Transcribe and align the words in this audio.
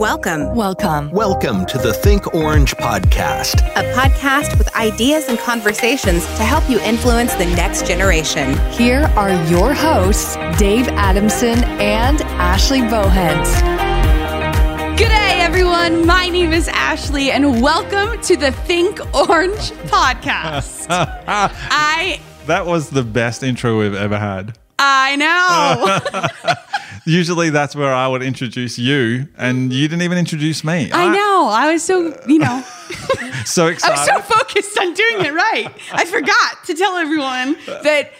Welcome, 0.00 0.54
Welcome. 0.54 1.10
Welcome 1.10 1.66
to 1.66 1.76
the 1.76 1.92
Think 1.92 2.34
Orange 2.34 2.74
podcast. 2.76 3.60
a 3.76 3.92
podcast 3.92 4.56
with 4.56 4.74
ideas 4.74 5.28
and 5.28 5.38
conversations 5.38 6.24
to 6.24 6.42
help 6.42 6.70
you 6.70 6.80
influence 6.80 7.34
the 7.34 7.44
next 7.44 7.86
generation. 7.86 8.56
Here 8.70 9.02
are 9.14 9.30
your 9.50 9.74
hosts, 9.74 10.36
Dave 10.58 10.88
Adamson 10.88 11.62
and 11.64 12.22
Ashley 12.22 12.80
Bohens. 12.80 13.52
G'day, 14.96 15.40
everyone. 15.40 16.06
My 16.06 16.30
name 16.30 16.54
is 16.54 16.66
Ashley, 16.68 17.30
and 17.30 17.60
welcome 17.60 18.18
to 18.22 18.38
the 18.38 18.52
Think 18.52 19.00
Orange 19.14 19.70
podcast. 19.90 20.86
I 21.28 22.18
That 22.46 22.64
was 22.64 22.88
the 22.88 23.02
best 23.02 23.42
intro 23.42 23.78
we've 23.78 23.94
ever 23.94 24.18
had. 24.18 24.56
I 24.78 25.16
know. 25.16 26.54
Usually 27.04 27.50
that's 27.50 27.74
where 27.74 27.92
I 27.92 28.06
would 28.08 28.22
introduce 28.22 28.78
you, 28.78 29.28
and 29.36 29.72
you 29.72 29.88
didn't 29.88 30.02
even 30.02 30.18
introduce 30.18 30.64
me. 30.64 30.90
I 30.92 31.08
know. 31.14 31.48
I 31.50 31.72
was 31.72 31.82
so, 31.82 32.18
you 32.26 32.38
know, 32.38 32.62
So 33.44 33.66
excited. 33.68 33.96
I 34.10 34.16
was 34.16 34.26
so 34.26 34.34
focused 34.38 34.78
on 34.78 34.94
doing 34.94 35.24
it 35.26 35.32
right. 35.32 35.72
I 35.92 36.04
forgot 36.04 36.64
to 36.66 36.74
tell 36.74 36.96
everyone 36.96 37.56
that 37.82 38.12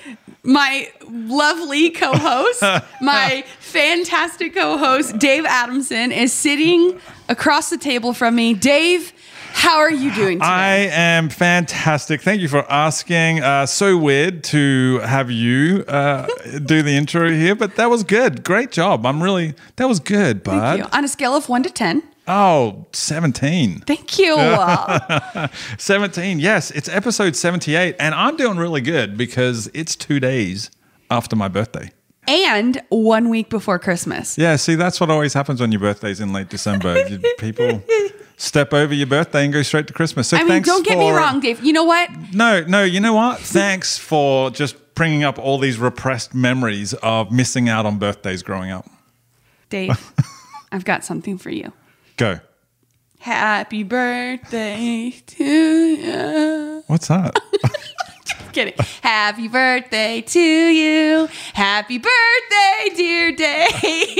my 0.43 0.91
lovely 1.09 1.91
co 1.91 2.13
host, 2.13 2.63
my 3.01 3.45
fantastic 3.59 4.55
co 4.55 4.79
host, 4.79 5.19
Dave 5.19 5.45
Adamson, 5.45 6.13
is 6.13 6.33
sitting 6.33 6.99
across 7.29 7.71
the 7.71 7.79
table 7.79 8.13
from 8.13 8.35
me. 8.35 8.55
Dave, 8.55 9.13
how 9.61 9.79
are 9.79 9.91
you 9.91 10.13
doing 10.15 10.39
today? 10.39 10.47
I 10.47 10.77
am 10.91 11.29
fantastic. 11.29 12.23
Thank 12.23 12.41
you 12.41 12.49
for 12.49 12.65
asking. 12.71 13.43
Uh, 13.43 13.67
so 13.67 13.97
weird 13.99 14.43
to 14.45 14.99
have 15.01 15.31
you 15.31 15.85
uh, 15.87 16.27
do 16.65 16.83
the 16.83 16.91
intro 16.97 17.31
here, 17.31 17.55
but 17.55 17.77
that 17.77 17.91
was 17.91 18.03
good. 18.03 18.43
Great 18.43 18.73
job. 18.73 19.05
I'm 19.05 19.23
really, 19.23 19.55
that 19.77 19.87
was 19.87 20.01
good, 20.01 20.43
bud. 20.43 20.61
Thank 20.61 20.79
you. 20.79 20.99
On 20.99 21.05
a 21.05 21.09
scale 21.09 21.35
of 21.37 21.49
one 21.49 21.63
to 21.63 21.71
10. 21.71 22.03
Oh, 22.27 22.87
17. 22.93 23.81
Thank 23.81 24.19
you. 24.19 24.35
17. 25.79 26.39
Yes, 26.41 26.71
it's 26.71 26.89
episode 26.89 27.37
78, 27.37 27.97
and 27.99 28.15
I'm 28.15 28.37
doing 28.37 28.57
really 28.57 28.81
good 28.81 29.17
because 29.17 29.71
it's 29.75 29.95
two 29.95 30.21
days 30.21 30.71
after 31.11 31.37
my 31.37 31.49
birthday. 31.49 31.91
and 32.29 32.81
one 32.89 33.29
week 33.29 33.51
before 33.51 33.79
Christmas. 33.79 34.39
Yeah, 34.39 34.57
see, 34.57 34.75
that's 34.77 35.01
what 35.01 35.11
always 35.11 35.35
happens 35.35 35.61
on 35.61 35.73
your 35.73 35.81
birthday's 35.81 36.21
in 36.21 36.33
late 36.33 36.49
December. 36.49 37.05
People 37.39 37.83
step 38.41 38.73
over 38.73 38.95
your 38.95 39.07
birthday 39.07 39.45
and 39.45 39.53
go 39.53 39.63
straight 39.63 39.87
to 39.87 39.93
Christmas. 39.93 40.29
So 40.29 40.37
I 40.37 40.41
mean, 40.41 40.49
thanks 40.49 40.69
don't 40.69 40.85
get 40.85 40.99
me 40.99 41.11
wrong, 41.11 41.41
Dave. 41.41 41.63
You 41.63 41.73
know 41.73 41.85
what? 41.85 42.11
No, 42.33 42.65
no, 42.65 42.83
you 42.83 43.01
know 43.01 43.13
what? 43.13 43.39
Thanks 43.41 43.99
for 43.99 44.51
just 44.51 44.95
bringing 44.95 45.23
up 45.25 45.39
all 45.39 45.59
these 45.59 45.79
repressed 45.79 46.35
memories 46.35 46.95
of 46.95 47.31
missing 47.31 47.69
out 47.69 47.87
on 47.87 47.99
birthdays 47.99 48.43
growing 48.43 48.71
up. 48.71 48.89
Dave, 49.69 50.13
I've 50.73 50.85
got 50.85 51.05
something 51.05 51.39
for 51.39 51.51
you. 51.51 51.73
Go. 52.17 52.41
Happy 53.19 53.83
birthday 53.83 55.15
to 55.27 55.45
you. 55.45 56.83
What's 56.87 57.09
that? 57.09 57.39
Kidding. 58.53 58.75
Happy 59.03 59.47
birthday 59.49 60.21
to 60.23 60.41
you. 60.41 61.29
Happy 61.55 61.99
birthday, 61.99 62.95
dear 62.97 63.33
Dave. 63.33 64.19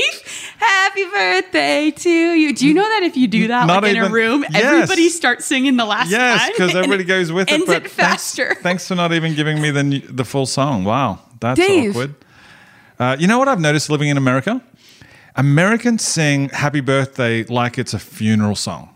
Happy 0.57 1.03
birthday 1.05 1.91
to 1.91 2.09
you. 2.09 2.53
Do 2.53 2.67
you 2.67 2.73
know 2.73 2.87
that 2.87 3.03
if 3.03 3.17
you 3.17 3.27
do 3.27 3.47
that 3.49 3.67
Not 3.67 3.83
like 3.83 3.95
in 3.95 4.03
a 4.03 4.09
room, 4.09 4.45
Yes. 4.49 4.63
everybody 4.63 5.09
starts 5.09 5.45
singing 5.45 5.75
the 5.75 5.85
last 5.85 6.11
line. 6.11 6.19
yes, 6.21 6.39
line? 6.41 6.51
because 6.53 6.75
everybody 6.75 7.03
goes 7.03 7.31
with 7.31 7.49
it. 7.49 7.53
ends 7.53 7.65
But 7.65 7.85
it 7.85 7.91
faster. 7.91 8.55
thanks 8.61 8.87
for 8.87 8.95
not 8.95 9.11
even 9.11 9.33
giving 9.35 9.61
me 9.61 9.71
the 9.71 9.99
the 10.09 10.23
full 10.25 10.45
song. 10.45 10.83
Wow, 10.85 11.19
that's 11.39 11.59
Dave. 11.59 11.91
awkward. 11.91 12.15
Uh, 12.99 13.15
you 13.19 13.27
know 13.27 13.39
what 13.39 13.47
I've 13.47 13.59
noticed 13.59 13.89
living 13.89 14.09
in 14.09 14.17
America? 14.17 14.61
Americans 15.35 16.03
sing 16.05 16.49
"Happy 16.49 16.81
Birthday" 16.81 17.43
like 17.45 17.77
it's 17.77 17.93
a 17.93 17.99
funeral 17.99 18.55
song. 18.55 18.89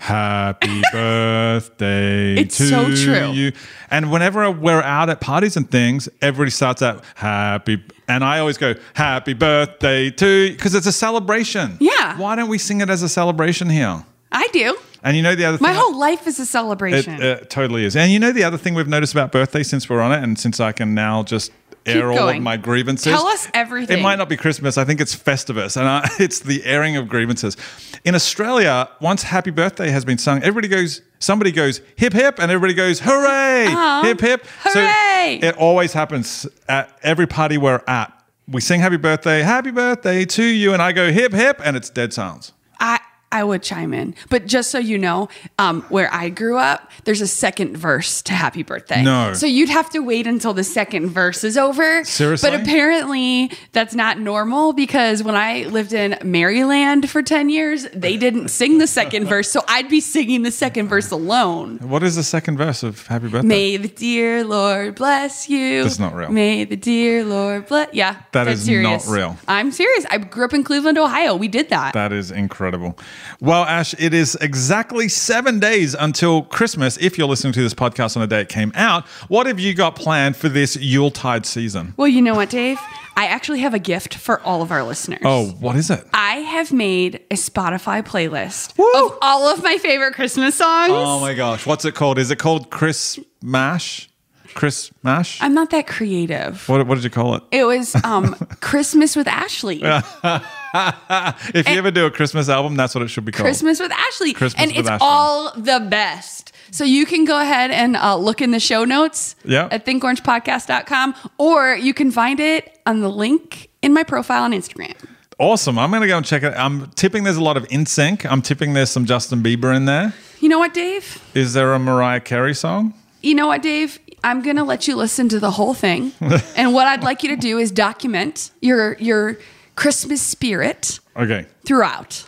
Happy 0.00 0.80
birthday 0.92 2.34
It's 2.36 2.56
to 2.56 2.68
so 2.68 2.84
true. 2.94 3.32
you. 3.32 3.52
And 3.90 4.10
whenever 4.10 4.50
we're 4.50 4.80
out 4.80 5.10
at 5.10 5.20
parties 5.20 5.58
and 5.58 5.70
things, 5.70 6.08
everybody 6.22 6.50
starts 6.50 6.80
out 6.80 7.04
happy. 7.14 7.84
And 8.08 8.24
I 8.24 8.38
always 8.38 8.56
go, 8.56 8.74
happy 8.94 9.34
birthday 9.34 10.10
to 10.10 10.50
because 10.52 10.74
it's 10.74 10.86
a 10.86 10.92
celebration. 10.92 11.76
Yeah. 11.80 12.16
Why 12.18 12.34
don't 12.34 12.48
we 12.48 12.56
sing 12.56 12.80
it 12.80 12.88
as 12.88 13.02
a 13.02 13.10
celebration 13.10 13.68
here? 13.68 14.02
I 14.32 14.48
do. 14.54 14.78
And 15.02 15.16
you 15.18 15.22
know 15.22 15.34
the 15.34 15.44
other 15.44 15.58
thing. 15.58 15.66
My 15.66 15.74
whole 15.74 15.96
life 15.98 16.26
is 16.26 16.40
a 16.40 16.46
celebration. 16.46 17.20
It 17.20 17.42
uh, 17.42 17.44
totally 17.50 17.84
is. 17.84 17.94
And 17.94 18.10
you 18.10 18.18
know 18.18 18.32
the 18.32 18.44
other 18.44 18.56
thing 18.56 18.74
we've 18.74 18.88
noticed 18.88 19.12
about 19.12 19.32
birthday 19.32 19.62
since 19.62 19.88
we're 19.88 20.00
on 20.00 20.12
it, 20.12 20.22
and 20.22 20.38
since 20.38 20.60
I 20.60 20.72
can 20.72 20.94
now 20.94 21.22
just 21.22 21.52
air 21.86 22.12
all 22.12 22.28
of 22.28 22.42
my 22.42 22.56
grievances. 22.56 23.12
Tell 23.12 23.26
us 23.26 23.48
everything. 23.54 23.98
It 23.98 24.02
might 24.02 24.16
not 24.16 24.28
be 24.28 24.36
Christmas. 24.36 24.78
I 24.78 24.84
think 24.84 25.00
it's 25.00 25.14
Festivus, 25.14 25.76
and 25.76 25.88
I, 25.88 26.08
it's 26.18 26.40
the 26.40 26.64
airing 26.64 26.96
of 26.96 27.08
grievances. 27.08 27.56
In 28.04 28.14
Australia, 28.14 28.88
once 29.00 29.22
Happy 29.22 29.50
Birthday 29.50 29.90
has 29.90 30.04
been 30.04 30.18
sung, 30.18 30.42
everybody 30.42 30.68
goes. 30.68 31.02
Somebody 31.22 31.52
goes 31.52 31.82
hip 31.96 32.14
hip, 32.14 32.38
and 32.38 32.50
everybody 32.50 32.72
goes 32.72 33.00
hooray! 33.00 33.66
Uh-huh. 33.66 34.02
Hip 34.04 34.20
hip! 34.20 34.46
Hooray! 34.60 35.38
So 35.42 35.48
it 35.48 35.56
always 35.58 35.92
happens 35.92 36.46
at 36.66 36.98
every 37.02 37.26
party 37.26 37.58
we're 37.58 37.82
at. 37.86 38.12
We 38.48 38.60
sing 38.60 38.80
Happy 38.80 38.96
Birthday, 38.96 39.42
Happy 39.42 39.70
Birthday 39.70 40.24
to 40.24 40.42
you, 40.42 40.72
and 40.72 40.80
I 40.80 40.92
go 40.92 41.12
hip 41.12 41.32
hip, 41.32 41.60
and 41.62 41.76
it's 41.76 41.90
dead 41.90 42.12
silence. 42.12 42.52
I 42.80 42.98
I 43.32 43.44
would 43.44 43.62
chime 43.62 43.94
in, 43.94 44.14
but 44.28 44.46
just 44.46 44.70
so 44.70 44.78
you 44.78 44.98
know, 44.98 45.28
um, 45.58 45.82
where 45.82 46.12
I 46.12 46.30
grew 46.30 46.56
up, 46.58 46.90
there's 47.04 47.20
a 47.20 47.26
second 47.28 47.76
verse 47.76 48.22
to 48.22 48.32
Happy 48.32 48.62
Birthday. 48.64 49.02
No. 49.04 49.34
so 49.34 49.46
you'd 49.46 49.68
have 49.68 49.88
to 49.90 50.00
wait 50.00 50.26
until 50.26 50.52
the 50.52 50.64
second 50.64 51.10
verse 51.10 51.44
is 51.44 51.56
over. 51.56 52.04
Seriously? 52.04 52.50
but 52.50 52.60
apparently 52.60 53.52
that's 53.72 53.94
not 53.94 54.18
normal 54.18 54.72
because 54.72 55.22
when 55.22 55.36
I 55.36 55.62
lived 55.64 55.92
in 55.92 56.18
Maryland 56.24 57.08
for 57.08 57.22
ten 57.22 57.50
years, 57.50 57.86
they 57.94 58.16
didn't 58.16 58.48
sing 58.48 58.78
the 58.78 58.86
second 58.88 59.26
verse, 59.26 59.50
so 59.50 59.62
I'd 59.68 59.88
be 59.88 60.00
singing 60.00 60.42
the 60.42 60.50
second 60.50 60.88
verse 60.88 61.10
alone. 61.10 61.78
What 61.78 62.02
is 62.02 62.16
the 62.16 62.22
second 62.24 62.56
verse 62.56 62.82
of 62.82 63.06
Happy 63.06 63.28
Birthday? 63.28 63.46
May 63.46 63.76
the 63.76 63.88
dear 63.88 64.42
Lord 64.44 64.96
bless 64.96 65.48
you. 65.48 65.84
That's 65.84 65.98
not 66.00 66.14
real. 66.14 66.30
May 66.30 66.64
the 66.64 66.76
dear 66.76 67.24
Lord 67.24 67.66
bless. 67.66 67.94
Yeah, 67.94 68.14
That 68.32 68.44
that's 68.44 68.60
is 68.60 68.66
serious. 68.66 69.06
not 69.06 69.14
real. 69.14 69.36
I'm 69.46 69.70
serious. 69.70 70.04
I 70.10 70.18
grew 70.18 70.44
up 70.44 70.52
in 70.52 70.64
Cleveland, 70.64 70.98
Ohio. 70.98 71.36
We 71.36 71.46
did 71.48 71.68
that. 71.70 71.92
That 71.94 72.12
is 72.12 72.30
incredible. 72.30 72.98
Well, 73.40 73.64
Ash, 73.64 73.94
it 73.98 74.12
is 74.14 74.36
exactly 74.40 75.08
seven 75.08 75.60
days 75.60 75.94
until 75.94 76.42
Christmas. 76.42 76.96
If 76.98 77.18
you're 77.18 77.28
listening 77.28 77.52
to 77.54 77.62
this 77.62 77.74
podcast 77.74 78.16
on 78.16 78.20
the 78.20 78.26
day 78.26 78.42
it 78.42 78.48
came 78.48 78.72
out, 78.74 79.06
what 79.28 79.46
have 79.46 79.58
you 79.58 79.74
got 79.74 79.96
planned 79.96 80.36
for 80.36 80.48
this 80.48 80.76
Yuletide 80.76 81.46
season? 81.46 81.94
Well, 81.96 82.08
you 82.08 82.22
know 82.22 82.34
what, 82.34 82.50
Dave? 82.50 82.78
I 83.16 83.26
actually 83.26 83.60
have 83.60 83.74
a 83.74 83.78
gift 83.78 84.14
for 84.14 84.40
all 84.42 84.62
of 84.62 84.70
our 84.70 84.82
listeners. 84.82 85.20
Oh, 85.24 85.48
what 85.60 85.76
is 85.76 85.90
it? 85.90 86.06
I 86.14 86.36
have 86.36 86.72
made 86.72 87.16
a 87.30 87.34
Spotify 87.34 88.02
playlist 88.02 88.78
Woo! 88.78 88.90
of 88.94 89.18
all 89.20 89.46
of 89.48 89.62
my 89.62 89.78
favorite 89.78 90.14
Christmas 90.14 90.54
songs. 90.54 90.92
Oh 90.94 91.20
my 91.20 91.34
gosh, 91.34 91.66
what's 91.66 91.84
it 91.84 91.94
called? 91.94 92.18
Is 92.18 92.30
it 92.30 92.38
called 92.38 92.70
Chris 92.70 93.18
Mash? 93.42 94.09
Chris 94.54 94.90
Mash? 95.02 95.40
I'm 95.42 95.54
not 95.54 95.70
that 95.70 95.86
creative. 95.86 96.68
What, 96.68 96.86
what 96.86 96.96
did 96.96 97.04
you 97.04 97.10
call 97.10 97.34
it? 97.36 97.42
It 97.50 97.64
was 97.64 97.94
um, 98.04 98.34
Christmas 98.60 99.16
with 99.16 99.28
Ashley. 99.28 99.82
If 100.72 101.68
you 101.68 101.74
ever 101.78 101.90
do 101.90 102.06
a 102.06 102.10
Christmas 102.12 102.48
album, 102.48 102.76
that's 102.76 102.94
what 102.94 103.02
it 103.02 103.08
should 103.08 103.24
be 103.24 103.32
called. 103.32 103.44
Christmas 103.44 103.80
with 103.80 103.90
Ashley. 103.90 104.32
Christmas 104.32 104.62
and 104.62 104.70
with 104.70 104.78
it's 104.80 104.88
Ashley. 104.88 105.04
all 105.08 105.52
the 105.56 105.84
best. 105.90 106.52
So 106.70 106.84
you 106.84 107.06
can 107.06 107.24
go 107.24 107.40
ahead 107.40 107.72
and 107.72 107.96
uh, 107.96 108.16
look 108.16 108.40
in 108.40 108.52
the 108.52 108.60
show 108.60 108.84
notes 108.84 109.34
Yeah. 109.44 109.66
at 109.72 109.84
thinkorangepodcast.com 109.84 111.14
or 111.38 111.74
you 111.74 111.92
can 111.92 112.12
find 112.12 112.38
it 112.38 112.78
on 112.86 113.00
the 113.00 113.08
link 113.08 113.68
in 113.82 113.92
my 113.92 114.04
profile 114.04 114.44
on 114.44 114.52
Instagram. 114.52 114.94
Awesome. 115.38 115.78
I'm 115.78 115.90
going 115.90 116.02
to 116.02 116.06
go 116.08 116.16
and 116.18 116.24
check 116.26 116.42
it. 116.44 116.52
I'm 116.56 116.90
tipping 116.92 117.24
there's 117.24 117.36
a 117.38 117.42
lot 117.42 117.56
of 117.56 117.66
NSYNC. 117.68 118.30
I'm 118.30 118.42
tipping 118.42 118.74
there's 118.74 118.90
some 118.90 119.06
Justin 119.06 119.42
Bieber 119.42 119.74
in 119.74 119.86
there. 119.86 120.14
You 120.38 120.48
know 120.48 120.58
what, 120.60 120.72
Dave? 120.74 121.20
Is 121.34 121.54
there 121.54 121.72
a 121.72 121.78
Mariah 121.78 122.20
Carey 122.20 122.54
song? 122.54 122.94
You 123.22 123.34
know 123.34 123.46
what, 123.48 123.62
Dave? 123.62 123.98
I'm 124.22 124.42
gonna 124.42 124.64
let 124.64 124.86
you 124.88 124.96
listen 124.96 125.28
to 125.30 125.40
the 125.40 125.50
whole 125.52 125.74
thing, 125.74 126.12
and 126.56 126.72
what 126.74 126.86
I'd 126.86 127.02
like 127.02 127.22
you 127.22 127.30
to 127.30 127.36
do 127.36 127.58
is 127.58 127.70
document 127.70 128.50
your 128.60 128.96
your 128.98 129.38
Christmas 129.76 130.20
spirit 130.22 131.00
Okay. 131.16 131.46
throughout. 131.64 132.24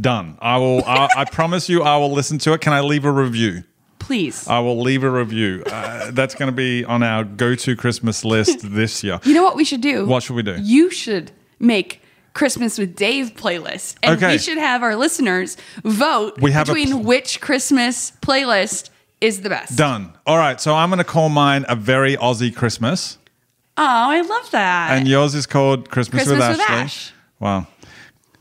Done. 0.00 0.38
I 0.40 0.56
will. 0.58 0.82
I, 0.86 1.08
I 1.16 1.24
promise 1.30 1.68
you, 1.68 1.82
I 1.82 1.96
will 1.98 2.12
listen 2.12 2.38
to 2.38 2.52
it. 2.54 2.60
Can 2.60 2.72
I 2.72 2.80
leave 2.80 3.04
a 3.04 3.10
review? 3.12 3.64
Please. 3.98 4.48
I 4.48 4.58
will 4.60 4.80
leave 4.80 5.04
a 5.04 5.10
review. 5.10 5.62
Uh, 5.66 6.10
that's 6.10 6.34
going 6.34 6.50
to 6.50 6.56
be 6.56 6.84
on 6.84 7.02
our 7.04 7.22
go-to 7.22 7.76
Christmas 7.76 8.24
list 8.24 8.58
this 8.74 9.04
year. 9.04 9.20
you 9.22 9.32
know 9.32 9.44
what 9.44 9.54
we 9.54 9.64
should 9.64 9.80
do? 9.80 10.06
What 10.06 10.24
should 10.24 10.34
we 10.34 10.42
do? 10.42 10.56
You 10.60 10.90
should 10.90 11.30
make 11.60 12.02
Christmas 12.34 12.78
with 12.78 12.96
Dave 12.96 13.34
playlist, 13.34 13.96
and 14.02 14.16
Okay. 14.16 14.32
we 14.32 14.38
should 14.38 14.58
have 14.58 14.82
our 14.82 14.96
listeners 14.96 15.56
vote 15.84 16.40
We 16.40 16.50
have 16.52 16.66
between 16.66 16.90
pl- 16.90 17.02
which 17.02 17.40
Christmas 17.40 18.12
playlist 18.22 18.88
is 19.22 19.40
the 19.42 19.48
best. 19.48 19.76
Done. 19.78 20.12
All 20.26 20.36
right. 20.36 20.60
So 20.60 20.74
I'm 20.74 20.90
going 20.90 20.98
to 20.98 21.04
call 21.04 21.28
mine 21.28 21.64
a 21.68 21.76
very 21.76 22.16
Aussie 22.16 22.54
Christmas, 22.54 23.18
Oh, 23.76 23.82
I 23.86 24.20
love 24.20 24.50
that. 24.50 24.98
and 24.98 25.08
yours 25.08 25.34
is 25.34 25.46
called 25.46 25.88
Christmas, 25.90 26.24
Christmas 26.24 26.38
with 26.48 26.58
with 26.58 26.60
Ashley. 26.68 26.74
Ash. 26.84 27.12
Wow. 27.40 27.66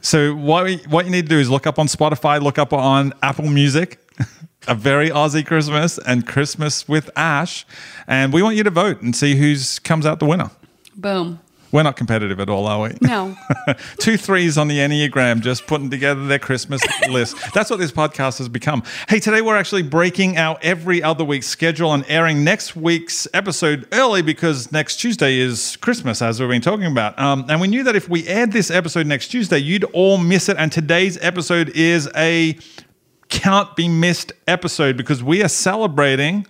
So 0.02 0.36
what 0.36 0.64
we, 0.66 0.78
what 0.90 1.06
you 1.06 1.12
need 1.12 1.24
to 1.24 1.30
do 1.30 1.40
is 1.40 1.50
look 1.50 1.66
up 1.68 1.78
on 1.80 1.88
Spotify, 1.88 2.42
look 2.42 2.58
up 2.58 2.74
on 2.74 3.14
Apple 3.22 3.48
Music, 3.48 4.00
a 4.68 4.76
very 4.76 5.10
Aussie 5.10 5.46
Christmas 5.46 5.98
and 6.00 6.26
Christmas 6.28 6.88
with 6.88 7.10
Ash, 7.16 7.66
and 8.08 8.34
we 8.34 8.42
want 8.44 8.56
you 8.58 8.64
to 8.64 8.70
vote 8.72 9.02
and 9.02 9.16
see 9.16 9.36
who's 9.36 9.80
comes 9.80 10.06
out 10.06 10.20
the 10.20 10.26
winner. 10.26 10.50
Boom. 10.96 11.40
We're 11.72 11.84
not 11.84 11.96
competitive 11.96 12.40
at 12.42 12.50
all, 12.50 12.68
are 12.68 12.82
we? 12.82 12.98
No. 13.02 13.38
Two 13.98 14.18
threes 14.18 14.58
on 14.58 14.68
the 14.68 14.78
Enneagram, 14.80 15.40
just 15.40 15.68
putting 15.68 15.90
together 15.90 16.26
their 16.26 16.40
Christmas 16.40 16.82
list. 17.10 17.38
That's 17.54 17.70
what 17.70 17.80
this 17.80 17.92
podcast 17.94 18.40
has 18.40 18.50
become. 18.50 18.84
Hey, 19.08 19.20
today 19.20 19.42
we're 19.42 19.56
actually 19.56 19.84
breaking 19.84 20.38
our 20.38 20.58
every 20.62 21.02
other 21.02 21.24
week 21.24 21.44
schedule 21.44 21.94
and 21.94 22.04
airing 22.10 22.44
next 22.44 22.76
week's 22.76 23.26
episode 23.34 23.88
early 23.94 24.22
because 24.22 24.72
next 24.74 24.98
Tuesday 24.98 25.38
is 25.38 25.78
Christmas, 25.78 26.22
as 26.22 26.42
we've 26.42 26.50
been 26.50 26.62
talking 26.62 26.88
about. 26.88 27.18
Um, 27.18 27.46
and 27.48 27.62
we 27.62 27.70
knew 27.70 27.84
that 27.84 27.96
if 27.96 28.10
we 28.10 28.28
aired 28.28 28.52
this 28.52 28.70
episode 28.70 29.08
next 29.08 29.30
Tuesday, 29.30 29.60
you'd 29.60 29.86
all 29.86 30.18
miss 30.18 30.50
it. 30.50 30.58
And 30.58 30.72
today's 30.72 31.18
episode 31.22 31.70
is 31.70 32.10
a 32.18 32.58
can't 33.30 33.74
be 33.78 33.88
missed 33.88 34.34
episode 34.46 34.98
because 34.98 35.24
we 35.24 35.42
are 35.42 35.48
celebrating 35.48 36.46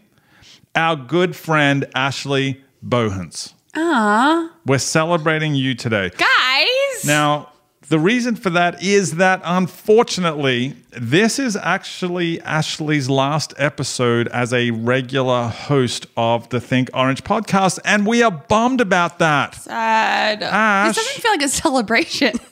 our 0.74 0.96
good 0.96 1.36
friend 1.36 1.86
Ashley 1.94 2.64
Bohens. 2.84 3.54
Ah, 3.76 4.52
We're 4.66 4.78
celebrating 4.80 5.56
you 5.56 5.76
today. 5.76 6.12
guys. 6.18 7.06
Now, 7.06 7.50
the 7.88 8.00
reason 8.00 8.36
for 8.36 8.50
that 8.52 8.82
is 8.84 9.16
that 9.16 9.42
unfortunately, 9.44 10.76
this 10.92 11.40
is 11.40 11.56
actually 11.56 12.40
Ashley's 12.42 13.10
last 13.10 13.54
episode 13.58 14.28
as 14.30 14.54
a 14.54 14.72
regular 14.72 15.48
host 15.48 16.06
of 16.16 16.48
the 16.50 16.62
Think 16.62 16.90
Orange 16.94 17.24
podcast, 17.24 17.80
and 17.86 18.06
we 18.06 18.24
are 18.24 18.32
bummed 18.32 18.82
about 18.82 19.20
that. 19.20 19.56
sad. 19.56 20.44
Ash. 20.44 20.96
This 20.96 21.06
doesn't 21.06 21.22
feel 21.22 21.32
like 21.32 21.42
a 21.44 21.48
celebration. 21.50 22.34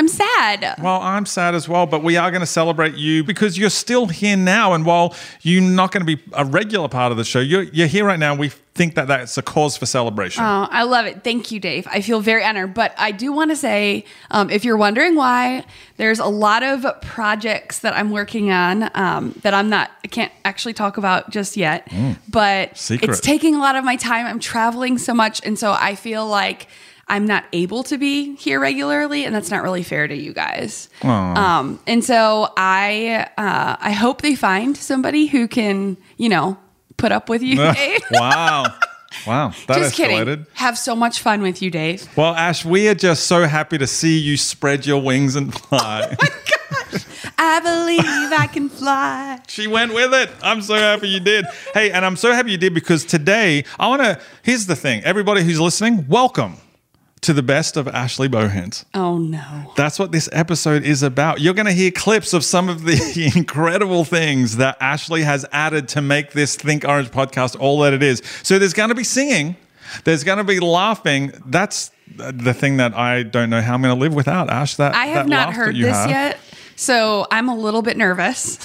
I'm 0.00 0.08
sad. 0.08 0.76
Well, 0.82 0.98
I'm 1.02 1.26
sad 1.26 1.54
as 1.54 1.68
well, 1.68 1.84
but 1.84 2.02
we 2.02 2.16
are 2.16 2.30
going 2.30 2.40
to 2.40 2.46
celebrate 2.46 2.94
you 2.94 3.22
because 3.22 3.58
you're 3.58 3.68
still 3.68 4.06
here 4.06 4.34
now. 4.34 4.72
And 4.72 4.86
while 4.86 5.14
you're 5.42 5.60
not 5.60 5.92
going 5.92 6.06
to 6.06 6.16
be 6.16 6.22
a 6.32 6.42
regular 6.42 6.88
part 6.88 7.12
of 7.12 7.18
the 7.18 7.24
show, 7.24 7.38
you're, 7.38 7.64
you're 7.64 7.86
here 7.86 8.06
right 8.06 8.18
now. 8.18 8.34
We 8.34 8.48
think 8.48 8.94
that 8.94 9.08
that's 9.08 9.36
a 9.36 9.42
cause 9.42 9.76
for 9.76 9.84
celebration. 9.84 10.42
Oh, 10.42 10.66
I 10.70 10.84
love 10.84 11.04
it. 11.04 11.22
Thank 11.22 11.52
you, 11.52 11.60
Dave. 11.60 11.86
I 11.86 12.00
feel 12.00 12.22
very 12.22 12.42
honored. 12.42 12.72
But 12.72 12.94
I 12.96 13.10
do 13.10 13.30
want 13.30 13.50
to 13.50 13.56
say 13.56 14.06
um, 14.30 14.48
if 14.48 14.64
you're 14.64 14.78
wondering 14.78 15.16
why, 15.16 15.66
there's 15.98 16.18
a 16.18 16.24
lot 16.24 16.62
of 16.62 16.86
projects 17.02 17.80
that 17.80 17.94
I'm 17.94 18.10
working 18.10 18.50
on 18.50 18.90
um, 18.94 19.38
that 19.42 19.52
I'm 19.52 19.68
not, 19.68 19.90
I 20.02 20.08
can't 20.08 20.32
actually 20.46 20.72
talk 20.72 20.96
about 20.96 21.28
just 21.28 21.58
yet. 21.58 21.92
But 22.26 22.78
Secret. 22.78 23.10
it's 23.10 23.20
taking 23.20 23.54
a 23.54 23.58
lot 23.58 23.76
of 23.76 23.84
my 23.84 23.96
time. 23.96 24.24
I'm 24.24 24.40
traveling 24.40 24.96
so 24.96 25.12
much. 25.12 25.44
And 25.44 25.58
so 25.58 25.76
I 25.78 25.94
feel 25.94 26.26
like 26.26 26.68
I'm 27.10 27.26
not 27.26 27.44
able 27.52 27.82
to 27.84 27.98
be 27.98 28.36
here 28.36 28.60
regularly, 28.60 29.24
and 29.24 29.34
that's 29.34 29.50
not 29.50 29.64
really 29.64 29.82
fair 29.82 30.06
to 30.06 30.14
you 30.14 30.32
guys. 30.32 30.88
Um, 31.02 31.80
and 31.88 32.04
so 32.04 32.52
I, 32.56 33.26
uh, 33.36 33.76
I 33.80 33.90
hope 33.90 34.22
they 34.22 34.36
find 34.36 34.76
somebody 34.76 35.26
who 35.26 35.48
can, 35.48 35.96
you 36.18 36.28
know, 36.28 36.56
put 36.98 37.10
up 37.10 37.28
with 37.28 37.42
you. 37.42 37.56
Dave. 37.74 38.00
wow. 38.12 38.78
Wow. 39.26 39.52
That 39.66 39.78
Just 39.78 39.98
escalated. 39.98 40.24
kidding. 40.24 40.46
Have 40.54 40.78
so 40.78 40.94
much 40.94 41.18
fun 41.18 41.42
with 41.42 41.60
you, 41.60 41.68
Dave. 41.68 42.08
Well, 42.16 42.32
Ash, 42.32 42.64
we 42.64 42.88
are 42.88 42.94
just 42.94 43.24
so 43.26 43.44
happy 43.44 43.76
to 43.76 43.88
see 43.88 44.16
you 44.16 44.36
spread 44.36 44.86
your 44.86 45.02
wings 45.02 45.34
and 45.36 45.52
fly. 45.52 46.16
Oh 46.72 46.86
my 46.92 46.92
gosh, 46.92 47.04
I 47.36 47.60
believe 47.60 48.38
I 48.38 48.46
can 48.46 48.68
fly. 48.68 49.40
She 49.48 49.66
went 49.66 49.92
with 49.92 50.14
it. 50.14 50.30
I'm 50.40 50.62
so 50.62 50.74
happy 50.74 51.08
you 51.08 51.18
did. 51.18 51.44
Hey, 51.74 51.90
and 51.90 52.06
I'm 52.06 52.14
so 52.14 52.32
happy 52.32 52.52
you 52.52 52.58
did 52.58 52.74
because 52.74 53.04
today 53.04 53.64
I 53.78 53.88
want 53.88 54.02
to. 54.02 54.20
Here's 54.44 54.66
the 54.66 54.76
thing 54.76 55.02
everybody 55.02 55.42
who's 55.42 55.60
listening, 55.60 56.06
welcome 56.06 56.56
to 57.22 57.32
the 57.34 57.42
best 57.42 57.76
of 57.76 57.86
Ashley 57.88 58.28
Bohens. 58.28 58.84
Oh 58.94 59.18
no. 59.18 59.72
That's 59.76 59.98
what 59.98 60.10
this 60.12 60.28
episode 60.32 60.82
is 60.84 61.02
about. 61.02 61.40
You're 61.40 61.54
going 61.54 61.66
to 61.66 61.72
hear 61.72 61.90
clips 61.90 62.32
of 62.32 62.44
some 62.44 62.68
of 62.68 62.84
the 62.84 63.32
incredible 63.36 64.04
things 64.04 64.56
that 64.56 64.76
Ashley 64.80 65.22
has 65.22 65.44
added 65.52 65.88
to 65.90 66.00
make 66.02 66.32
this 66.32 66.56
Think 66.56 66.86
Orange 66.86 67.10
podcast 67.10 67.58
all 67.60 67.80
that 67.80 67.92
it 67.92 68.02
is. 68.02 68.22
So 68.42 68.58
there's 68.58 68.72
going 68.72 68.88
to 68.88 68.94
be 68.94 69.04
singing, 69.04 69.56
there's 70.04 70.24
going 70.24 70.38
to 70.38 70.44
be 70.44 70.60
laughing. 70.60 71.32
That's 71.46 71.90
the 72.16 72.54
thing 72.54 72.78
that 72.78 72.94
I 72.94 73.22
don't 73.22 73.50
know 73.50 73.60
how 73.60 73.74
I'm 73.74 73.82
going 73.82 73.94
to 73.94 74.00
live 74.00 74.14
without, 74.14 74.50
Ash. 74.50 74.76
That 74.76 74.94
I 74.94 75.06
have 75.06 75.26
that 75.26 75.30
not 75.30 75.52
heard 75.54 75.76
this 75.76 75.96
have. 75.96 76.10
yet. 76.10 76.38
So 76.76 77.26
I'm 77.30 77.48
a 77.48 77.54
little 77.54 77.82
bit 77.82 77.96
nervous 77.96 78.58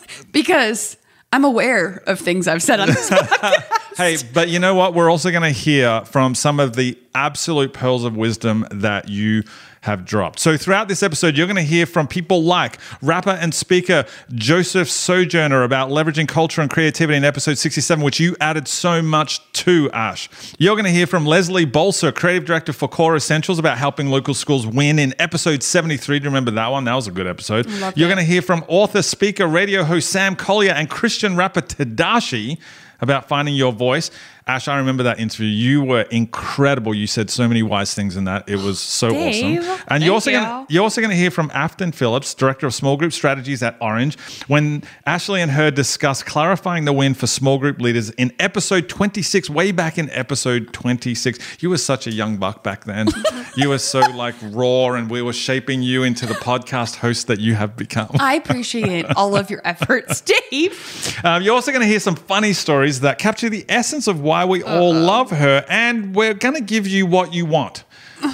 because 0.32 0.96
I'm 1.32 1.44
aware 1.44 2.02
of 2.06 2.18
things 2.18 2.46
I've 2.46 2.62
said 2.62 2.78
on 2.80 2.88
this 2.88 3.08
podcast. 3.10 3.91
Hey, 3.96 4.16
but 4.32 4.48
you 4.48 4.58
know 4.58 4.74
what? 4.74 4.94
We're 4.94 5.10
also 5.10 5.30
going 5.30 5.42
to 5.42 5.50
hear 5.50 6.04
from 6.04 6.34
some 6.34 6.58
of 6.60 6.76
the 6.76 6.98
absolute 7.14 7.72
pearls 7.72 8.04
of 8.04 8.16
wisdom 8.16 8.66
that 8.70 9.08
you 9.08 9.42
have 9.82 10.04
dropped. 10.04 10.38
So, 10.38 10.56
throughout 10.56 10.88
this 10.88 11.02
episode, 11.02 11.36
you're 11.36 11.46
going 11.46 11.56
to 11.56 11.62
hear 11.62 11.86
from 11.86 12.06
people 12.06 12.42
like 12.44 12.78
rapper 13.02 13.30
and 13.30 13.52
speaker 13.52 14.06
Joseph 14.32 14.88
Sojourner 14.88 15.64
about 15.64 15.90
leveraging 15.90 16.28
culture 16.28 16.62
and 16.62 16.70
creativity 16.70 17.16
in 17.16 17.24
episode 17.24 17.58
67, 17.58 18.02
which 18.02 18.20
you 18.20 18.36
added 18.40 18.68
so 18.68 19.02
much 19.02 19.40
to, 19.54 19.90
Ash. 19.92 20.28
You're 20.58 20.76
going 20.76 20.84
to 20.84 20.92
hear 20.92 21.08
from 21.08 21.26
Leslie 21.26 21.66
Bolser, 21.66 22.14
creative 22.14 22.44
director 22.44 22.72
for 22.72 22.88
Core 22.88 23.16
Essentials, 23.16 23.58
about 23.58 23.76
helping 23.76 24.08
local 24.08 24.34
schools 24.34 24.66
win 24.66 24.98
in 25.00 25.14
episode 25.18 25.62
73. 25.64 26.20
Do 26.20 26.24
you 26.24 26.30
remember 26.30 26.52
that 26.52 26.68
one? 26.68 26.84
That 26.84 26.94
was 26.94 27.08
a 27.08 27.12
good 27.12 27.26
episode. 27.26 27.66
Loved 27.66 27.98
You're 27.98 28.08
going 28.08 28.18
to 28.18 28.24
hear 28.24 28.42
from 28.42 28.64
author, 28.68 29.02
speaker, 29.02 29.48
radio 29.48 29.82
host 29.82 30.10
Sam 30.10 30.36
Collier 30.36 30.72
and 30.72 30.88
Christian 30.88 31.36
rapper 31.36 31.60
Tedashii 31.60 32.58
about 33.02 33.28
finding 33.28 33.54
your 33.54 33.72
voice. 33.72 34.10
Ash, 34.46 34.66
I 34.66 34.76
remember 34.78 35.04
that 35.04 35.20
interview. 35.20 35.46
You 35.46 35.84
were 35.84 36.02
incredible. 36.02 36.94
You 36.94 37.06
said 37.06 37.30
so 37.30 37.46
many 37.46 37.62
wise 37.62 37.94
things 37.94 38.16
in 38.16 38.24
that. 38.24 38.48
It 38.48 38.56
was 38.56 38.80
so 38.80 39.10
Dave, 39.10 39.60
awesome. 39.60 39.70
And 39.72 39.88
thank 39.88 40.04
you're 40.04 40.14
also 40.14 40.30
you. 40.30 40.36
gonna 40.38 40.66
you're 40.68 40.82
also 40.82 41.00
gonna 41.00 41.14
hear 41.14 41.30
from 41.30 41.50
Afton 41.54 41.92
Phillips, 41.92 42.34
director 42.34 42.66
of 42.66 42.74
small 42.74 42.96
group 42.96 43.12
strategies 43.12 43.62
at 43.62 43.76
Orange, 43.80 44.18
when 44.48 44.82
Ashley 45.06 45.40
and 45.40 45.50
her 45.52 45.70
discuss 45.70 46.22
clarifying 46.22 46.84
the 46.84 46.92
win 46.92 47.14
for 47.14 47.26
small 47.26 47.58
group 47.58 47.80
leaders 47.80 48.10
in 48.10 48.32
episode 48.40 48.88
26, 48.88 49.48
way 49.48 49.70
back 49.70 49.96
in 49.96 50.10
episode 50.10 50.72
26. 50.72 51.62
You 51.62 51.70
were 51.70 51.78
such 51.78 52.06
a 52.06 52.10
young 52.10 52.36
buck 52.36 52.64
back 52.64 52.84
then. 52.84 53.08
you 53.56 53.68
were 53.68 53.78
so 53.78 54.00
like 54.00 54.34
raw, 54.42 54.92
and 54.92 55.08
we 55.08 55.22
were 55.22 55.32
shaping 55.32 55.82
you 55.82 56.02
into 56.02 56.26
the 56.26 56.34
podcast 56.34 56.96
host 56.96 57.28
that 57.28 57.38
you 57.38 57.54
have 57.54 57.76
become. 57.76 58.10
I 58.18 58.34
appreciate 58.34 59.06
all 59.16 59.36
of 59.36 59.50
your 59.50 59.60
efforts, 59.64 60.20
Dave. 60.50 61.20
Um, 61.22 61.42
you're 61.42 61.54
also 61.54 61.70
going 61.70 61.82
to 61.82 61.88
hear 61.88 62.00
some 62.00 62.16
funny 62.16 62.52
stories 62.52 63.00
that 63.00 63.18
capture 63.18 63.48
the 63.48 63.64
essence 63.68 64.06
of 64.08 64.20
why 64.32 64.46
we 64.46 64.62
all 64.62 64.94
love 64.94 65.28
her, 65.28 65.62
and 65.68 66.14
we're 66.14 66.32
going 66.32 66.54
to 66.54 66.62
give 66.62 66.86
you 66.86 67.04
what 67.04 67.34
you 67.34 67.44
want, 67.44 67.84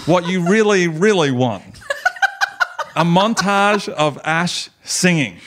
what 0.07 0.29
you 0.29 0.49
really, 0.49 0.87
really 0.87 1.33
want. 1.33 1.65
A 2.95 3.03
montage 3.03 3.89
of 3.89 4.17
Ash 4.25 4.71
singing. 4.85 5.39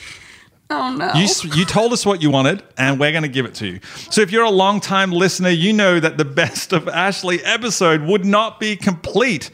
Oh 0.68 0.94
no. 0.94 1.10
You, 1.14 1.26
you 1.54 1.64
told 1.64 1.94
us 1.94 2.04
what 2.04 2.20
you 2.20 2.28
wanted, 2.28 2.62
and 2.76 3.00
we're 3.00 3.12
going 3.12 3.22
to 3.22 3.30
give 3.30 3.46
it 3.46 3.54
to 3.56 3.66
you. 3.66 3.80
So, 4.10 4.20
if 4.20 4.30
you're 4.30 4.44
a 4.44 4.50
long 4.50 4.78
time 4.78 5.10
listener, 5.10 5.48
you 5.48 5.72
know 5.72 5.98
that 5.98 6.18
the 6.18 6.26
best 6.26 6.74
of 6.74 6.86
Ashley 6.86 7.42
episode 7.44 8.02
would 8.02 8.26
not 8.26 8.60
be 8.60 8.76
complete 8.76 9.50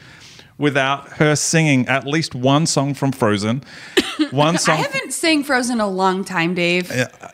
without 0.58 1.08
her 1.14 1.34
singing 1.36 1.86
at 1.88 2.06
least 2.06 2.34
one 2.34 2.66
song 2.66 2.92
from 2.94 3.12
Frozen, 3.12 3.62
one 4.30 4.58
song. 4.58 4.74
I 4.74 4.78
haven't 4.82 5.12
sang 5.12 5.44
Frozen 5.44 5.80
a 5.80 5.86
long 5.88 6.24
time, 6.24 6.54
Dave. 6.54 6.90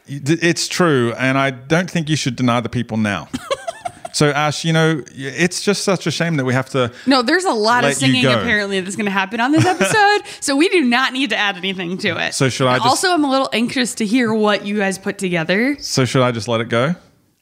It's 0.06 0.68
true, 0.68 1.12
and 1.18 1.36
I 1.38 1.50
don't 1.50 1.90
think 1.90 2.08
you 2.08 2.16
should 2.16 2.36
deny 2.36 2.60
the 2.60 2.68
people 2.68 2.96
now. 2.98 3.28
so, 4.12 4.30
Ash, 4.30 4.64
you 4.64 4.72
know, 4.72 5.02
it's 5.14 5.62
just 5.62 5.82
such 5.84 6.06
a 6.06 6.10
shame 6.10 6.36
that 6.36 6.44
we 6.44 6.52
have 6.52 6.68
to. 6.70 6.92
No, 7.06 7.22
there's 7.22 7.44
a 7.44 7.52
lot 7.52 7.84
of 7.84 7.94
singing 7.94 8.26
apparently 8.26 8.80
that's 8.80 8.96
going 8.96 9.06
to 9.06 9.10
happen 9.12 9.40
on 9.40 9.52
this 9.52 9.64
episode, 9.64 10.22
so 10.40 10.54
we 10.56 10.68
do 10.68 10.82
not 10.84 11.12
need 11.12 11.30
to 11.30 11.36
add 11.36 11.56
anything 11.56 11.96
to 11.98 12.16
it. 12.24 12.34
So 12.34 12.48
should 12.48 12.68
I 12.68 12.76
just- 12.76 12.86
Also, 12.86 13.10
I'm 13.12 13.24
a 13.24 13.30
little 13.30 13.48
anxious 13.52 13.94
to 13.96 14.06
hear 14.06 14.32
what 14.32 14.66
you 14.66 14.76
guys 14.78 14.98
put 14.98 15.18
together. 15.18 15.76
So, 15.80 16.04
should 16.04 16.22
I 16.22 16.30
just 16.30 16.46
let 16.48 16.60
it 16.60 16.68
go? 16.68 16.94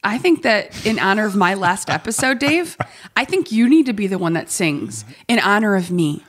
I 0.04 0.18
think 0.18 0.42
that 0.42 0.85
in 0.85 0.99
honor 0.99 1.26
of 1.26 1.37
my 1.37 1.54
last 1.54 1.88
episode, 1.88 2.38
Dave, 2.38 2.76
I 3.16 3.25
think 3.25 3.52
you 3.52 3.68
need 3.68 3.87
to 3.87 3.92
be 3.92 4.06
the 4.06 4.18
one 4.18 4.32
that 4.32 4.50
sings 4.50 5.04
in 5.28 5.38
honor 5.38 5.76
of 5.76 5.90
me. 5.90 6.25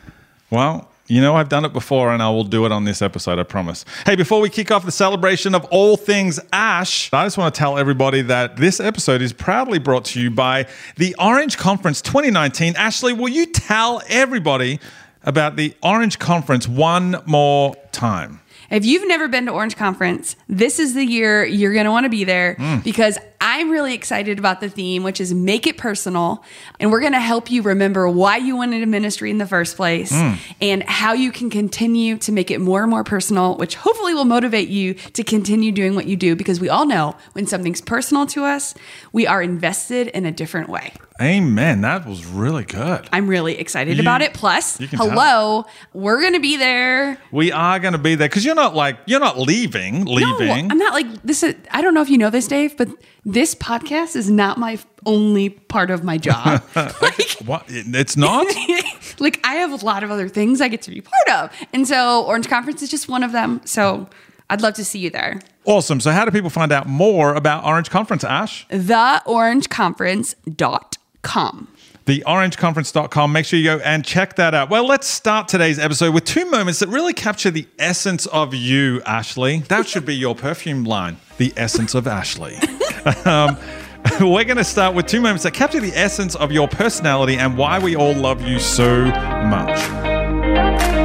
Well, 0.51 0.89
you 1.07 1.21
know, 1.21 1.35
I've 1.35 1.49
done 1.49 1.65
it 1.65 1.73
before 1.73 2.11
and 2.13 2.21
I 2.21 2.29
will 2.29 2.43
do 2.43 2.65
it 2.65 2.71
on 2.71 2.85
this 2.85 3.01
episode, 3.01 3.39
I 3.39 3.43
promise. 3.43 3.83
Hey, 4.05 4.15
before 4.15 4.39
we 4.39 4.49
kick 4.49 4.71
off 4.71 4.85
the 4.85 4.91
celebration 4.91 5.53
of 5.53 5.65
all 5.65 5.97
things 5.97 6.39
Ash, 6.53 7.11
I 7.11 7.25
just 7.25 7.37
want 7.37 7.53
to 7.53 7.59
tell 7.59 7.77
everybody 7.77 8.21
that 8.21 8.57
this 8.57 8.79
episode 8.79 9.21
is 9.21 9.33
proudly 9.33 9.79
brought 9.79 10.05
to 10.05 10.21
you 10.21 10.31
by 10.31 10.67
the 10.95 11.15
Orange 11.19 11.57
Conference 11.57 12.01
2019. 12.01 12.75
Ashley, 12.77 13.11
will 13.11 13.29
you 13.29 13.47
tell 13.47 14.01
everybody 14.07 14.79
about 15.23 15.55
the 15.55 15.75
Orange 15.81 16.19
Conference 16.19 16.67
one 16.67 17.21
more 17.25 17.75
time? 17.93 18.41
If 18.69 18.85
you've 18.85 19.07
never 19.07 19.27
been 19.27 19.45
to 19.45 19.51
Orange 19.51 19.75
Conference, 19.75 20.35
this 20.47 20.79
is 20.79 20.93
the 20.93 21.05
year 21.05 21.45
you're 21.45 21.73
going 21.73 21.85
to 21.85 21.91
want 21.91 22.05
to 22.05 22.09
be 22.09 22.23
there 22.23 22.55
mm. 22.55 22.83
because 22.83 23.19
I'm 23.39 23.69
really 23.69 23.93
excited 23.93 24.39
about 24.39 24.61
the 24.61 24.69
theme, 24.69 25.03
which 25.03 25.19
is 25.19 25.33
make 25.33 25.67
it 25.67 25.77
personal. 25.77 26.43
And 26.79 26.91
we're 26.91 27.01
going 27.01 27.13
to 27.13 27.19
help 27.19 27.51
you 27.51 27.61
remember 27.61 28.07
why 28.07 28.37
you 28.37 28.55
went 28.55 28.73
into 28.73 28.87
ministry 28.87 29.29
in 29.29 29.37
the 29.37 29.45
first 29.45 29.75
place 29.75 30.13
mm. 30.13 30.37
and 30.61 30.81
how 30.83 31.11
you 31.11 31.31
can 31.31 31.49
continue 31.49 32.17
to 32.19 32.31
make 32.31 32.49
it 32.51 32.61
more 32.61 32.81
and 32.81 32.89
more 32.89 33.03
personal, 33.03 33.57
which 33.57 33.75
hopefully 33.75 34.13
will 34.13 34.23
motivate 34.23 34.69
you 34.69 34.93
to 34.93 35.23
continue 35.23 35.73
doing 35.73 35.93
what 35.93 36.07
you 36.07 36.15
do 36.15 36.35
because 36.35 36.61
we 36.61 36.69
all 36.69 36.85
know 36.85 37.15
when 37.33 37.45
something's 37.45 37.81
personal 37.81 38.25
to 38.27 38.45
us, 38.45 38.73
we 39.11 39.27
are 39.27 39.41
invested 39.41 40.07
in 40.07 40.25
a 40.25 40.31
different 40.31 40.69
way. 40.69 40.93
Amen. 41.21 41.81
That 41.81 42.07
was 42.07 42.25
really 42.25 42.63
good. 42.63 43.07
I'm 43.11 43.27
really 43.27 43.59
excited 43.59 43.97
You- 43.97 44.03
about 44.03 44.21
it. 44.21 44.33
Plus, 44.33 44.77
can 44.77 44.87
tell. 44.87 45.09
hello, 45.09 45.65
we're 45.93 46.21
going 46.21 46.33
to 46.33 46.39
be 46.39 46.57
there. 46.57 47.17
We 47.31 47.51
are 47.51 47.79
going 47.83 47.91
to 47.93 47.99
be 47.99 48.15
there 48.15 48.27
because 48.27 48.43
you're 48.43 48.55
not 48.55 48.73
like, 48.75 48.97
you're 49.05 49.19
not 49.19 49.37
leaving, 49.37 50.05
leaving. 50.05 50.67
No, 50.67 50.71
I'm 50.71 50.79
not 50.79 50.93
like 50.93 51.21
this. 51.21 51.43
Is, 51.43 51.53
I 51.69 51.83
don't 51.83 51.93
know 51.93 52.01
if 52.01 52.09
you 52.09 52.17
know 52.17 52.31
this, 52.31 52.47
Dave, 52.47 52.75
but 52.75 52.87
this 53.23 53.53
podcast 53.53 54.15
is 54.15 54.31
not 54.31 54.57
my 54.57 54.79
only 55.05 55.49
part 55.49 55.91
of 55.91 56.03
my 56.03 56.17
job. 56.17 56.63
like, 56.75 57.31
What? 57.45 57.65
It's 57.67 58.17
not. 58.17 58.47
like 59.19 59.39
I 59.43 59.55
have 59.55 59.71
a 59.71 59.85
lot 59.85 60.03
of 60.03 60.09
other 60.09 60.27
things 60.27 60.59
I 60.61 60.67
get 60.69 60.81
to 60.83 60.91
be 60.91 61.01
part 61.01 61.29
of. 61.29 61.51
And 61.73 61.87
so 61.87 62.23
Orange 62.25 62.49
Conference 62.49 62.81
is 62.81 62.89
just 62.89 63.07
one 63.07 63.21
of 63.21 63.31
them. 63.31 63.61
So 63.65 64.09
I'd 64.49 64.61
love 64.61 64.73
to 64.75 64.85
see 64.85 64.99
you 64.99 65.09
there. 65.09 65.41
awesome. 65.65 65.99
So, 65.99 66.11
how 66.11 66.23
do 66.25 66.31
people 66.31 66.49
find 66.49 66.71
out 66.71 66.87
more 66.87 67.33
about 67.33 67.65
Orange 67.65 67.89
Conference, 67.89 68.23
Ash? 68.23 68.65
Theorangeconference.com. 68.69 71.67
theorangeconference.com. 72.05 73.31
Make 73.31 73.45
sure 73.45 73.59
you 73.59 73.65
go 73.65 73.77
and 73.79 74.03
check 74.03 74.35
that 74.35 74.53
out. 74.53 74.69
Well, 74.69 74.85
let's 74.85 75.07
start 75.07 75.47
today's 75.47 75.79
episode 75.79 76.13
with 76.13 76.25
two 76.25 76.49
moments 76.49 76.79
that 76.79 76.89
really 76.89 77.13
capture 77.13 77.51
the 77.51 77.67
essence 77.79 78.25
of 78.27 78.53
you, 78.53 79.01
Ashley. 79.05 79.59
That 79.69 79.87
should 79.87 80.05
be 80.05 80.15
your 80.15 80.35
perfume 80.35 80.83
line, 80.83 81.17
the 81.37 81.53
essence 81.55 81.95
of 81.95 82.07
Ashley. 82.07 82.55
um, 83.25 83.57
we're 84.19 84.43
going 84.43 84.57
to 84.57 84.63
start 84.63 84.95
with 84.95 85.05
two 85.05 85.21
moments 85.21 85.43
that 85.43 85.53
capture 85.53 85.79
the 85.79 85.93
essence 85.93 86.35
of 86.35 86.51
your 86.51 86.67
personality 86.67 87.37
and 87.37 87.57
why 87.57 87.79
we 87.79 87.95
all 87.95 88.13
love 88.13 88.41
you 88.45 88.59
so 88.59 89.05
much. 89.05 89.79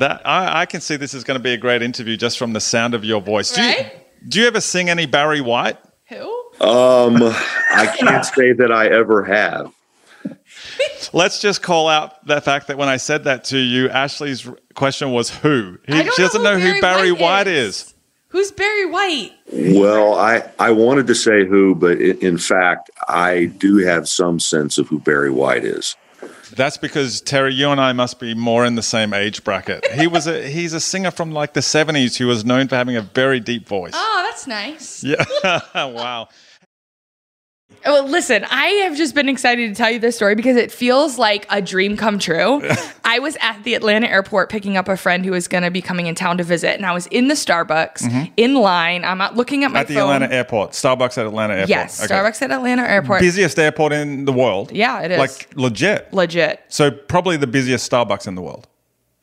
That 0.00 0.26
I, 0.26 0.62
I 0.62 0.64
can 0.64 0.80
see 0.80 0.96
this 0.96 1.12
is 1.12 1.24
going 1.24 1.38
to 1.38 1.42
be 1.42 1.52
a 1.52 1.58
great 1.58 1.82
interview 1.82 2.16
just 2.16 2.38
from 2.38 2.54
the 2.54 2.60
sound 2.60 2.94
of 2.94 3.04
your 3.04 3.20
voice. 3.20 3.52
Do 3.52 3.60
you, 3.60 3.68
Right? 3.68 3.99
Do 4.28 4.40
you 4.40 4.46
ever 4.46 4.60
sing 4.60 4.88
any 4.88 5.06
Barry 5.06 5.40
White? 5.40 5.78
Who? 6.08 6.40
Um, 6.60 7.16
I 7.22 7.94
can't 7.98 8.24
say 8.24 8.52
that 8.52 8.70
I 8.72 8.88
ever 8.88 9.24
have. 9.24 9.72
Let's 11.12 11.40
just 11.40 11.62
call 11.62 11.88
out 11.88 12.24
the 12.26 12.40
fact 12.40 12.68
that 12.68 12.76
when 12.76 12.88
I 12.88 12.98
said 12.98 13.24
that 13.24 13.44
to 13.44 13.58
you, 13.58 13.88
Ashley's 13.88 14.48
question 14.74 15.12
was 15.12 15.30
who. 15.30 15.78
He, 15.86 15.94
I 15.94 16.02
don't 16.02 16.14
she 16.14 16.22
doesn't 16.22 16.42
know, 16.42 16.58
who 16.58 16.80
Barry 16.80 17.12
White, 17.12 17.46
is. 17.46 17.94
Who's 18.28 18.52
Barry 18.52 18.86
White? 18.86 19.32
Well, 19.52 20.14
I, 20.14 20.48
I 20.58 20.70
wanted 20.70 21.06
to 21.08 21.14
say 21.14 21.46
who, 21.46 21.74
but 21.74 21.98
i 21.98 22.16
in 22.20 22.38
fact, 22.38 22.90
I 23.08 23.46
do 23.46 23.78
have 23.78 24.08
some 24.08 24.38
sense 24.38 24.78
of 24.78 24.88
who 24.88 25.00
Barry 25.00 25.30
White 25.30 25.64
is. 25.64 25.96
That's 26.54 26.76
because 26.76 27.20
Terry, 27.20 27.54
you 27.54 27.70
and 27.70 27.80
I 27.80 27.92
must 27.92 28.20
be 28.20 28.34
more 28.34 28.64
in 28.64 28.74
the 28.74 28.82
same 28.82 29.14
age 29.14 29.44
bracket. 29.44 29.86
He 29.92 30.06
was 30.06 30.26
a 30.26 30.48
he's 30.48 30.72
a 30.72 30.80
singer 30.80 31.10
from 31.10 31.32
like 31.32 31.54
the 31.54 31.62
seventies 31.62 32.16
who 32.16 32.26
was 32.26 32.44
known 32.44 32.68
for 32.68 32.74
having 32.74 32.96
a 32.96 33.02
very 33.02 33.40
deep 33.40 33.68
voice. 33.68 33.92
Oh, 33.94 34.09
that's 34.46 34.46
nice. 34.46 35.04
Yeah, 35.04 35.60
wow. 35.74 36.28
Well, 37.84 38.06
listen, 38.06 38.44
I 38.50 38.66
have 38.84 38.96
just 38.96 39.14
been 39.14 39.28
excited 39.28 39.68
to 39.68 39.74
tell 39.74 39.90
you 39.90 39.98
this 39.98 40.14
story 40.14 40.34
because 40.34 40.56
it 40.56 40.70
feels 40.70 41.16
like 41.18 41.46
a 41.48 41.62
dream 41.62 41.96
come 41.96 42.18
true. 42.18 42.60
I 43.04 43.20
was 43.20 43.38
at 43.40 43.62
the 43.62 43.74
Atlanta 43.74 44.06
airport 44.06 44.50
picking 44.50 44.76
up 44.76 44.86
a 44.88 44.98
friend 44.98 45.24
who 45.24 45.30
was 45.30 45.48
going 45.48 45.62
to 45.62 45.70
be 45.70 45.80
coming 45.80 46.06
in 46.06 46.14
town 46.14 46.36
to 46.38 46.44
visit, 46.44 46.76
and 46.76 46.84
I 46.84 46.92
was 46.92 47.06
in 47.06 47.28
the 47.28 47.34
Starbucks 47.34 48.02
mm-hmm. 48.02 48.32
in 48.36 48.54
line. 48.54 49.04
I'm 49.04 49.20
out 49.22 49.34
looking 49.34 49.64
at 49.64 49.70
my 49.70 49.80
At 49.80 49.88
the 49.88 49.94
phone. 49.94 50.12
Atlanta 50.12 50.34
airport, 50.34 50.72
Starbucks 50.72 51.16
at 51.16 51.26
Atlanta 51.26 51.54
airport. 51.54 51.70
yes, 51.70 52.04
Okay. 52.04 52.14
Starbucks 52.14 52.42
at 52.42 52.50
Atlanta 52.50 52.82
airport. 52.82 53.20
busiest 53.20 53.58
airport 53.58 53.92
in 53.92 54.26
the 54.26 54.32
world. 54.32 54.72
Yeah, 54.72 55.00
it 55.00 55.12
is. 55.12 55.18
Like 55.18 55.48
legit. 55.56 56.12
Legit. 56.12 56.62
So 56.68 56.90
probably 56.90 57.38
the 57.38 57.46
busiest 57.46 57.90
Starbucks 57.90 58.26
in 58.26 58.34
the 58.34 58.42
world. 58.42 58.66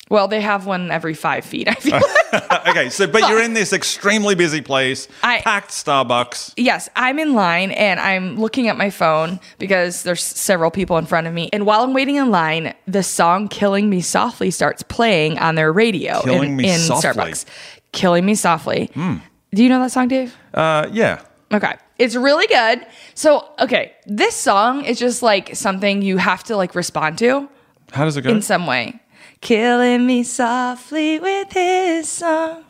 Well, 0.09 0.27
they 0.27 0.39
have 0.41 0.65
one 0.65 0.89
every 0.89 1.13
five 1.13 1.43
feet. 1.43 1.67
I 1.67 1.73
feel. 1.73 1.99
okay, 2.69 2.89
so 2.89 3.07
but 3.07 3.27
you're 3.29 3.41
in 3.41 3.53
this 3.53 3.73
extremely 3.73 4.35
busy 4.35 4.61
place, 4.61 5.07
I- 5.23 5.41
packed 5.41 5.71
Starbucks. 5.71 6.53
yes, 6.57 6.87
I'm 6.95 7.19
in 7.19 7.33
line 7.33 7.71
and 7.71 7.99
I'm 7.99 8.37
looking 8.39 8.67
at 8.69 8.77
my 8.77 8.89
phone 8.89 9.39
because 9.59 10.03
there's 10.03 10.23
several 10.23 10.71
people 10.71 10.97
in 10.97 11.05
front 11.05 11.27
of 11.27 11.33
me. 11.33 11.49
And 11.51 11.65
while 11.65 11.81
I'm 11.83 11.93
waiting 11.93 12.15
in 12.15 12.31
line, 12.31 12.73
the 12.87 13.03
song 13.03 13.47
Killing 13.49 13.89
Me 13.89 13.99
Softly 14.01 14.49
starts 14.51 14.81
playing 14.83 15.39
on 15.39 15.55
their 15.55 15.73
radio 15.73 16.21
Killing 16.21 16.51
in, 16.51 16.55
Me 16.57 16.71
in 16.71 16.79
Softly. 16.79 17.09
Starbucks. 17.11 17.45
Killing 17.91 18.25
Me 18.25 18.35
Softly. 18.35 18.89
Do 18.95 19.63
you 19.63 19.69
know 19.69 19.79
that 19.81 19.91
song, 19.91 20.07
Dave? 20.07 20.35
Uh, 20.53 20.87
yeah. 20.91 21.21
Okay. 21.51 21.75
It's 21.97 22.15
really 22.15 22.45
good. 22.47 22.85
So, 23.15 23.49
okay, 23.59 23.93
this 24.05 24.35
song 24.35 24.85
is 24.85 24.99
just 24.99 25.23
like 25.23 25.55
something 25.55 26.01
you 26.01 26.17
have 26.17 26.43
to 26.45 26.55
like 26.55 26.75
respond 26.75 27.17
to 27.19 27.49
How 27.91 28.03
does 28.05 28.17
it 28.17 28.21
go? 28.21 28.29
in 28.29 28.41
some 28.41 28.67
way. 28.67 28.99
Killing 29.41 30.05
me 30.05 30.23
softly 30.23 31.19
with 31.19 31.51
his 31.51 32.09
song. 32.09 32.63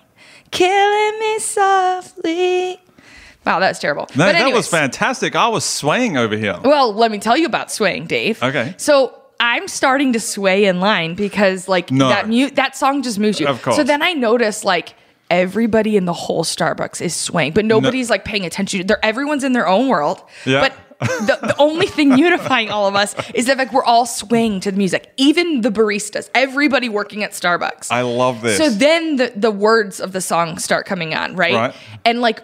Killing 0.51 1.19
me 1.19 1.39
softly. 1.39 2.81
Wow, 3.45 3.59
that's 3.59 3.79
terrible. 3.79 4.07
no, 4.15 4.25
but 4.25 4.33
that 4.33 4.53
was 4.53 4.67
fantastic. 4.67 5.35
I 5.35 5.47
was 5.47 5.63
swaying 5.63 6.17
over 6.17 6.35
here. 6.35 6.59
Well, 6.63 6.93
let 6.93 7.11
me 7.11 7.19
tell 7.19 7.37
you 7.37 7.45
about 7.45 7.71
swaying, 7.71 8.07
Dave. 8.07 8.43
Okay. 8.43 8.73
So 8.77 9.17
I'm 9.39 9.67
starting 9.69 10.13
to 10.13 10.19
sway 10.19 10.65
in 10.65 10.79
line 10.81 11.15
because 11.15 11.69
like 11.69 11.89
No. 11.89 12.09
that 12.09 12.27
mu- 12.27 12.49
that 12.51 12.75
song 12.75 13.03
just 13.03 13.19
moves 13.19 13.39
you. 13.39 13.47
Of 13.47 13.61
course. 13.61 13.77
So 13.77 13.83
then 13.85 14.01
I 14.01 14.13
notice 14.13 14.65
like 14.65 14.95
everybody 15.29 15.95
in 15.95 16.03
the 16.05 16.13
whole 16.13 16.43
Starbucks 16.43 17.01
is 17.01 17.15
swaying, 17.15 17.53
but 17.53 17.63
nobody's 17.63 18.09
like 18.09 18.25
paying 18.25 18.45
attention. 18.45 18.85
They're 18.87 19.03
everyone's 19.05 19.43
in 19.45 19.53
their 19.53 19.67
own 19.67 19.87
world. 19.87 20.21
Yeah. 20.45 20.59
But 20.61 20.73
the, 20.99 21.39
the 21.41 21.55
only 21.59 21.87
thing 21.87 22.17
unifying 22.17 22.69
all 22.69 22.87
of 22.87 22.95
us 22.95 23.15
is 23.33 23.45
that 23.47 23.57
like 23.57 23.71
we're 23.71 23.83
all 23.83 24.05
swaying 24.05 24.61
to 24.61 24.71
the 24.71 24.77
music. 24.77 25.11
Even 25.17 25.61
the 25.61 25.69
baristas, 25.69 26.29
everybody 26.33 26.89
working 26.89 27.23
at 27.23 27.31
Starbucks. 27.31 27.91
I 27.91 28.01
love 28.01 28.41
this. 28.41 28.57
So 28.57 28.69
then 28.69 29.17
the, 29.17 29.33
the 29.35 29.51
words 29.51 29.99
of 29.99 30.11
the 30.11 30.21
song 30.21 30.57
start 30.57 30.85
coming 30.85 31.13
on, 31.13 31.35
right? 31.35 31.53
Right. 31.53 31.75
And 32.05 32.21
like 32.21 32.41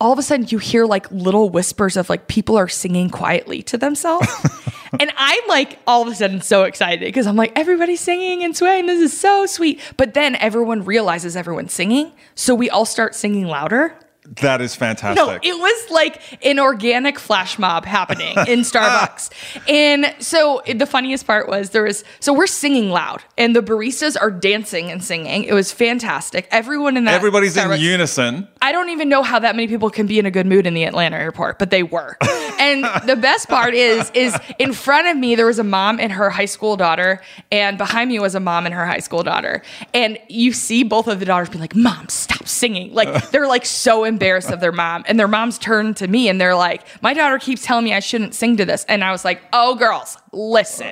all 0.00 0.12
of 0.12 0.18
a 0.18 0.22
sudden 0.22 0.46
you 0.48 0.58
hear 0.58 0.86
like 0.86 1.10
little 1.10 1.50
whispers 1.50 1.96
of 1.96 2.10
like 2.10 2.28
people 2.28 2.56
are 2.56 2.68
singing 2.68 3.08
quietly 3.08 3.62
to 3.62 3.78
themselves. 3.78 4.28
and 5.00 5.10
I'm 5.16 5.48
like 5.48 5.78
all 5.86 6.02
of 6.02 6.08
a 6.08 6.14
sudden 6.14 6.42
so 6.42 6.64
excited 6.64 7.00
because 7.00 7.26
I'm 7.26 7.36
like, 7.36 7.52
everybody's 7.56 8.00
singing 8.00 8.44
and 8.44 8.56
swaying. 8.56 8.86
This 8.86 9.00
is 9.00 9.18
so 9.18 9.46
sweet. 9.46 9.80
But 9.96 10.14
then 10.14 10.36
everyone 10.36 10.84
realizes 10.84 11.36
everyone's 11.36 11.72
singing. 11.72 12.12
So 12.34 12.54
we 12.54 12.68
all 12.70 12.84
start 12.84 13.14
singing 13.14 13.46
louder. 13.46 13.94
That 14.40 14.60
is 14.60 14.74
fantastic. 14.74 15.24
No, 15.24 15.30
it 15.30 15.58
was 15.58 15.90
like 15.90 16.20
an 16.44 16.58
organic 16.58 17.18
flash 17.18 17.58
mob 17.58 17.84
happening 17.84 18.36
in 18.48 18.60
Starbucks. 18.64 19.30
and 19.68 20.14
so 20.18 20.62
the 20.66 20.86
funniest 20.86 21.26
part 21.26 21.48
was 21.48 21.70
there 21.70 21.82
was, 21.82 22.04
so 22.20 22.32
we're 22.32 22.46
singing 22.46 22.90
loud 22.90 23.22
and 23.36 23.54
the 23.54 23.62
baristas 23.62 24.16
are 24.20 24.30
dancing 24.30 24.90
and 24.90 25.04
singing. 25.04 25.44
It 25.44 25.52
was 25.52 25.72
fantastic. 25.72 26.48
Everyone 26.50 26.96
in 26.96 27.04
that 27.04 27.14
Everybody's 27.14 27.56
in 27.56 27.78
unison. 27.78 28.48
I 28.64 28.72
don't 28.72 28.88
even 28.88 29.10
know 29.10 29.22
how 29.22 29.38
that 29.40 29.54
many 29.54 29.68
people 29.68 29.90
can 29.90 30.06
be 30.06 30.18
in 30.18 30.24
a 30.24 30.30
good 30.30 30.46
mood 30.46 30.66
in 30.66 30.72
the 30.72 30.84
Atlanta 30.84 31.18
airport, 31.18 31.58
but 31.58 31.68
they 31.68 31.82
were. 31.82 32.16
and 32.58 32.82
the 33.06 33.14
best 33.14 33.46
part 33.46 33.74
is, 33.74 34.10
is 34.14 34.34
in 34.58 34.72
front 34.72 35.06
of 35.06 35.18
me 35.18 35.34
there 35.34 35.44
was 35.44 35.58
a 35.58 35.64
mom 35.64 36.00
and 36.00 36.10
her 36.10 36.30
high 36.30 36.46
school 36.46 36.74
daughter, 36.74 37.20
and 37.52 37.76
behind 37.76 38.08
me 38.08 38.18
was 38.18 38.34
a 38.34 38.40
mom 38.40 38.64
and 38.64 38.74
her 38.74 38.86
high 38.86 39.00
school 39.00 39.22
daughter. 39.22 39.62
And 39.92 40.18
you 40.30 40.54
see 40.54 40.82
both 40.82 41.08
of 41.08 41.20
the 41.20 41.26
daughters 41.26 41.50
be 41.50 41.58
like, 41.58 41.76
"Mom, 41.76 42.08
stop 42.08 42.48
singing!" 42.48 42.94
Like 42.94 43.30
they're 43.32 43.46
like 43.46 43.66
so 43.66 44.04
embarrassed 44.04 44.50
of 44.50 44.60
their 44.60 44.72
mom, 44.72 45.04
and 45.06 45.20
their 45.20 45.28
moms 45.28 45.58
turn 45.58 45.92
to 45.96 46.08
me 46.08 46.30
and 46.30 46.40
they're 46.40 46.56
like, 46.56 46.86
"My 47.02 47.12
daughter 47.12 47.38
keeps 47.38 47.66
telling 47.66 47.84
me 47.84 47.92
I 47.92 48.00
shouldn't 48.00 48.34
sing 48.34 48.56
to 48.56 48.64
this," 48.64 48.86
and 48.88 49.04
I 49.04 49.12
was 49.12 49.26
like, 49.26 49.42
"Oh, 49.52 49.74
girls." 49.74 50.16
Listen, 50.34 50.90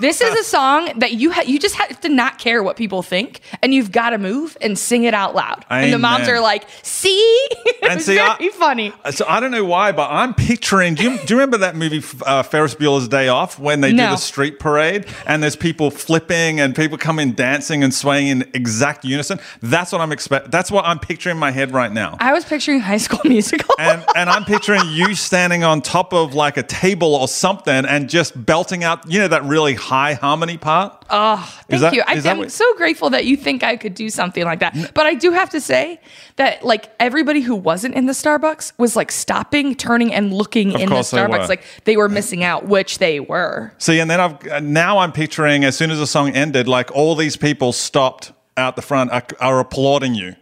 this 0.00 0.20
is 0.20 0.34
a 0.38 0.44
song 0.44 0.90
that 0.98 1.12
you 1.12 1.32
ha- 1.32 1.42
you 1.46 1.58
just 1.58 1.74
have 1.76 2.00
to 2.02 2.08
not 2.08 2.38
care 2.38 2.62
what 2.62 2.76
people 2.76 3.02
think, 3.02 3.40
and 3.62 3.72
you've 3.74 3.90
got 3.90 4.10
to 4.10 4.18
move 4.18 4.56
and 4.60 4.78
sing 4.78 5.04
it 5.04 5.14
out 5.14 5.34
loud. 5.34 5.64
And 5.70 5.92
the 5.92 5.98
moms 5.98 6.28
are 6.28 6.40
like, 6.40 6.64
"See, 6.82 7.48
And 7.82 8.00
see, 8.02 8.18
I- 8.18 8.36
very 8.38 8.50
funny." 8.50 8.92
So 9.10 9.24
I 9.28 9.40
don't 9.40 9.50
know 9.50 9.64
why, 9.64 9.92
but 9.92 10.10
I'm 10.10 10.34
picturing. 10.34 10.94
Do 10.94 11.04
you, 11.04 11.18
do 11.18 11.34
you 11.34 11.36
remember 11.40 11.58
that 11.58 11.74
movie 11.74 12.02
uh, 12.26 12.42
Ferris 12.42 12.74
Bueller's 12.74 13.08
Day 13.08 13.28
Off 13.28 13.58
when 13.58 13.80
they 13.80 13.90
do 13.90 13.96
the 13.96 14.16
street 14.16 14.58
parade 14.58 15.06
and 15.26 15.42
there's 15.42 15.56
people 15.56 15.90
flipping 15.90 16.60
and 16.60 16.74
people 16.76 16.98
come 16.98 17.18
in 17.18 17.34
dancing 17.34 17.82
and 17.82 17.92
swaying 17.94 18.28
in 18.28 18.42
exact 18.54 19.04
unison? 19.04 19.40
That's 19.60 19.90
what 19.92 20.00
I'm 20.00 20.12
expect. 20.12 20.50
That's 20.50 20.70
what 20.70 20.84
I'm 20.84 20.98
picturing 20.98 21.36
in 21.36 21.40
my 21.40 21.50
head 21.50 21.72
right 21.72 21.92
now. 21.92 22.16
I 22.20 22.32
was 22.32 22.44
picturing 22.44 22.80
High 22.80 22.98
School 22.98 23.20
Musical. 23.24 23.74
and 23.78 24.04
and 24.14 24.28
I'm 24.28 24.44
picturing 24.44 24.82
you 24.90 25.14
standing 25.14 25.64
on 25.64 25.80
top 25.80 26.12
of 26.12 26.34
like 26.34 26.56
a 26.56 26.62
table 26.62 27.14
or 27.14 27.26
something 27.28 27.84
and 27.86 28.08
just 28.10 28.44
belting 28.46 28.81
out, 28.82 29.10
you 29.10 29.18
know, 29.20 29.28
that 29.28 29.44
really 29.44 29.74
high 29.74 30.14
harmony 30.14 30.56
part. 30.58 31.04
Oh, 31.10 31.36
thank 31.68 31.82
that- 31.82 31.94
you. 31.94 32.02
I, 32.06 32.20
I'm 32.24 32.38
what- 32.38 32.52
so 32.52 32.74
grateful 32.76 33.10
that 33.10 33.24
you 33.24 33.36
think 33.36 33.62
I 33.62 33.76
could 33.76 33.94
do 33.94 34.08
something 34.08 34.44
like 34.44 34.60
that. 34.60 34.92
But 34.94 35.06
I 35.06 35.14
do 35.14 35.32
have 35.32 35.50
to 35.50 35.60
say 35.60 36.00
that 36.36 36.64
like 36.64 36.90
everybody 36.98 37.40
who 37.40 37.54
wasn't 37.54 37.94
in 37.94 38.06
the 38.06 38.12
Starbucks 38.12 38.72
was 38.78 38.96
like 38.96 39.12
stopping, 39.12 39.74
turning, 39.74 40.12
and 40.12 40.32
looking 40.32 40.72
in 40.72 40.88
the 40.88 40.96
Starbucks. 40.96 41.48
Like 41.48 41.64
they 41.84 41.96
were 41.96 42.08
missing 42.08 42.44
out, 42.44 42.66
which 42.66 42.98
they 42.98 43.20
were. 43.20 43.72
See, 43.78 43.98
and 44.00 44.10
then 44.10 44.20
I've 44.20 44.62
now 44.62 44.98
I'm 44.98 45.12
picturing 45.12 45.64
as 45.64 45.76
soon 45.76 45.90
as 45.90 45.98
the 45.98 46.06
song 46.06 46.30
ended, 46.30 46.68
like 46.68 46.90
all 46.92 47.14
these 47.14 47.36
people 47.36 47.72
stopped 47.72 48.32
out 48.56 48.76
the 48.76 48.82
front 48.82 49.10
are, 49.10 49.24
are 49.40 49.60
applauding 49.60 50.14
you. 50.14 50.36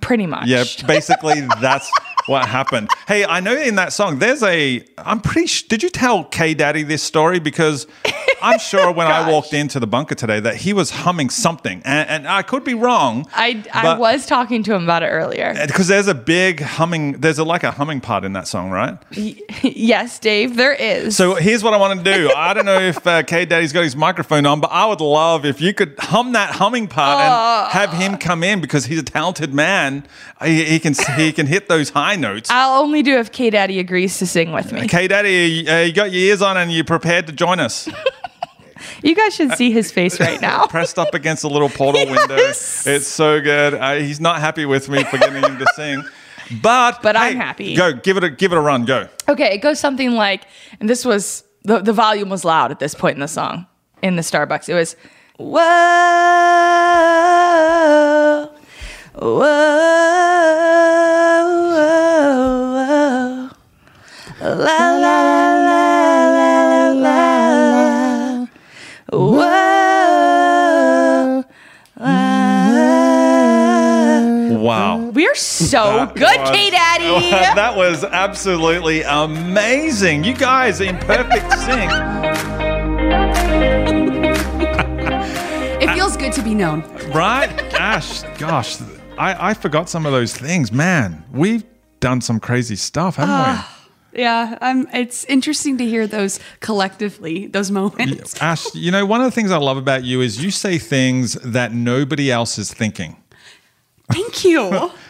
Pretty 0.00 0.26
much. 0.26 0.48
Yeah, 0.48 0.64
basically 0.86 1.40
that's 1.60 1.90
what 2.26 2.48
happened. 2.48 2.90
Hey, 3.08 3.24
I 3.24 3.40
know 3.40 3.56
in 3.56 3.76
that 3.76 3.92
song 3.92 4.18
there's 4.18 4.42
a. 4.42 4.84
I'm 4.98 5.20
pretty. 5.20 5.46
Sh- 5.46 5.64
did 5.64 5.82
you 5.82 5.88
tell 5.88 6.24
K 6.24 6.54
Daddy 6.54 6.82
this 6.82 7.02
story 7.02 7.38
because 7.38 7.86
I'm 8.42 8.58
sure 8.58 8.92
when 8.92 9.06
I 9.06 9.30
walked 9.30 9.52
into 9.52 9.80
the 9.80 9.86
bunker 9.86 10.14
today 10.14 10.40
that 10.40 10.56
he 10.56 10.72
was 10.72 10.90
humming 10.90 11.30
something, 11.30 11.82
and, 11.84 12.08
and 12.08 12.28
I 12.28 12.42
could 12.42 12.64
be 12.64 12.74
wrong. 12.74 13.28
I, 13.32 13.64
I 13.72 13.98
was 13.98 14.26
talking 14.26 14.62
to 14.64 14.74
him 14.74 14.84
about 14.84 15.02
it 15.02 15.08
earlier. 15.08 15.54
because 15.66 15.88
there's 15.88 16.08
a 16.08 16.14
big 16.14 16.60
humming. 16.60 17.12
There's 17.12 17.38
a, 17.38 17.44
like 17.44 17.64
a 17.64 17.70
humming 17.70 18.00
part 18.00 18.24
in 18.24 18.32
that 18.34 18.46
song, 18.48 18.70
right? 18.70 18.98
yes, 19.62 20.18
Dave, 20.18 20.56
there 20.56 20.72
is. 20.72 21.16
So 21.16 21.34
here's 21.34 21.62
what 21.62 21.74
I 21.74 21.76
want 21.78 22.04
to 22.04 22.04
do. 22.04 22.30
I 22.36 22.54
don't 22.54 22.66
know 22.66 22.80
if 22.80 23.06
uh, 23.06 23.22
K 23.22 23.44
Daddy's 23.44 23.72
got 23.72 23.84
his 23.84 23.96
microphone 23.96 24.46
on, 24.46 24.60
but 24.60 24.70
I 24.70 24.86
would 24.86 25.00
love 25.00 25.44
if 25.44 25.60
you 25.60 25.72
could 25.74 25.94
hum 25.98 26.32
that 26.32 26.50
humming 26.50 26.88
part 26.88 27.20
and 27.20 27.72
have 27.72 27.92
him 27.92 28.18
come 28.18 28.42
in 28.42 28.60
because 28.60 28.86
he's 28.86 29.00
a 29.00 29.04
talented 29.04 29.54
man. 29.54 30.06
He, 30.42 30.64
he 30.64 30.78
can 30.78 30.94
he 31.16 31.32
can 31.32 31.46
hit 31.46 31.68
those 31.68 31.90
high 31.90 32.16
notes. 32.16 32.50
I'll 32.50 32.82
only 32.82 33.02
do 33.02 33.18
if 33.18 33.32
K 33.32 33.50
Daddy 33.50 33.78
agrees 33.78 34.18
to 34.18 34.26
sing 34.26 34.52
with 34.52 34.72
me. 34.72 34.86
K 34.88 35.08
Daddy, 35.08 35.68
uh, 35.68 35.80
you 35.80 35.92
got 35.92 36.12
your 36.12 36.22
ears 36.22 36.42
on 36.42 36.56
and 36.56 36.72
you're 36.72 36.84
prepared 36.84 37.26
to 37.26 37.32
join 37.32 37.60
us. 37.60 37.88
You 39.02 39.14
guys 39.14 39.34
should 39.34 39.52
see 39.52 39.70
his 39.70 39.90
face 39.90 40.20
right 40.20 40.40
now. 40.40 40.66
Pressed 40.68 40.98
up 40.98 41.14
against 41.14 41.44
a 41.44 41.48
little 41.48 41.68
portal 41.68 42.04
window. 42.10 42.36
It's 42.36 43.06
so 43.06 43.40
good. 43.40 43.74
Uh, 43.74 43.94
he's 43.96 44.20
not 44.20 44.40
happy 44.40 44.64
with 44.66 44.88
me 44.88 45.02
for 45.04 45.18
getting 45.18 45.42
him 45.42 45.58
to 45.58 45.66
sing. 45.74 46.04
But 46.62 47.02
But 47.02 47.16
I'm 47.16 47.36
happy. 47.36 47.74
Go 47.74 47.92
give 47.92 48.16
it 48.16 48.24
a 48.24 48.30
give 48.30 48.52
it 48.52 48.58
a 48.58 48.60
run. 48.60 48.84
Go. 48.84 49.08
Okay, 49.28 49.54
it 49.54 49.58
goes 49.58 49.80
something 49.80 50.12
like, 50.12 50.44
and 50.78 50.88
this 50.88 51.04
was 51.04 51.42
the, 51.64 51.80
the 51.80 51.92
volume 51.92 52.28
was 52.28 52.44
loud 52.44 52.70
at 52.70 52.78
this 52.78 52.94
point 52.94 53.14
in 53.16 53.20
the 53.20 53.26
song 53.28 53.66
in 54.02 54.14
the 54.16 54.22
Starbucks. 54.22 54.68
It 54.68 54.74
was, 54.74 54.94
whoa, 55.38 55.56
whoa, 59.14 59.46
whoa, 63.16 63.50
la 64.40 64.50
la 64.50 64.96
la 64.96 64.96
la 64.96 65.35
We're 75.16 75.34
so 75.34 75.82
That 75.96 76.14
good, 76.14 76.54
K 76.54 76.68
Daddy. 76.68 77.30
that 77.30 77.74
was 77.74 78.04
absolutely 78.04 79.00
amazing. 79.00 80.24
You 80.24 80.34
guys 80.34 80.82
in 80.82 80.98
perfect 80.98 81.50
sync. 81.60 81.90
It 85.80 85.94
feels 85.94 86.18
good 86.18 86.34
to 86.34 86.42
be 86.42 86.54
known. 86.54 86.82
Right? 87.14 87.48
Ash, 87.72 88.24
gosh, 88.38 88.76
I, 89.16 89.52
I 89.52 89.54
forgot 89.54 89.88
some 89.88 90.04
of 90.04 90.12
those 90.12 90.36
things. 90.36 90.70
Man, 90.70 91.24
we've 91.32 91.64
done 92.00 92.20
some 92.20 92.38
crazy 92.38 92.76
stuff, 92.76 93.16
haven't 93.16 93.64
we? 94.12 94.20
Yeah, 94.20 94.58
um, 94.60 94.86
it's 94.92 95.24
interesting 95.24 95.78
to 95.78 95.86
hear 95.86 96.06
those 96.06 96.40
collectively, 96.60 97.46
those 97.46 97.70
moments. 97.70 98.38
Ash, 98.42 98.66
you 98.74 98.90
know, 98.90 99.06
one 99.06 99.22
of 99.22 99.24
the 99.24 99.30
things 99.30 99.50
I 99.50 99.56
love 99.56 99.78
about 99.78 100.04
you 100.04 100.20
is 100.20 100.44
you 100.44 100.50
say 100.50 100.76
things 100.76 101.32
that 101.42 101.72
nobody 101.72 102.30
else 102.30 102.58
is 102.58 102.70
thinking 102.70 103.16
Thank 104.08 104.44
you. 104.44 104.90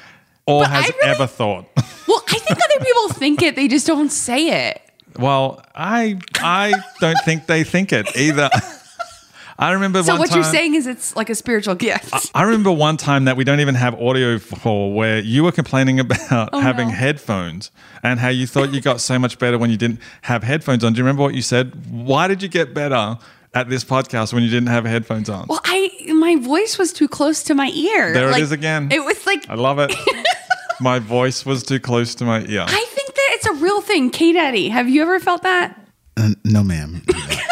or 0.46 0.62
But 0.62 0.70
has 0.70 0.86
really- 0.88 1.14
ever 1.14 1.26
thought. 1.26 1.66
Well, 2.08 2.22
I 2.28 2.38
think 2.38 2.52
other 2.64 2.84
people 2.84 3.08
think 3.08 3.42
it, 3.42 3.56
they 3.56 3.66
just 3.66 3.84
don't 3.86 4.10
say 4.10 4.68
it. 4.68 4.80
Well, 5.18 5.60
I 5.74 6.18
I 6.36 6.72
don't 7.00 7.18
think 7.24 7.46
they 7.46 7.64
think 7.64 7.92
it 7.92 8.16
either. 8.16 8.48
I 9.58 9.72
remember 9.72 10.02
So 10.04 10.16
what 10.16 10.28
time, 10.28 10.36
you're 10.36 10.44
saying 10.52 10.74
is 10.74 10.86
it's 10.86 11.16
like 11.16 11.30
a 11.30 11.34
spiritual 11.34 11.74
gift. 11.74 12.30
I 12.34 12.42
remember 12.44 12.70
one 12.70 12.96
time 12.98 13.24
that 13.24 13.36
we 13.36 13.42
don't 13.42 13.58
even 13.60 13.74
have 13.74 14.00
audio 14.00 14.38
for 14.38 14.92
where 14.94 15.18
you 15.18 15.42
were 15.42 15.50
complaining 15.50 15.98
about 16.06 16.50
oh, 16.52 16.60
having 16.60 16.88
no. 16.88 16.94
headphones 16.94 17.70
and 18.04 18.20
how 18.20 18.28
you 18.28 18.46
thought 18.46 18.72
you 18.72 18.80
got 18.80 19.00
so 19.00 19.18
much 19.18 19.38
better 19.40 19.58
when 19.58 19.70
you 19.70 19.76
didn't 19.78 19.98
have 20.22 20.42
headphones 20.44 20.84
on. 20.84 20.92
Do 20.92 20.98
you 20.98 21.04
remember 21.04 21.22
what 21.22 21.34
you 21.34 21.42
said? 21.42 21.90
Why 21.90 22.28
did 22.28 22.40
you 22.42 22.48
get 22.48 22.72
better 22.74 23.18
at 23.54 23.68
this 23.70 23.82
podcast 23.82 24.32
when 24.34 24.42
you 24.44 24.50
didn't 24.50 24.68
have 24.68 24.84
headphones 24.84 25.28
on? 25.30 25.46
well, 25.48 25.60
I 25.64 25.90
my 26.14 26.36
voice 26.36 26.76
was 26.78 26.92
too 26.92 27.08
close 27.08 27.42
to 27.44 27.54
my 27.54 27.68
ear. 27.70 28.12
There 28.12 28.28
it 28.28 28.32
Like, 28.32 28.42
is 28.42 28.52
again. 28.52 28.92
It 28.92 29.02
was 29.02 29.24
like 29.26 29.48
I 29.48 29.54
love 29.54 29.78
it. 29.80 29.92
My 30.80 30.98
voice 30.98 31.46
was 31.46 31.62
too 31.62 31.80
close 31.80 32.14
to 32.16 32.24
my 32.24 32.40
ear. 32.44 32.64
I 32.66 32.84
think 32.90 33.14
that 33.14 33.28
it's 33.32 33.46
a 33.46 33.52
real 33.54 33.80
thing. 33.80 34.10
K 34.10 34.32
Daddy, 34.32 34.68
have 34.68 34.88
you 34.88 35.02
ever 35.02 35.18
felt 35.20 35.42
that? 35.42 35.78
Uh, 36.16 36.30
no, 36.44 36.62
ma'am. 36.62 37.02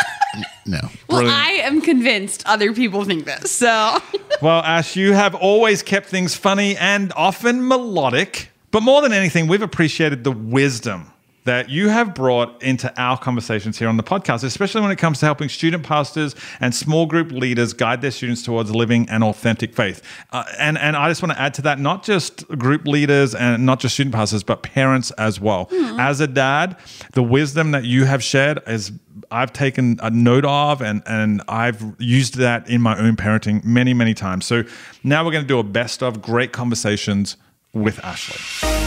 no. 0.67 0.79
Well, 1.09 1.21
Brilliant. 1.21 1.31
I 1.33 1.51
am 1.63 1.81
convinced 1.81 2.43
other 2.47 2.73
people 2.75 3.05
think 3.05 3.25
this. 3.25 3.51
So 3.51 3.99
Well, 4.43 4.61
Ash, 4.61 4.97
you 4.97 5.13
have 5.13 5.35
always 5.35 5.83
kept 5.83 6.07
things 6.09 6.35
funny 6.35 6.77
and 6.77 7.13
often 7.17 7.67
melodic. 7.67 8.51
But 8.71 8.83
more 8.83 9.01
than 9.01 9.13
anything, 9.13 9.47
we've 9.47 9.63
appreciated 9.63 10.25
the 10.25 10.33
wisdom 10.33 11.13
that 11.45 11.69
you 11.69 11.89
have 11.89 12.15
brought 12.15 12.63
into 12.63 12.93
our 13.01 13.19
conversations 13.19 13.79
here 13.79 13.89
on 13.89 13.97
the 13.97 14.03
podcast, 14.03 14.45
especially 14.45 14.81
when 14.81 14.91
it 14.91 14.97
comes 14.97 15.21
to 15.21 15.27
helping 15.27 15.49
student 15.49 15.85
pastors 15.85 16.35
and 16.61 16.75
small 16.75 17.07
group 17.07 17.31
leaders 17.31 17.73
guide 17.73 18.01
their 18.01 18.11
students 18.11 18.43
towards 18.43 18.75
living 18.75 19.09
an 19.11 19.23
authentic 19.23 19.75
faith. 19.75 20.03
Uh, 20.33 20.45
and, 20.59 20.79
and 20.79 20.97
I 20.97 21.09
just 21.09 21.23
want 21.23 21.33
to 21.33 21.41
add 21.41 21.55
to 21.55 21.63
that, 21.63 21.79
not 21.79 22.03
just 22.03 22.49
group 22.59 22.87
leaders 22.87 23.35
and 23.35 23.65
not 23.67 23.81
just 23.81 23.95
student 23.95 24.15
pastors, 24.15 24.43
but 24.43 24.63
parents 24.63 25.11
as 25.13 25.41
well. 25.41 25.69
As 25.99 26.21
a 26.21 26.27
dad, 26.27 26.77
the 27.13 27.23
wisdom 27.23 27.71
that 27.73 27.85
you 27.85 28.05
have 28.05 28.23
shared 28.23 28.61
is 28.67 28.93
I've 29.31 29.53
taken 29.53 29.99
a 30.03 30.11
note 30.11 30.45
of 30.45 30.81
and, 30.81 31.03
and 31.07 31.43
I've 31.49 31.83
used 31.99 32.37
that 32.37 32.69
in 32.69 32.81
my 32.81 32.99
own 32.99 33.17
parenting 33.17 33.65
many, 33.65 33.95
many 33.95 34.15
times. 34.15 34.47
So 34.47 34.65
now 35.03 35.25
we're 35.25 35.33
going 35.33 35.45
to 35.45 35.49
do 35.49 35.59
a 35.59 35.65
best 35.65 36.03
of 36.03 36.23
great 36.23 36.53
conversations 36.53 37.37
with 37.73 38.03
Ashley. 38.05 38.84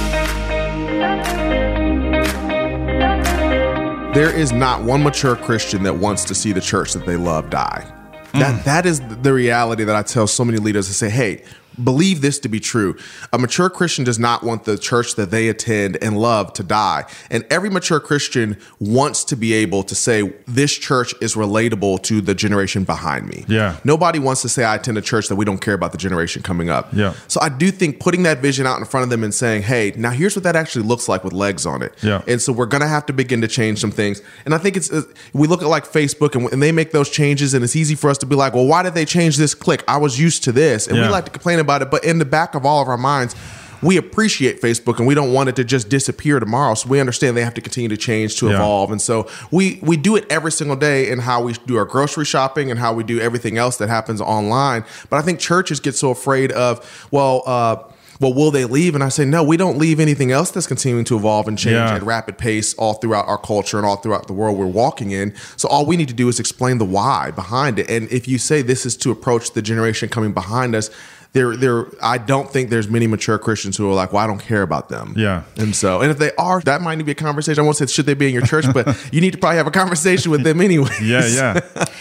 There 4.18 4.36
is 4.36 4.52
not 4.52 4.82
one 4.82 5.04
mature 5.04 5.36
Christian 5.36 5.84
that 5.84 5.98
wants 5.98 6.26
to 6.26 6.34
see 6.34 6.52
the 6.52 6.60
church 6.60 6.94
that 6.94 7.06
they 7.06 7.18
love 7.18 7.52
die. 7.52 7.86
That 8.34 8.62
mm. 8.62 8.64
that 8.64 8.88
is 8.88 9.00
the 9.00 9.32
reality 9.32 9.84
that 9.84 9.96
I 9.96 10.02
tell 10.02 10.26
so 10.26 10.44
many 10.44 10.58
leaders 10.58 10.88
to 10.88 10.94
say, 10.96 11.08
hey, 11.08 11.44
believe 11.84 12.22
this 12.22 12.40
to 12.40 12.50
be 12.50 12.60
true. 12.60 12.98
A 13.34 13.38
mature 13.38 13.70
Christian 13.70 14.04
does 14.04 14.20
not 14.20 14.44
want 14.44 14.64
the 14.66 14.78
church 14.78 15.16
that 15.16 15.32
they 15.32 15.50
attend 15.50 15.98
and 16.02 16.18
love 16.20 16.54
to 16.54 16.64
die. 16.64 17.06
And 17.30 17.46
every 17.50 17.70
mature 17.70 18.00
Christian 18.00 18.58
wants 18.80 19.24
to 19.26 19.36
be 19.36 19.54
able 19.54 19.84
to 19.84 19.96
say, 19.96 20.34
this 20.48 20.74
church 20.74 21.14
is 21.22 21.36
relatable 21.36 22.02
to 22.04 22.22
the 22.22 22.34
generation 22.34 22.84
behind 22.84 23.28
me. 23.28 23.46
Yeah. 23.48 23.78
Nobody 23.84 24.20
wants 24.20 24.42
to 24.44 24.50
say 24.50 24.64
I 24.64 24.76
attend 24.76 24.98
a 24.98 25.02
church 25.02 25.28
that 25.28 25.36
we 25.36 25.46
don't 25.46 25.60
care 25.62 25.74
about 25.74 25.92
the 25.92 25.98
generation 25.98 26.42
coming 26.42 26.70
up. 26.70 26.94
Yeah. 26.94 27.14
So 27.28 27.40
I 27.42 27.50
do 27.50 27.72
think 27.72 28.00
putting 28.00 28.24
that 28.24 28.40
vision 28.40 28.66
out 28.66 28.80
in 28.80 28.86
front 28.86 29.04
of 29.04 29.10
them 29.10 29.24
and 29.24 29.34
saying, 29.34 29.64
hey, 29.64 29.94
now 29.96 30.12
here's 30.12 30.36
what 30.36 30.44
that 30.44 30.56
actually 30.56 30.86
looks 30.86 31.08
like 31.08 31.24
with 31.24 31.34
legs 31.34 31.66
on 31.66 31.82
it. 31.82 31.94
Yeah. 32.02 32.22
And 32.28 32.42
so 32.42 32.52
we're 32.54 32.66
going 32.66 32.82
to 32.82 32.88
have 32.88 33.06
to 33.08 33.14
begin 33.14 33.42
to 33.42 33.48
change 33.48 33.80
some 33.80 33.92
things. 33.92 34.22
And 34.46 34.54
I 34.56 34.58
think 34.58 34.78
it's, 34.78 34.92
uh, 34.92 35.04
we 35.34 35.48
look 35.48 35.62
at 35.62 35.68
like 35.68 35.86
Facebook 35.86 36.36
and, 36.36 36.52
and 36.52 36.62
they 36.62 36.72
make 36.72 36.92
those 36.92 37.10
changes 37.10 37.54
and 37.54 37.64
it's 37.64 37.76
easy 37.76 37.96
for 37.96 38.10
us 38.10 38.18
to 38.20 38.26
be 38.26 38.36
like, 38.36 38.54
well, 38.54 38.66
why 38.66 38.84
did 38.84 38.94
they 38.94 39.06
change 39.06 39.38
this 39.38 39.54
click? 39.54 39.84
I 39.88 39.98
was 39.98 40.20
used 40.20 40.44
to 40.46 40.52
this. 40.52 40.88
And 40.88 40.98
Yeah. 40.98 41.04
we 41.08 41.10
like 41.12 41.26
to 41.26 41.32
complain 41.32 41.60
about 41.60 41.67
it. 41.82 41.92
But 41.92 42.04
in 42.04 42.20
the 42.20 42.26
back 42.26 42.56
of 42.56 42.66
all 42.66 42.82
of 42.82 42.88
our 42.88 42.98
minds, 42.98 43.36
we 43.84 43.96
appreciate 43.98 44.60
Facebook 44.60 44.98
and 44.98 45.06
we 45.06 45.14
don't 45.14 45.32
want 45.34 45.50
it 45.50 45.56
to 45.58 45.64
just 45.64 45.88
disappear 45.88 46.40
tomorrow. 46.40 46.74
So 46.74 46.90
we 46.90 47.00
understand 47.00 47.38
they 47.38 47.44
have 47.44 47.54
to 47.54 47.62
continue 47.62 47.90
to 47.90 47.98
change 47.98 48.38
to 48.38 48.48
Yeah. 48.48 48.56
evolve. 48.56 48.92
And 48.92 49.00
so 49.00 49.28
we 49.52 49.78
we 49.84 49.98
do 49.98 50.16
it 50.16 50.26
every 50.32 50.52
single 50.52 50.76
day 50.76 51.08
in 51.12 51.20
how 51.20 51.42
we 51.44 51.54
do 51.68 51.78
our 51.78 51.86
grocery 51.86 52.26
shopping 52.26 52.72
and 52.72 52.80
how 52.80 52.92
we 52.94 53.04
do 53.04 53.20
everything 53.20 53.58
else 53.60 53.78
that 53.78 53.88
happens 53.88 54.20
online. 54.20 54.84
But 55.12 55.18
I 55.18 55.22
think 55.22 55.38
churches 55.40 55.80
get 55.80 55.96
so 55.96 56.10
afraid 56.10 56.52
of, 56.54 57.08
well, 57.12 57.44
uh, 57.46 57.76
well, 58.20 58.34
will 58.34 58.52
they 58.52 58.66
leave? 58.66 58.96
And 58.96 59.04
I 59.04 59.10
say, 59.10 59.26
no, 59.26 59.44
we 59.44 59.58
don't 59.58 59.78
leave 59.78 60.00
anything 60.00 60.32
else 60.32 60.52
that's 60.52 60.68
continuing 60.68 61.06
to 61.06 61.16
evolve 61.18 61.48
and 61.48 61.58
change 61.58 61.74
Yeah. 61.76 61.96
at 61.96 62.04
rapid 62.04 62.38
pace 62.38 62.74
all 62.76 62.96
throughout 62.96 63.28
our 63.28 63.38
culture 63.38 63.78
and 63.78 63.86
all 63.86 63.98
throughout 63.98 64.28
the 64.28 64.34
world 64.34 64.58
we're 64.58 64.66
walking 64.66 65.12
in. 65.12 65.34
So 65.56 65.68
all 65.70 65.86
we 65.86 65.98
need 65.98 66.08
to 66.08 66.14
do 66.14 66.28
is 66.30 66.40
explain 66.40 66.78
the 66.78 66.86
why 66.86 67.32
behind 67.32 67.80
it. 67.80 67.90
And 67.90 68.10
if 68.12 68.28
you 68.28 68.38
say 68.38 68.62
this 68.62 68.86
is 68.86 68.96
to 68.98 69.12
approach 69.12 69.52
the 69.52 69.62
generation 69.62 70.10
coming 70.10 70.34
behind 70.34 70.76
us, 70.76 70.90
there, 71.34 71.56
there, 71.58 71.88
I 72.02 72.18
don't 72.18 72.50
think 72.50 72.70
there's 72.70 72.88
many 72.90 73.06
mature 73.06 73.38
Christians 73.38 73.78
who 73.78 73.88
are 73.92 73.94
like, 73.94 74.12
well, 74.14 74.24
I 74.24 74.28
don't 74.28 74.40
care 74.40 74.62
about 74.64 74.90
them. 74.90 75.14
Yeah. 75.16 75.44
And 75.58 75.76
so, 75.76 76.02
and 76.02 76.10
if 76.10 76.18
they 76.18 76.32
are, 76.38 76.62
that 76.62 76.82
might 76.82 76.96
need 76.96 77.02
to 77.02 77.06
be 77.06 77.12
a 77.12 77.16
conversation. 77.16 77.62
I 77.62 77.64
won't 77.66 77.76
say 77.78 77.86
should 77.86 78.06
they 78.08 78.14
be 78.16 78.28
in 78.28 78.34
your 78.34 78.46
church, 78.46 78.66
but 78.74 78.88
you 79.12 79.22
need 79.22 79.34
to 79.34 79.38
probably 79.38 79.58
have 79.58 79.68
a 79.68 79.72
conversation 79.72 80.32
with 80.32 80.44
them 80.44 80.62
anyway. 80.62 80.90
Yeah, 81.04 81.28
yeah. 81.28 81.86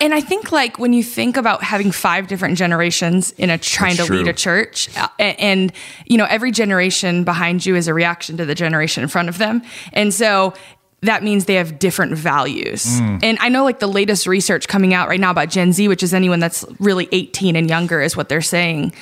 And 0.00 0.14
I 0.14 0.20
think 0.20 0.52
like 0.52 0.78
when 0.78 0.92
you 0.92 1.02
think 1.02 1.36
about 1.36 1.64
having 1.64 1.90
five 1.90 2.28
different 2.28 2.58
generations 2.58 3.32
in 3.32 3.50
a 3.50 3.58
trying 3.58 3.96
That's 3.96 4.08
to 4.08 4.14
lead 4.14 4.28
a 4.28 4.32
church, 4.32 4.94
uh, 4.96 5.08
and, 5.18 5.36
and 5.56 5.72
you 6.06 6.18
know 6.18 6.26
every 6.26 6.50
generation 6.50 7.24
behind 7.24 7.64
you 7.64 7.74
is 7.76 7.88
a 7.88 7.94
reaction 7.94 8.36
to 8.36 8.44
the 8.44 8.54
generation 8.54 9.02
in 9.02 9.08
front 9.08 9.28
of 9.28 9.38
them, 9.38 9.62
and 9.92 10.12
so 10.12 10.54
that 11.02 11.22
means 11.22 11.44
they 11.44 11.54
have 11.54 11.78
different 11.78 12.12
values. 12.14 12.84
Mm. 12.84 13.20
And 13.22 13.38
I 13.40 13.48
know 13.48 13.64
like 13.64 13.80
the 13.80 13.86
latest 13.86 14.26
research 14.26 14.66
coming 14.66 14.94
out 14.94 15.08
right 15.08 15.20
now 15.20 15.30
about 15.30 15.50
Gen 15.50 15.72
Z, 15.72 15.88
which 15.88 16.02
is 16.02 16.14
anyone 16.14 16.40
that's 16.40 16.64
really 16.80 17.06
18 17.12 17.54
and 17.54 17.68
younger, 17.68 18.00
is 18.00 18.16
what 18.16 18.28
they're 18.28 18.40
saying, 18.40 18.92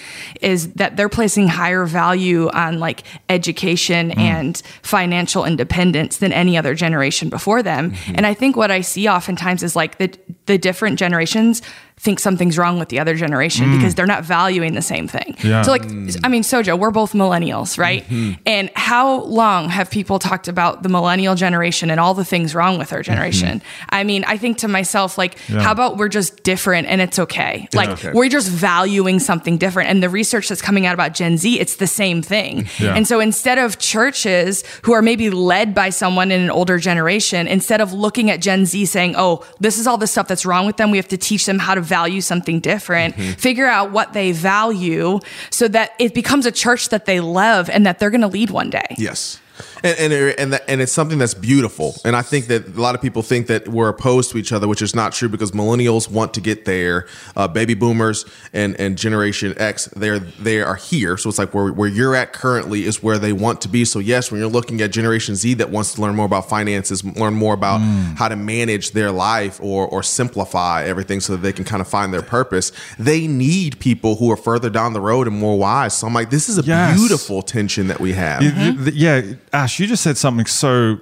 is 0.40 0.72
that 0.74 0.96
they're 0.96 1.08
placing 1.08 1.48
higher 1.48 1.84
value 1.84 2.48
on 2.50 2.80
like 2.80 3.04
education 3.28 4.10
mm. 4.10 4.18
and 4.18 4.60
financial 4.82 5.44
independence 5.44 6.16
than 6.16 6.32
any 6.32 6.58
other 6.58 6.74
generation 6.74 7.28
before 7.28 7.62
them. 7.62 7.92
Mm-hmm. 7.92 8.14
And 8.16 8.26
I 8.26 8.34
think 8.34 8.56
what 8.56 8.70
I 8.70 8.80
see 8.80 9.08
oftentimes 9.08 9.62
is 9.62 9.76
like 9.76 9.98
the 9.98 10.12
the 10.46 10.58
different 10.58 10.98
generations 10.98 11.62
think 11.96 12.18
something's 12.18 12.58
wrong 12.58 12.78
with 12.78 12.88
the 12.88 12.98
other 12.98 13.14
generation 13.14 13.76
because 13.76 13.94
mm. 13.94 13.96
they're 13.96 14.06
not 14.06 14.24
valuing 14.24 14.74
the 14.74 14.82
same 14.82 15.08
thing. 15.08 15.36
Yeah. 15.42 15.62
So 15.62 15.70
like 15.70 15.82
mm. 15.82 16.20
I 16.24 16.28
mean 16.28 16.42
Sojo, 16.42 16.78
we're 16.78 16.90
both 16.90 17.12
millennials, 17.12 17.78
right? 17.78 18.04
Mm-hmm. 18.04 18.40
And 18.46 18.70
how 18.74 19.22
long 19.22 19.68
have 19.70 19.90
people 19.90 20.18
talked 20.18 20.48
about 20.48 20.82
the 20.82 20.88
millennial 20.88 21.34
generation 21.34 21.90
and 21.90 22.00
all 22.00 22.12
the 22.12 22.24
things 22.24 22.54
wrong 22.54 22.78
with 22.78 22.92
our 22.92 22.98
mm-hmm. 22.98 23.12
generation? 23.12 23.62
I 23.88 24.04
mean, 24.04 24.24
I 24.24 24.36
think 24.36 24.58
to 24.58 24.68
myself 24.68 25.16
like 25.16 25.38
Yeah. 25.48 25.60
how 25.60 25.72
about 25.72 25.96
we're 25.96 26.08
just 26.08 26.42
different 26.42 26.88
and 26.88 27.00
it's 27.00 27.18
okay. 27.18 27.68
Like 27.72 27.90
okay. 27.90 28.12
we're 28.12 28.28
just 28.28 28.50
valuing 28.50 29.18
something 29.18 29.56
different 29.56 29.88
and 29.88 30.02
the 30.02 30.10
research 30.10 30.48
that's 30.48 30.62
coming 30.62 30.86
out 30.86 30.94
about 30.94 31.14
Gen 31.14 31.38
Z, 31.38 31.58
it's 31.58 31.76
the 31.76 31.86
same 31.86 32.22
thing. 32.22 32.68
And 32.80 33.08
so 33.08 33.20
instead 33.20 33.58
of 33.58 33.78
churches 33.78 34.62
who 34.82 34.92
are 34.92 35.02
maybe 35.02 35.30
led 35.30 35.74
by 35.74 35.90
someone 35.90 36.30
in 36.30 36.40
an 36.40 36.50
older 36.50 36.78
generation, 36.78 37.46
instead 37.46 37.80
of 37.80 37.92
looking 37.92 38.30
at 38.30 38.40
Gen 38.40 38.66
Z 38.66 38.84
saying, 38.86 39.14
"Oh, 39.16 39.44
this 39.60 39.78
is 39.78 39.86
all 39.86 39.96
the 39.96 40.06
stuff 40.06 40.28
that's 40.28 40.44
wrong 40.44 40.66
with 40.66 40.76
them. 40.76 40.90
We 40.90 40.98
have 40.98 41.08
to 41.08 41.16
teach 41.16 41.46
them 41.46 41.58
how 41.58 41.74
to 41.74 41.80
value 41.84 42.20
something 42.20 42.60
different. 42.60 43.14
Mm-hmm. 43.14 43.32
Figure 43.32 43.66
out 43.66 43.92
what 43.92 44.12
they 44.12 44.32
value 44.32 45.20
so 45.50 45.68
that 45.68 45.92
it 45.98 46.14
becomes 46.14 46.46
a 46.46 46.52
church 46.52 46.88
that 46.88 47.04
they 47.04 47.20
love 47.20 47.70
and 47.70 47.86
that 47.86 47.98
they're 47.98 48.10
going 48.10 48.20
to 48.20 48.28
lead 48.28 48.50
one 48.50 48.70
day." 48.70 48.94
Yes. 48.98 49.40
And 49.84 49.98
and 49.98 50.12
it- 50.14 50.40
and, 50.40 50.52
that, 50.54 50.64
and 50.66 50.80
it's 50.80 50.92
something 50.92 51.18
that's 51.18 51.34
beautiful, 51.34 51.94
and 52.06 52.16
I 52.16 52.22
think 52.22 52.46
that 52.46 52.74
a 52.76 52.80
lot 52.80 52.94
of 52.94 53.02
people 53.02 53.22
think 53.22 53.46
that 53.48 53.68
we're 53.68 53.88
opposed 53.90 54.30
to 54.32 54.38
each 54.38 54.50
other, 54.50 54.66
which 54.66 54.80
is 54.82 54.94
not 54.94 55.12
true 55.12 55.28
because 55.28 55.52
millennials 55.52 56.10
want 56.10 56.32
to 56.34 56.40
get 56.40 56.64
there. 56.64 57.06
Uh, 57.36 57.46
baby 57.46 57.74
boomers 57.74 58.24
and 58.54 58.74
and 58.80 58.96
Generation 58.98 59.54
X, 59.58 59.86
they're 59.94 60.18
they 60.18 60.62
are 60.62 60.76
here, 60.76 61.16
so 61.18 61.28
it's 61.28 61.38
like 61.38 61.52
where 61.52 61.70
where 61.70 61.88
you're 61.88 62.16
at 62.16 62.32
currently 62.32 62.84
is 62.86 63.02
where 63.02 63.18
they 63.18 63.32
want 63.34 63.60
to 63.60 63.68
be. 63.68 63.84
So 63.84 63.98
yes, 63.98 64.30
when 64.32 64.40
you're 64.40 64.50
looking 64.50 64.80
at 64.80 64.90
Generation 64.90 65.34
Z 65.36 65.52
that 65.54 65.68
wants 65.70 65.92
to 65.94 66.00
learn 66.00 66.16
more 66.16 66.26
about 66.26 66.48
finances, 66.48 67.04
learn 67.04 67.34
more 67.34 67.52
about 67.54 67.80
how 68.16 68.28
to 68.28 68.36
manage 68.36 68.92
their 68.92 69.12
life 69.12 69.60
or 69.62 69.86
or 69.86 70.02
simplify 70.02 70.84
everything 70.84 71.20
so 71.20 71.34
that 71.34 71.42
they 71.42 71.52
can 71.52 71.64
kind 71.64 71.82
of 71.82 71.88
find 71.88 72.12
their 72.14 72.22
purpose, 72.22 72.72
they 72.98 73.26
need 73.26 73.78
people 73.80 74.16
who 74.16 74.30
are 74.32 74.36
further 74.38 74.70
down 74.70 74.94
the 74.94 75.00
road 75.00 75.26
and 75.28 75.38
more 75.38 75.58
wise. 75.58 75.94
So 75.94 76.06
I'm 76.06 76.14
like, 76.14 76.30
this 76.30 76.48
is 76.48 76.56
a 76.58 76.62
Yes. 76.62 76.96
beautiful 76.98 77.42
tension 77.42 77.88
that 77.88 78.00
we 78.00 78.12
have. 78.14 78.40
Th- 78.40 78.94
yeah, 78.94 79.20
Ash, 79.52 79.73
you 79.78 79.86
just 79.86 80.02
said 80.02 80.16
something 80.16 80.46
so 80.46 80.98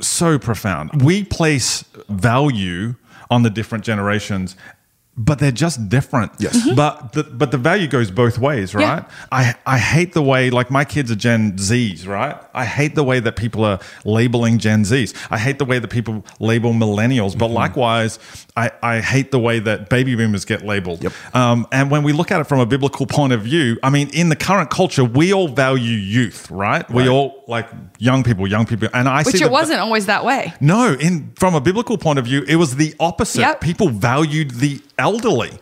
so 0.00 0.38
profound. 0.38 1.02
We 1.02 1.24
place 1.24 1.84
value 2.08 2.94
on 3.30 3.42
the 3.42 3.50
different 3.50 3.84
generations, 3.84 4.56
but 5.16 5.38
they're 5.38 5.50
just 5.52 5.88
different. 5.90 6.32
Yes. 6.38 6.56
Mhm. 6.66 6.74
But 6.74 7.12
the, 7.12 7.22
but 7.24 7.50
the 7.50 7.58
value 7.58 7.86
goes 7.86 8.10
both 8.10 8.38
ways, 8.38 8.74
right? 8.74 9.04
I 9.30 9.54
I 9.66 9.78
hate 9.78 10.14
the 10.14 10.22
way 10.22 10.48
like 10.50 10.70
my 10.70 10.84
kids 10.86 11.10
are 11.10 11.14
Gen 11.14 11.52
Zs, 11.58 12.06
right? 12.06 12.36
I 12.54 12.64
hate 12.64 12.94
the 12.94 13.04
way 13.04 13.20
that 13.20 13.36
people 13.36 13.62
are 13.64 13.78
labeling 14.06 14.58
Gen 14.58 14.84
Zs. 14.84 15.14
I 15.30 15.38
hate 15.38 15.58
the 15.58 15.66
way 15.66 15.78
that 15.78 15.88
people 15.88 16.24
label 16.40 16.72
millennials. 16.72 17.36
But 17.36 17.48
likewise, 17.48 18.18
I, 18.56 18.70
I 18.82 19.00
hate 19.00 19.30
the 19.30 19.38
way 19.38 19.58
that 19.60 19.88
baby 19.90 20.14
boomers 20.14 20.44
get 20.46 20.64
labeled. 20.64 21.02
Yep. 21.02 21.12
Um, 21.34 21.66
and 21.72 21.90
when 21.90 22.02
we 22.02 22.12
look 22.12 22.30
at 22.30 22.40
it 22.40 22.44
from 22.44 22.60
a 22.60 22.66
biblical 22.66 23.06
point 23.06 23.32
of 23.34 23.42
view, 23.42 23.78
I 23.82 23.90
mean, 23.90 24.08
in 24.14 24.28
the 24.30 24.36
current 24.36 24.70
culture, 24.70 25.04
we 25.04 25.32
all 25.32 25.48
value 25.48 25.96
youth, 25.96 26.50
right? 26.50 26.88
We 26.90 27.08
all 27.08 27.41
like 27.52 27.68
young 27.98 28.24
people, 28.24 28.48
young 28.48 28.66
people, 28.66 28.88
and 28.92 29.08
I 29.08 29.22
Which 29.22 29.36
see 29.36 29.44
it 29.44 29.46
the- 29.46 29.52
wasn't 29.52 29.78
always 29.78 30.06
that 30.06 30.24
way. 30.24 30.52
No, 30.60 30.94
in 30.94 31.32
from 31.36 31.54
a 31.54 31.60
biblical 31.60 31.96
point 31.96 32.18
of 32.18 32.24
view, 32.24 32.42
it 32.48 32.56
was 32.56 32.74
the 32.74 32.94
opposite. 32.98 33.40
Yep. 33.40 33.60
People 33.60 33.88
valued 33.90 34.50
the 34.52 34.80
elderly. 34.98 35.52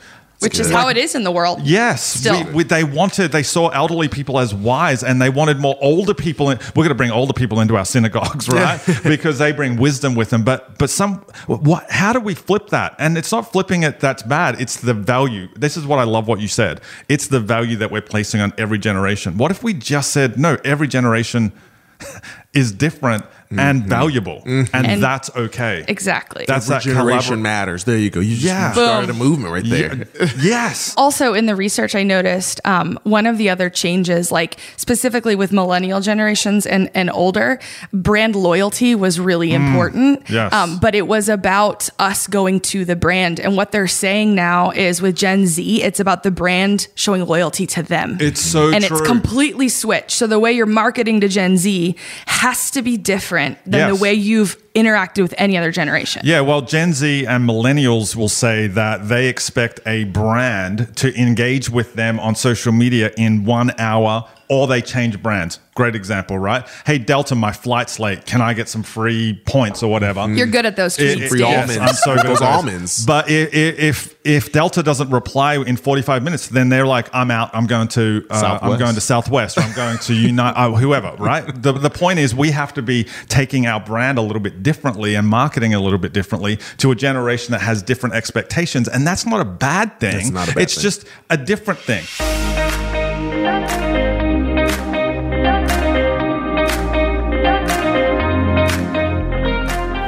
Which 0.42 0.58
is 0.58 0.70
how 0.70 0.88
it 0.88 0.96
is 0.96 1.14
in 1.14 1.22
the 1.22 1.30
world. 1.30 1.60
Yes, 1.64 2.02
Still. 2.02 2.46
we, 2.46 2.52
we, 2.52 2.64
they 2.64 2.82
wanted. 2.82 3.30
They 3.30 3.42
saw 3.42 3.68
elderly 3.68 4.08
people 4.08 4.38
as 4.38 4.54
wise, 4.54 5.04
and 5.04 5.20
they 5.20 5.28
wanted 5.28 5.58
more 5.58 5.76
older 5.82 6.14
people. 6.14 6.48
In, 6.48 6.58
we're 6.68 6.84
going 6.84 6.88
to 6.88 6.94
bring 6.94 7.10
older 7.10 7.34
people 7.34 7.60
into 7.60 7.76
our 7.76 7.84
synagogues, 7.84 8.48
right? 8.48 8.80
because 9.04 9.38
they 9.38 9.52
bring 9.52 9.76
wisdom 9.76 10.14
with 10.14 10.30
them. 10.30 10.42
But 10.42 10.78
but 10.78 10.88
some 10.88 11.16
what? 11.46 11.90
How 11.90 12.14
do 12.14 12.20
we 12.20 12.34
flip 12.34 12.70
that? 12.70 12.94
And 12.98 13.18
it's 13.18 13.32
not 13.32 13.52
flipping 13.52 13.82
it 13.82 14.00
that's 14.00 14.22
bad. 14.22 14.58
It's 14.58 14.76
the 14.80 14.94
value. 14.94 15.48
This 15.56 15.76
is 15.76 15.84
what 15.84 15.98
I 15.98 16.04
love. 16.04 16.26
What 16.26 16.40
you 16.40 16.48
said. 16.48 16.80
It's 17.10 17.26
the 17.26 17.40
value 17.40 17.76
that 17.76 17.90
we're 17.90 18.00
placing 18.00 18.40
on 18.40 18.54
every 18.56 18.78
generation. 18.78 19.36
What 19.36 19.50
if 19.50 19.62
we 19.62 19.74
just 19.74 20.10
said 20.10 20.38
no? 20.38 20.56
Every 20.64 20.88
generation 20.88 21.52
is 22.54 22.72
different 22.72 23.24
and 23.56 23.84
valuable, 23.84 24.42
and, 24.46 24.68
And- 24.72 25.02
that's 25.02 25.28
okay. 25.34 25.84
Exactly. 25.88 26.44
That's 26.46 26.68
that 26.68 26.82
generation 26.82 27.38
collabor- 27.38 27.42
matters. 27.42 27.84
There 27.84 27.96
you 27.98 28.08
go. 28.10 28.20
You 28.20 28.34
just 28.34 28.44
Yeah. 28.44 28.72
started 28.72 29.10
a 29.10 29.14
movement 29.14 29.52
right 29.52 29.64
there. 29.68 30.06
Yeah. 30.20 30.28
yes. 30.40 30.94
also 30.96 31.34
in 31.34 31.46
the 31.46 31.56
research 31.56 31.94
i 31.94 32.02
noticed 32.02 32.60
um, 32.64 32.98
one 33.04 33.26
of 33.26 33.38
the 33.38 33.48
other 33.50 33.68
changes 33.70 34.30
like 34.30 34.56
specifically 34.76 35.34
with 35.34 35.50
millennial 35.52 36.00
generations 36.00 36.66
and, 36.66 36.90
and 36.94 37.10
older 37.10 37.58
brand 37.92 38.36
loyalty 38.36 38.94
was 38.94 39.18
really 39.18 39.52
important 39.52 40.24
Mm. 40.24 40.30
Yes. 40.30 40.52
um, 40.52 40.78
but 40.78 40.94
it 40.94 41.06
was 41.06 41.28
about 41.28 41.88
us 41.98 42.26
going 42.26 42.60
to 42.60 42.84
the 42.84 42.96
brand 42.96 43.40
and 43.40 43.56
what 43.56 43.72
they're 43.72 43.86
saying 43.88 44.34
now 44.34 44.70
is 44.70 45.00
with 45.02 45.16
gen 45.16 45.46
z 45.46 45.82
it's 45.82 45.98
about 46.00 46.22
the 46.22 46.30
brand 46.30 46.86
showing 46.94 47.24
loyalty 47.26 47.66
to 47.66 47.82
them 47.82 48.18
It's 48.20 48.40
so 48.40 48.66
true. 48.66 48.74
and 48.74 48.84
true. 48.84 48.96
it's 48.98 49.06
completely 49.06 49.68
switched 49.68 50.12
so 50.12 50.26
the 50.26 50.38
way 50.38 50.52
you're 50.52 50.66
marketing 50.66 51.20
to 51.22 51.28
gen 51.28 51.56
z 51.56 51.96
has 52.26 52.70
to 52.72 52.82
be 52.82 52.96
different 52.96 53.39
than 53.66 53.80
Yes. 53.80 53.96
the 53.96 54.02
way 54.02 54.14
you've 54.14 54.56
interacted 54.74 55.22
with 55.22 55.34
any 55.36 55.56
other 55.56 55.72
generation 55.72 56.22
Yeah, 56.24 56.42
well, 56.42 56.60
Gen 56.62 56.92
Z 56.92 57.26
and 57.26 57.48
millennials 57.48 58.14
will 58.14 58.28
say 58.28 58.68
that 58.68 59.08
they 59.08 59.28
expect 59.28 59.80
a 59.86 60.04
brand 60.04 60.96
to 60.98 61.14
engage 61.20 61.68
with 61.70 61.94
them 61.94 62.20
on 62.20 62.34
social 62.34 62.72
media 62.72 63.10
in 63.16 63.44
one 63.44 63.72
hour 63.78 64.28
or 64.48 64.66
they 64.66 64.82
change 64.82 65.22
brands. 65.22 65.60
Great 65.76 65.94
example, 65.94 66.36
right? 66.36 66.66
Hey, 66.84 66.98
Delta, 66.98 67.36
my 67.36 67.52
flight's 67.52 68.00
late. 68.00 68.26
Can 68.26 68.40
I 68.40 68.52
get 68.52 68.68
some 68.68 68.82
free 68.82 69.40
points 69.46 69.80
or 69.80 69.90
whatever? 69.92 70.28
you're 70.28 70.48
good 70.48 70.66
at 70.66 70.74
those 70.74 70.98
It- 70.98 71.18
tweets 71.18 71.22
it- 71.22 71.28
Free 71.28 71.38
Dave. 71.38 71.46
almonds. 71.58 71.76
I'm 71.78 71.94
so 71.94 72.16
good 72.16 72.26
Those 72.26 72.42
at 72.42 72.48
almonds. 72.48 73.06
But 73.06 73.30
i- 73.30 73.32
i- 73.32 73.76
if 73.90 74.14
if 74.24 74.52
Delta 74.52 74.82
doesn't 74.82 75.08
reply 75.10 75.54
in 75.56 75.76
45 75.76 76.22
minutes, 76.22 76.48
then 76.48 76.68
they're 76.68 76.84
like, 76.86 77.08
I'm 77.14 77.30
out. 77.30 77.50
I'm 77.54 77.66
going 77.66 77.88
to 77.88 78.26
uh, 78.28 78.34
I'm 78.34 78.40
Southwest. 78.40 78.78
going 78.80 78.94
to 78.96 79.00
Southwest. 79.00 79.56
Or 79.58 79.60
I'm 79.62 79.72
going 79.74 79.98
to 79.98 80.14
Unite. 80.14 80.54
Uh, 80.56 80.70
whoever. 80.84 81.14
Right. 81.16 81.44
The 81.62 81.72
the 81.72 81.88
point 81.90 82.18
is, 82.18 82.34
we 82.34 82.50
have 82.50 82.74
to 82.74 82.82
be 82.82 83.06
taking 83.28 83.66
our 83.66 83.78
brand 83.80 84.18
a 84.18 84.22
little 84.22 84.40
bit 84.42 84.59
differently 84.62 85.14
and 85.14 85.26
marketing 85.26 85.74
a 85.74 85.80
little 85.80 85.98
bit 85.98 86.12
differently 86.12 86.58
to 86.78 86.90
a 86.90 86.94
generation 86.94 87.52
that 87.52 87.60
has 87.60 87.82
different 87.82 88.14
expectations, 88.14 88.88
and 88.88 89.06
that's 89.06 89.26
not 89.26 89.40
a 89.40 89.44
bad 89.44 89.98
thing. 90.00 90.16
That's 90.16 90.30
not 90.30 90.48
a 90.48 90.54
bad 90.54 90.62
it's 90.62 90.74
thing. 90.74 90.82
just 90.82 91.06
a 91.30 91.36
different 91.36 91.80
thing. 91.80 92.04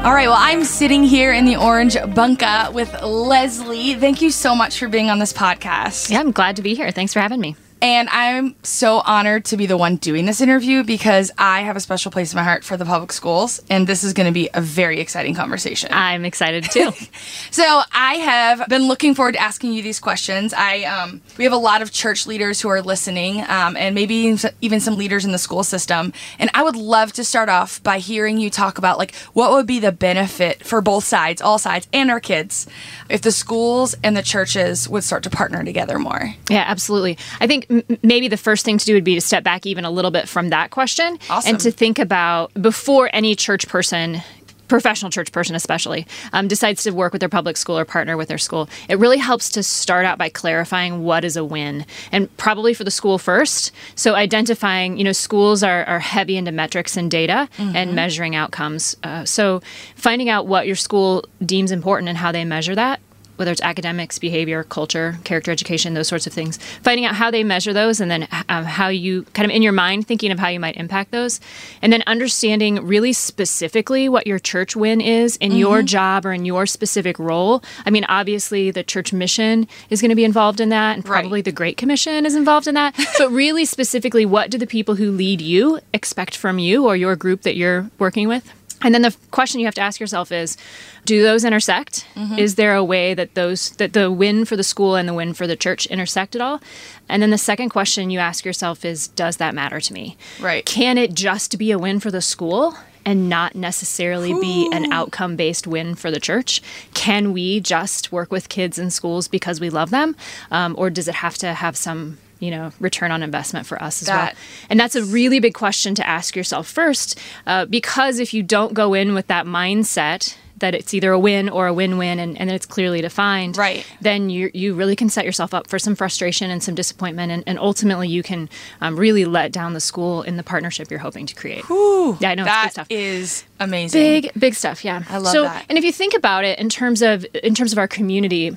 All 0.04 0.12
right, 0.12 0.26
well, 0.26 0.36
I'm 0.36 0.64
sitting 0.64 1.04
here 1.04 1.32
in 1.32 1.44
the 1.44 1.54
orange 1.54 1.96
bunker 2.14 2.70
with 2.72 2.92
Leslie. 3.02 3.94
Thank 3.94 4.20
you 4.20 4.32
so 4.32 4.52
much 4.52 4.78
for 4.80 4.88
being 4.88 5.10
on 5.10 5.20
this 5.20 5.32
podcast. 5.32 6.10
Yeah, 6.10 6.18
I'm 6.18 6.32
glad 6.32 6.56
to 6.56 6.62
be 6.62 6.74
here. 6.74 6.90
Thanks 6.90 7.12
for 7.12 7.20
having 7.20 7.40
me. 7.40 7.54
And 7.83 8.09
I'm 8.11 8.55
so 8.62 9.03
honored 9.05 9.45
to 9.47 9.57
be 9.57 9.66
the 9.66 9.77
one 9.77 9.97
doing 9.97 10.25
this 10.25 10.40
interview 10.40 10.85
because 10.85 11.33
I 11.37 11.62
have 11.62 11.75
a 11.75 11.81
special 11.81 12.12
place 12.12 12.33
in 12.33 12.37
my 12.37 12.45
heart 12.45 12.62
for 12.62 12.77
the 12.77 12.85
public 12.85 13.12
schools, 13.12 13.61
and 13.68 13.88
this 13.88 14.05
is 14.05 14.12
going 14.12 14.29
to 14.29 14.33
be 14.33 14.49
a 14.55 14.61
very 14.61 15.01
exciting 15.01 15.35
conversation. 15.35 15.90
I'm 15.92 16.25
excited 16.25 16.64
too. 16.71 16.92
So 17.51 17.83
I 17.92 18.14
have 18.14 18.68
been 18.68 18.88
looking 18.88 19.14
forward 19.14 19.33
to 19.33 19.40
asking 19.40 19.75
you 19.75 19.83
these 19.83 20.01
questions. 20.01 20.55
I 20.55 20.85
um, 20.85 21.21
we 21.37 21.45
have 21.45 21.53
a 21.53 21.59
lot 21.59 21.83
of 21.83 21.92
church 21.92 22.27
leaders 22.27 22.61
who 22.61 22.68
are 22.68 22.81
listening, 22.81 23.42
um, 23.49 23.77
and 23.77 23.95
maybe 23.95 24.37
even 24.61 24.81
some 24.81 24.97
leaders 24.97 25.25
in 25.25 25.33
the 25.33 25.38
school 25.38 25.62
system. 25.62 26.12
And 26.38 26.51
I 26.55 26.62
would 26.62 26.77
love 26.77 27.12
to 27.14 27.25
start 27.25 27.49
off 27.49 27.83
by 27.83 27.99
hearing 27.99 28.38
you 28.38 28.49
talk 28.49 28.79
about 28.79 28.97
like 28.97 29.14
what 29.35 29.51
would 29.53 29.66
be 29.66 29.81
the 29.81 29.92
benefit 29.92 30.64
for 30.64 30.81
both 30.81 31.05
sides, 31.05 31.42
all 31.42 31.59
sides, 31.59 31.88
and 31.92 32.11
our 32.11 32.21
kids, 32.21 32.66
if 33.11 33.21
the 33.21 33.33
schools 33.33 33.95
and 34.03 34.16
the 34.16 34.23
churches 34.23 34.88
would 34.88 35.05
start 35.05 35.23
to 35.25 35.31
partner 35.31 35.62
together 35.64 35.99
more. 35.99 36.35
yeah, 36.49 36.64
absolutely. 36.66 37.18
I 37.40 37.47
think 37.47 37.66
maybe 38.02 38.28
the 38.28 38.37
first 38.37 38.64
thing 38.64 38.78
to 38.78 38.85
do 38.85 38.94
would 38.94 39.04
be 39.04 39.14
to 39.14 39.20
step 39.20 39.42
back 39.44 39.66
even 39.66 39.85
a 39.85 39.90
little 39.90 40.11
bit 40.11 40.28
from 40.28 40.50
that 40.50 40.70
question 40.70 41.18
Awesome. 41.30 41.50
and 41.50 41.61
to 41.61 41.70
think 41.70 41.98
about 41.98 42.52
before 42.61 43.08
any 43.12 43.35
church 43.35 43.68
person 43.68 44.20
professional 44.68 45.11
church 45.11 45.32
person 45.32 45.54
especially 45.54 46.06
um, 46.32 46.48
decides 46.48 46.82
to 46.82 46.90
work 46.92 47.12
with 47.12 47.20
their 47.20 47.28
public 47.28 47.58
school 47.58 47.76
or 47.78 47.85
partner 47.85 48.16
with 48.16 48.28
their 48.28 48.38
school 48.38 48.70
it 48.88 48.98
really 48.98 49.18
helps 49.18 49.50
to 49.50 49.62
start 49.62 50.06
out 50.06 50.16
by 50.16 50.30
clarifying 50.30 51.02
what 51.02 51.24
is 51.26 51.37
a 51.37 51.44
win 51.44 51.85
and 52.11 52.35
probably 52.38 52.72
for 52.72 52.82
the 52.82 52.90
school 52.90 53.18
first. 53.18 53.70
So 53.96 54.14
identifying 54.14 54.96
you 54.96 55.04
know 55.04 55.12
schools 55.12 55.62
are, 55.62 55.85
are 55.85 55.98
heavy 55.98 56.38
into 56.38 56.52
metrics 56.52 56.96
and 56.96 57.11
data 57.11 57.50
and 57.58 57.94
measuring 57.94 58.35
outcomes. 58.35 58.96
Uh, 59.02 59.26
so 59.26 59.61
finding 59.94 60.30
out 60.30 60.46
what 60.46 60.66
your 60.66 60.76
school 60.76 61.24
deems 61.44 61.70
important 61.70 62.08
and 62.08 62.16
how 62.16 62.32
they 62.32 62.44
measure 62.46 62.74
that 62.74 63.00
whether 63.37 63.51
it's 63.51 63.61
academics, 63.62 64.18
behavior, 64.18 64.64
culture, 64.64 65.18
character 65.25 65.51
education, 65.51 65.95
those 65.95 66.09
sorts 66.09 66.27
of 66.27 66.33
things. 66.33 66.59
Finding 66.83 67.05
out 67.05 67.14
how 67.14 67.31
they 67.31 67.42
measure 67.45 67.73
those 67.73 68.01
and 68.01 68.11
then 68.11 68.29
um, 68.49 68.64
how 68.64 68.88
you 68.88 69.25
kind 69.33 69.51
of 69.51 69.55
in 69.55 69.62
your 69.62 69.73
mind 69.73 70.07
thinking 70.07 70.31
of 70.31 70.38
how 70.38 70.49
you 70.49 70.61
might 70.61 70.77
impact 70.77 71.11
those. 71.11 71.40
And 71.81 71.92
then 71.92 72.03
understanding 72.07 72.87
really 72.87 73.12
specifically 73.12 74.09
what 74.09 74.27
your 74.27 74.38
church 74.38 74.77
win 74.77 75.01
is 75.01 75.37
in 75.37 75.53
your 75.53 75.83
job 75.83 76.25
or 76.27 76.33
in 76.33 76.45
your 76.45 76.66
specific 76.66 77.18
role. 77.18 77.62
I 77.87 77.90
mean, 77.90 78.05
obviously, 78.09 78.71
the 78.71 78.83
church 78.83 79.12
mission 79.12 79.66
is 79.90 80.01
going 80.01 80.11
to 80.11 80.14
be 80.14 80.25
involved 80.25 80.61
in 80.61 80.68
that, 80.71 80.97
and 80.97 81.09
Right. 81.09 81.21
probably 81.23 81.42
the 81.42 81.53
Great 81.53 81.77
Commission 81.77 82.25
is 82.27 82.35
involved 82.35 82.66
in 82.66 82.75
that. 82.75 82.95
but 83.18 83.31
really 83.31 83.64
specifically, 83.64 84.25
what 84.27 84.51
do 84.51 84.59
the 84.59 84.66
people 84.66 84.95
who 84.97 85.11
lead 85.11 85.40
you 85.40 85.81
expect 85.92 86.37
from 86.37 86.59
you 86.59 86.87
or 86.87 86.97
your 86.97 87.16
group 87.16 87.42
that 87.42 87.57
you're 87.57 87.90
working 87.99 88.29
with? 88.29 88.53
And 88.85 88.95
then 88.95 89.03
the 89.03 89.14
question 89.31 89.61
you 89.61 89.66
have 89.66 89.75
to 89.77 89.81
ask 89.81 90.01
yourself 90.01 90.33
is, 90.33 90.57
do 91.05 91.23
those 91.23 91.45
intersect? 91.45 92.07
Mhm. 92.16 92.38
Is 92.38 92.55
there 92.57 92.75
a 92.75 92.85
way 92.85 93.14
that 93.14 93.35
those 93.35 93.71
that 93.79 93.92
the 93.92 94.11
win 94.11 94.45
for 94.45 94.57
the 94.57 94.64
school 94.64 94.97
and 94.97 95.09
the 95.09 95.14
win 95.14 95.35
for 95.35 95.47
the 95.47 95.57
church 95.57 95.87
intersect 95.87 96.35
at 96.35 96.40
all? 96.40 96.61
And 97.09 97.23
then 97.23 97.31
the 97.31 97.38
second 97.38 97.71
question 97.71 98.11
you 98.11 98.18
ask 98.18 98.45
yourself 98.45 98.85
is, 98.85 99.09
does 99.09 99.37
that 99.38 99.55
matter 99.55 99.81
to 99.81 99.92
me? 99.92 100.16
Right. 100.40 100.64
Can 100.64 100.99
it 100.99 101.14
just 101.14 101.59
be 101.59 101.71
a 101.73 101.79
win 101.79 102.01
for 102.01 102.11
the 102.11 102.23
school 102.23 102.75
and 103.05 103.29
not 103.29 103.57
necessarily 103.57 104.33
be 104.35 104.68
an 104.73 104.92
outcome 104.92 105.35
based 105.35 105.66
win 105.66 105.95
for 105.97 106.11
the 106.11 106.21
church? 106.21 106.62
Can 106.95 107.33
we 107.33 107.59
just 107.61 108.12
work 108.12 108.31
with 108.31 108.49
kids 108.49 108.79
in 108.79 108.90
schools 108.90 109.27
because 109.27 109.61
we 109.61 109.71
love 109.71 109.90
them? 109.90 110.14
Um, 110.53 110.75
or 110.79 110.88
does 110.88 111.09
it 111.09 111.16
have 111.16 111.37
to 111.38 111.53
have 111.55 111.77
some 111.77 112.18
you 112.42 112.50
know 112.50 112.72
return 112.81 113.11
on 113.12 113.22
investment 113.22 113.64
for 113.66 113.81
us 113.83 114.02
as 114.02 114.09
well 114.09 114.31
and 114.68 114.78
that's 114.81 114.96
a 114.96 115.05
really 115.05 115.38
big 115.38 115.55
question 115.55 115.94
to 115.94 116.07
ask 116.07 116.35
yourself 116.35 116.66
first 116.66 117.18
uh, 117.46 117.64
because 117.66 118.18
if 118.18 118.35
you 118.35 118.42
don't 118.42 118.74
go 118.74 118.92
in 118.94 119.14
with 119.14 119.28
that 119.28 119.46
mindset 119.46 120.37
that 120.59 120.74
it's 120.76 120.94
either 120.94 121.11
a 121.11 121.18
win 121.18 121.48
or 121.48 121.66
a 121.66 121.74
win-win 121.74 122.20
and, 122.20 122.38
and 122.40 122.48
it's 122.48 122.66
clearly 122.66 123.00
defined 123.00 123.57
Right. 123.57 123.85
then 124.00 124.31
you 124.31 124.50
you 124.55 124.74
really 124.74 124.94
can 124.94 125.09
set 125.09 125.24
yourself 125.24 125.55
up 125.55 125.68
for 125.68 125.78
some 125.78 125.94
frustration 125.96 126.50
and 126.50 126.62
some 126.62 126.74
disappointment 126.74 127.33
and, 127.33 127.42
and 127.46 127.59
ultimately 127.59 128.09
you 128.09 128.22
can 128.22 128.48
um, 128.81 128.96
really 128.96 129.24
let 129.24 129.50
down 129.52 129.72
the 129.74 129.81
school 129.81 130.22
in 130.22 130.37
the 130.37 130.42
partnership 130.44 130.88
you're 130.90 131.00
hoping 131.00 131.26
to 131.26 131.35
create 131.35 131.64
yeah 131.68 132.31
i 132.31 132.35
know 132.35 132.42
it's 132.44 132.52
That 132.52 132.70
stuff 132.72 132.87
is 132.90 133.44
amazing. 133.61 134.00
Big, 134.00 134.31
big 134.38 134.55
stuff. 134.55 134.85
Yeah, 134.85 135.02
I 135.09 135.18
love 135.18 135.33
so, 135.33 135.42
that. 135.44 135.64
And 135.68 135.78
if 135.78 135.85
you 135.85 135.92
think 135.92 136.14
about 136.14 136.44
it 136.44 136.59
in 136.59 136.68
terms 136.68 137.00
of 137.02 137.24
in 137.42 137.55
terms 137.55 137.72
of 137.72 137.78
our 137.78 137.88
community. 137.88 138.57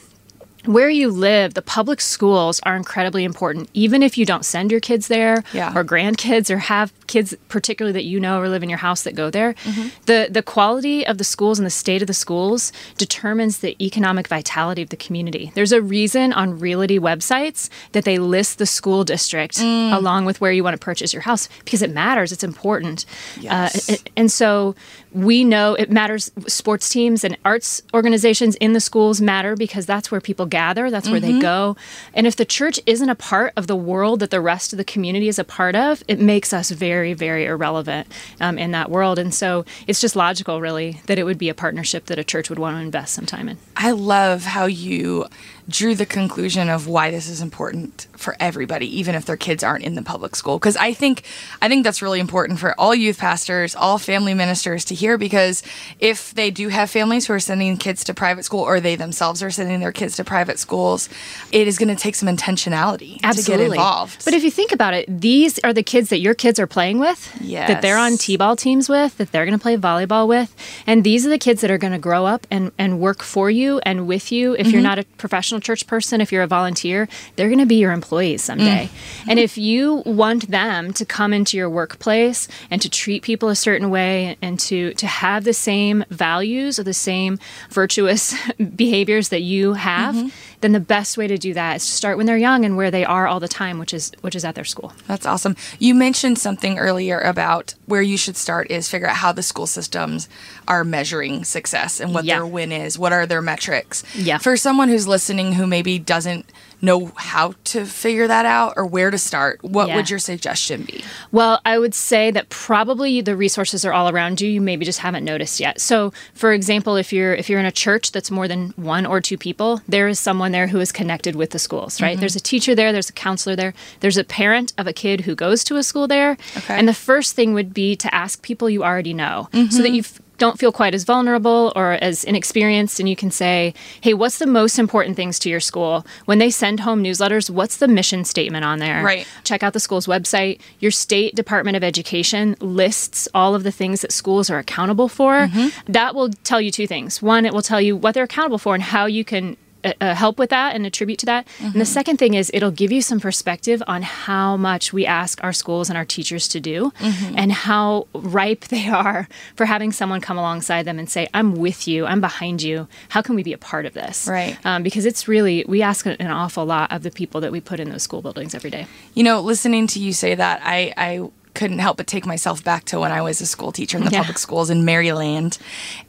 Where 0.66 0.90
you 0.90 1.10
live, 1.12 1.54
the 1.54 1.62
public 1.62 2.02
schools 2.02 2.60
are 2.64 2.76
incredibly 2.76 3.24
important. 3.24 3.70
Even 3.74 4.02
if 4.04 4.18
you 4.18 4.26
don't 4.26 4.46
send 4.46 4.72
your 4.72 4.80
kids 4.80 5.08
there, 5.08 5.44
Yeah. 5.54 5.72
or 5.78 5.84
grandkids, 5.84 6.50
or 6.50 6.58
have 6.58 6.92
kids, 7.08 7.34
particularly 7.50 7.94
that 7.94 8.04
you 8.06 8.20
know 8.20 8.40
or 8.40 8.50
live 8.50 8.64
in 8.64 8.70
your 8.70 8.80
house 8.80 9.04
that 9.04 9.16
go 9.16 9.30
there, 9.30 9.54
Mm-hmm. 9.64 9.88
the 10.06 10.28
the 10.32 10.42
quality 10.42 11.06
of 11.06 11.18
the 11.18 11.24
schools 11.24 11.60
and 11.60 11.66
the 11.66 11.70
state 11.84 12.02
of 12.02 12.08
the 12.08 12.14
schools 12.14 12.72
determines 12.98 13.60
the 13.60 13.76
economic 13.84 14.28
vitality 14.28 14.82
of 14.82 14.90
the 14.90 14.98
community. 14.98 15.52
There's 15.56 15.72
a 15.72 15.82
reason 15.82 16.34
on 16.34 16.60
realty 16.60 17.00
websites 17.00 17.70
that 17.92 18.04
they 18.06 18.18
list 18.18 18.58
the 18.58 18.66
school 18.66 19.04
district 19.04 19.58
Mm. 19.60 19.94
along 19.96 20.26
with 20.26 20.42
where 20.42 20.52
you 20.52 20.64
want 20.64 20.74
to 20.74 20.84
purchase 20.84 21.14
your 21.14 21.22
house 21.24 21.48
because 21.64 21.82
it 21.82 21.92
matters. 21.92 22.32
It's 22.32 22.44
important. 22.44 23.06
Yes. 23.40 23.90
Uh, 23.90 23.92
and- 23.94 24.10
and 24.18 24.32
so 24.32 24.76
we 25.16 25.46
know 25.46 25.76
it 25.76 25.90
matters. 25.90 26.30
Sports 26.46 26.90
teams 26.90 27.24
and 27.24 27.38
arts 27.46 27.82
organizations 27.94 28.56
in 28.56 28.74
the 28.74 28.82
schools 28.82 29.22
matter 29.22 29.56
because 29.56 29.86
that's 29.86 30.12
where 30.12 30.20
people 30.20 30.46
gather, 30.46 30.92
that's 30.92 31.10
where 31.10 31.20
Mhm. 31.22 31.24
they 31.36 31.40
go. 31.40 31.78
And 32.14 32.28
if 32.28 32.36
the 32.36 32.44
church 32.44 32.82
isn't 32.86 33.10
a 33.10 33.16
part 33.16 33.54
of 33.56 33.68
the 33.68 33.78
world 33.78 34.20
that 34.20 34.30
the 34.30 34.42
rest 34.42 34.74
of 34.74 34.78
the 34.78 34.84
community 34.84 35.30
is 35.30 35.40
a 35.40 35.46
part 35.46 35.74
of, 35.74 36.04
it 36.10 36.20
makes 36.20 36.52
us 36.52 36.70
very, 36.70 37.14
very 37.14 37.46
irrelevant 37.46 38.08
um, 38.42 38.58
in 38.58 38.72
that 38.72 38.92
world. 38.92 39.18
And 39.18 39.34
so 39.34 39.64
it's 39.88 40.02
just 40.02 40.18
logical, 40.18 40.60
really, 40.60 41.00
that 41.06 41.18
it 41.18 41.24
would 41.24 41.38
be 41.38 41.48
a 41.48 41.54
partnership 41.54 42.08
that 42.08 42.20
a 42.20 42.24
church 42.24 42.50
would 42.50 42.60
want 42.60 42.76
to 42.76 42.82
invest 42.82 43.14
some 43.14 43.26
time 43.26 43.48
in. 43.48 43.58
I 43.78 43.92
love 43.92 44.44
how 44.44 44.66
you 44.66 45.28
drew 45.68 45.96
the 45.96 46.06
conclusion 46.06 46.70
of 46.70 46.88
why 46.88 47.10
this 47.10 47.28
is 47.28 47.42
important 47.42 48.08
for 48.16 48.36
everybody, 48.40 48.86
even 49.00 49.16
if 49.16 49.26
their 49.26 49.38
kids 49.38 49.64
aren't 49.64 49.84
in 49.84 49.96
the 49.96 50.02
public 50.04 50.36
school. 50.36 50.60
Because 50.60 50.78
I 50.78 50.94
think 50.94 51.24
I 51.62 51.68
think 51.68 51.84
that's 51.84 52.02
really 52.02 52.20
important 52.20 52.60
for 52.60 52.80
all 52.80 52.94
youth 52.94 53.18
pastors, 53.18 53.76
all 53.76 53.98
family 53.98 54.34
ministers 54.34 54.86
to 54.86 54.96
hear. 54.96 55.18
Because 55.18 55.64
if 56.00 56.34
they 56.36 56.52
do 56.52 56.70
have 56.70 56.92
families 56.92 57.26
who 57.28 57.34
are 57.34 57.40
sending 57.40 57.78
kids 57.78 58.04
to 58.04 58.14
private 58.14 58.44
school, 58.46 58.60
or 58.62 58.80
they 58.80 58.96
themselves 58.96 59.42
are 59.42 59.50
sending 59.52 59.80
their 59.80 59.92
kids 59.92 60.16
to 60.18 60.24
private 60.24 60.60
schools, 60.60 61.10
it 61.52 61.68
is 61.68 61.78
going 61.80 61.90
to 61.90 61.96
take 62.02 62.16
some 62.16 62.30
intentionality 62.30 63.20
to 63.22 63.42
get 63.44 63.60
involved. 63.60 64.24
But 64.24 64.34
if 64.36 64.44
you 64.44 64.52
think 64.52 64.72
about 64.72 64.94
it, 64.94 65.06
these 65.22 65.58
are 65.64 65.74
the 65.74 65.84
kids 65.84 66.10
that 66.10 66.20
your 66.20 66.36
kids 66.36 66.60
are 66.60 66.68
playing 66.68 67.00
with, 67.00 67.32
that 67.68 67.82
they're 67.82 67.98
on 67.98 68.18
t-ball 68.18 68.56
teams 68.56 68.88
with, 68.88 69.18
that 69.18 69.32
they're 69.32 69.46
going 69.46 69.58
to 69.58 69.62
play 69.62 69.78
volleyball 69.78 70.28
with, 70.28 70.56
and 70.86 71.04
these 71.04 71.26
are 71.26 71.30
the 71.30 71.40
kids 71.40 71.62
that 71.62 71.72
are 71.72 71.78
going 71.80 71.94
to 71.94 72.00
grow 72.00 72.26
up 72.26 72.46
and, 72.52 72.72
and 72.78 73.00
work 73.00 73.24
for 73.24 73.50
you 73.50 73.80
and 73.80 74.08
with 74.08 74.32
you. 74.32 74.54
If 74.54 74.68
you're 74.72 74.82
Mhm. 74.82 74.84
not 74.84 75.00
a 75.00 75.04
professional 75.18 75.55
church 75.60 75.88
person, 75.88 76.22
if 76.22 76.32
you're 76.32 76.44
a 76.44 76.48
volunteer, 76.48 77.08
they're 77.36 77.48
going 77.50 77.60
to 77.60 77.66
be 77.66 77.76
your 77.76 77.92
employees 77.92 78.44
someday. 78.44 78.90
And 79.28 79.40
if 79.40 79.58
you 79.58 80.04
want 80.06 80.50
them 80.50 80.94
to 80.94 81.06
come 81.06 81.34
into 81.34 81.58
your 81.58 81.70
workplace 81.70 82.48
and 82.70 82.82
to 82.82 82.90
treat 82.90 83.24
people 83.24 83.50
a 83.50 83.56
certain 83.56 83.90
way 83.90 84.38
and 84.42 84.60
to 84.62 84.94
to 84.96 85.08
have 85.08 85.44
the 85.44 85.54
same 85.54 86.04
values 86.10 86.80
or 86.80 86.84
the 86.84 86.94
same 86.94 87.40
virtuous 87.70 88.34
behaviors 88.76 89.30
that 89.30 89.42
you 89.42 89.74
have, 89.74 90.16
Mhm. 90.16 90.32
Then 90.66 90.72
the 90.72 90.80
best 90.80 91.18
way 91.18 91.28
to 91.28 91.38
do 91.38 91.54
that 91.54 91.76
is 91.78 91.86
to 91.86 91.92
start 91.92 92.18
when 92.18 92.26
they're 92.26 92.38
young 92.38 92.66
and 92.66 92.76
where 92.76 92.90
they 92.92 93.06
are 93.06 93.28
all 93.28 93.40
the 93.40 93.48
time, 93.48 93.78
which 93.80 93.94
is 93.94 94.12
which 94.22 94.36
is 94.36 94.44
at 94.44 94.56
their 94.56 94.64
school. 94.66 94.92
That's 95.08 95.26
awesome. 95.26 95.56
You 95.80 95.94
mentioned 95.96 96.40
something 96.40 96.80
earlier 96.80 97.20
about 97.20 97.76
where 97.86 98.02
you 98.02 98.18
should 98.18 98.36
start 98.36 98.72
is 98.72 98.90
figure 98.90 99.08
out 99.08 99.18
how 99.18 99.32
the 99.32 99.44
school 99.44 99.68
systems 99.68 100.28
are 100.68 100.84
measuring 100.84 101.44
success 101.44 102.00
and 102.00 102.14
what 102.14 102.26
Yeah. 102.26 102.36
their 102.38 102.46
win 102.48 102.72
is, 102.72 102.98
what 102.98 103.14
are 103.14 103.26
their 103.28 103.42
metrics. 103.44 104.04
Yeah. 104.16 104.40
For 104.40 104.58
someone 104.58 104.90
who's 104.90 105.08
listening 105.08 105.54
who 105.54 105.68
maybe 105.68 106.00
doesn't 106.00 106.50
know 106.86 107.12
how 107.16 107.54
to 107.66 107.86
figure 107.86 108.28
that 108.28 108.46
out 108.46 108.74
or 108.78 108.86
where 108.86 109.12
to 109.12 109.18
start, 109.18 109.62
what 109.64 109.88
Yeah. 109.88 109.96
would 109.98 110.10
your 110.10 110.20
suggestion 110.20 110.84
be? 110.84 111.04
Well, 111.32 111.60
I 111.66 111.78
would 111.80 111.94
say 111.94 112.32
that 112.32 112.50
probably 112.50 113.22
the 113.22 113.36
resources 113.36 113.84
are 113.86 113.92
all 113.94 114.10
around 114.10 114.40
you. 114.42 114.50
You 114.50 114.62
maybe 114.62 114.86
just 114.86 115.00
haven't 115.00 115.26
noticed 115.26 115.60
yet. 115.60 115.82
So, 115.82 116.14
for 116.34 116.54
example, 116.54 116.96
if 116.96 117.12
you're 117.12 117.34
if 117.34 117.50
you're 117.50 117.60
in 117.60 117.66
a 117.66 117.72
church 117.72 118.12
that's 118.12 118.32
more 118.32 118.48
than 118.48 118.74
one 118.78 119.06
or 119.06 119.20
two 119.20 119.38
people, 119.38 119.82
there 119.88 120.08
is 120.08 120.20
someone 120.20 120.52
there 120.52 120.68
who 120.68 120.80
is 120.80 120.92
connected 120.92 121.36
with 121.36 121.50
the 121.50 121.60
schools, 121.60 122.02
right? 122.02 122.16
Mhm. 122.18 122.20
There's 122.22 122.36
a 122.36 122.40
teacher 122.40 122.76
there, 122.76 122.92
there's 122.94 123.10
a 123.10 123.14
counselor 123.14 123.56
there, 123.56 123.74
there's 124.00 124.18
a 124.18 124.24
parent 124.24 124.74
of 124.78 124.88
a 124.88 124.94
kid 124.94 125.22
who 125.22 125.36
goes 125.36 125.64
to 125.66 125.76
a 125.78 125.84
school 125.84 126.08
there. 126.08 126.38
Okay. 126.58 126.76
And 126.78 126.88
the 126.88 126.94
first 126.94 127.36
thing 127.36 127.54
would 127.54 127.74
be 127.74 127.96
to 127.98 128.14
ask 128.14 128.42
people 128.42 128.70
you 128.70 128.84
already 128.84 129.14
know 129.14 129.50
so 129.70 129.82
that 129.82 129.92
Mhm. 129.92 130.20
Don't 130.38 130.60
feel 130.60 130.72
quite 130.72 130.94
as 130.94 131.04
vulnerable 131.04 131.72
or 131.76 131.94
as 131.94 132.24
inexperienced 132.24 133.00
and 133.00 133.08
you 133.08 133.16
can 133.16 133.32
say 133.32 133.74
hey 134.02 134.14
what's 134.14 134.38
the 134.38 134.46
most 134.48 134.78
important 134.80 135.16
things 135.16 135.40
to 135.40 135.50
your 135.50 135.60
school 135.60 136.06
when 136.26 136.40
they 136.40 136.50
send 136.50 136.82
home 136.82 137.04
newsletters 137.04 137.50
what's 137.50 137.78
the 137.78 137.88
mission 137.88 138.24
statement 138.26 138.66
on 138.66 138.80
there 138.80 139.04
Right. 139.04 139.28
check 139.44 139.64
out 139.64 139.74
the 139.74 139.80
school's 139.80 140.08
website. 140.08 140.60
Your 140.80 140.92
state 140.92 141.36
Department 141.36 141.78
of 141.78 141.84
Education 141.84 142.56
lists 142.60 143.28
all 143.34 143.56
of 143.56 143.64
the 143.64 143.72
things 143.72 144.02
that 144.02 144.12
schools 144.12 144.50
are 144.50 144.58
accountable 144.60 145.08
for. 145.08 145.48
Mm-hmm. 145.48 145.92
That 145.92 146.16
will 146.16 146.30
tell 146.44 146.60
you 146.62 146.72
two 146.72 146.88
things. 146.88 147.22
One, 147.22 147.46
it 147.46 147.54
will 147.54 147.62
tell 147.62 147.80
you 147.82 147.96
what 147.96 148.14
they're 148.14 148.24
accountable 148.24 148.58
for 148.58 148.74
and 148.74 148.84
how 148.84 149.06
you 149.06 149.24
can. 149.26 149.58
Uh, 149.86 149.94
uh, 150.02 150.16
help 150.16 150.40
with 150.40 150.50
that 150.50 150.74
and 150.76 150.84
attribute 150.86 151.20
to 151.20 151.26
that. 151.28 151.46
And 151.62 151.74
the 151.76 151.80
Mhm. 151.82 151.88
second 152.00 152.18
thing 152.18 152.34
is 152.34 152.50
it'll 152.56 152.72
give 152.72 152.92
you 152.92 153.02
some 153.04 153.20
perspective 153.20 153.84
on 153.86 154.02
how 154.02 154.58
much 154.58 154.92
we 154.92 155.06
ask 155.06 155.44
our 155.44 155.54
schools 155.54 155.90
and 155.90 155.98
our 155.98 156.06
teachers 156.06 156.48
to 156.48 156.60
do 156.60 156.92
Mhm. 157.00 157.34
and 157.38 157.52
how 157.52 158.08
ripe 158.14 158.66
they 158.76 158.88
are 158.88 159.28
for 159.56 159.66
having 159.66 159.92
someone 159.92 160.22
come 160.22 160.40
alongside 160.40 160.84
them 160.84 160.98
and 160.98 161.08
say, 161.10 161.28
I'm 161.36 161.54
with 161.56 161.88
you, 161.88 162.06
I'm 162.08 162.20
behind 162.20 162.64
you. 162.64 162.88
How 163.10 163.22
can 163.22 163.36
we 163.36 163.44
be 163.44 163.54
a 163.54 163.60
part 163.60 163.86
of 163.86 163.94
this? 163.94 164.28
Right. 164.28 164.58
Um, 164.66 164.82
because 164.82 165.06
it's 165.06 165.28
really, 165.28 165.64
we 165.68 165.84
ask 165.84 166.06
an 166.08 166.16
awful 166.32 166.66
lot 166.66 166.92
of 166.92 167.04
the 167.04 167.12
people 167.12 167.40
that 167.42 167.52
we 167.52 167.62
put 167.62 167.80
in 167.80 167.90
those 167.92 168.02
school 168.04 168.22
buildings 168.24 168.56
every 168.56 168.72
day. 168.72 168.88
You 169.14 169.24
know, 169.24 169.40
listening 169.40 169.86
to 169.88 170.00
you 170.00 170.14
say 170.14 170.34
that, 170.34 170.62
I, 170.64 170.94
I 170.98 171.30
couldn't 171.56 171.80
help 171.80 171.98
but 171.98 172.06
take 172.08 172.26
myself 172.26 172.64
back 172.64 172.86
to 172.86 173.00
when 173.00 173.12
I 173.12 173.22
was 173.22 173.42
a 173.42 173.46
school 173.46 173.72
teacher 173.72 173.98
in 173.98 174.04
the 174.06 174.12
Yeah. 174.12 174.20
public 174.22 174.38
schools 174.38 174.70
in 174.70 174.86
Maryland. 174.86 175.58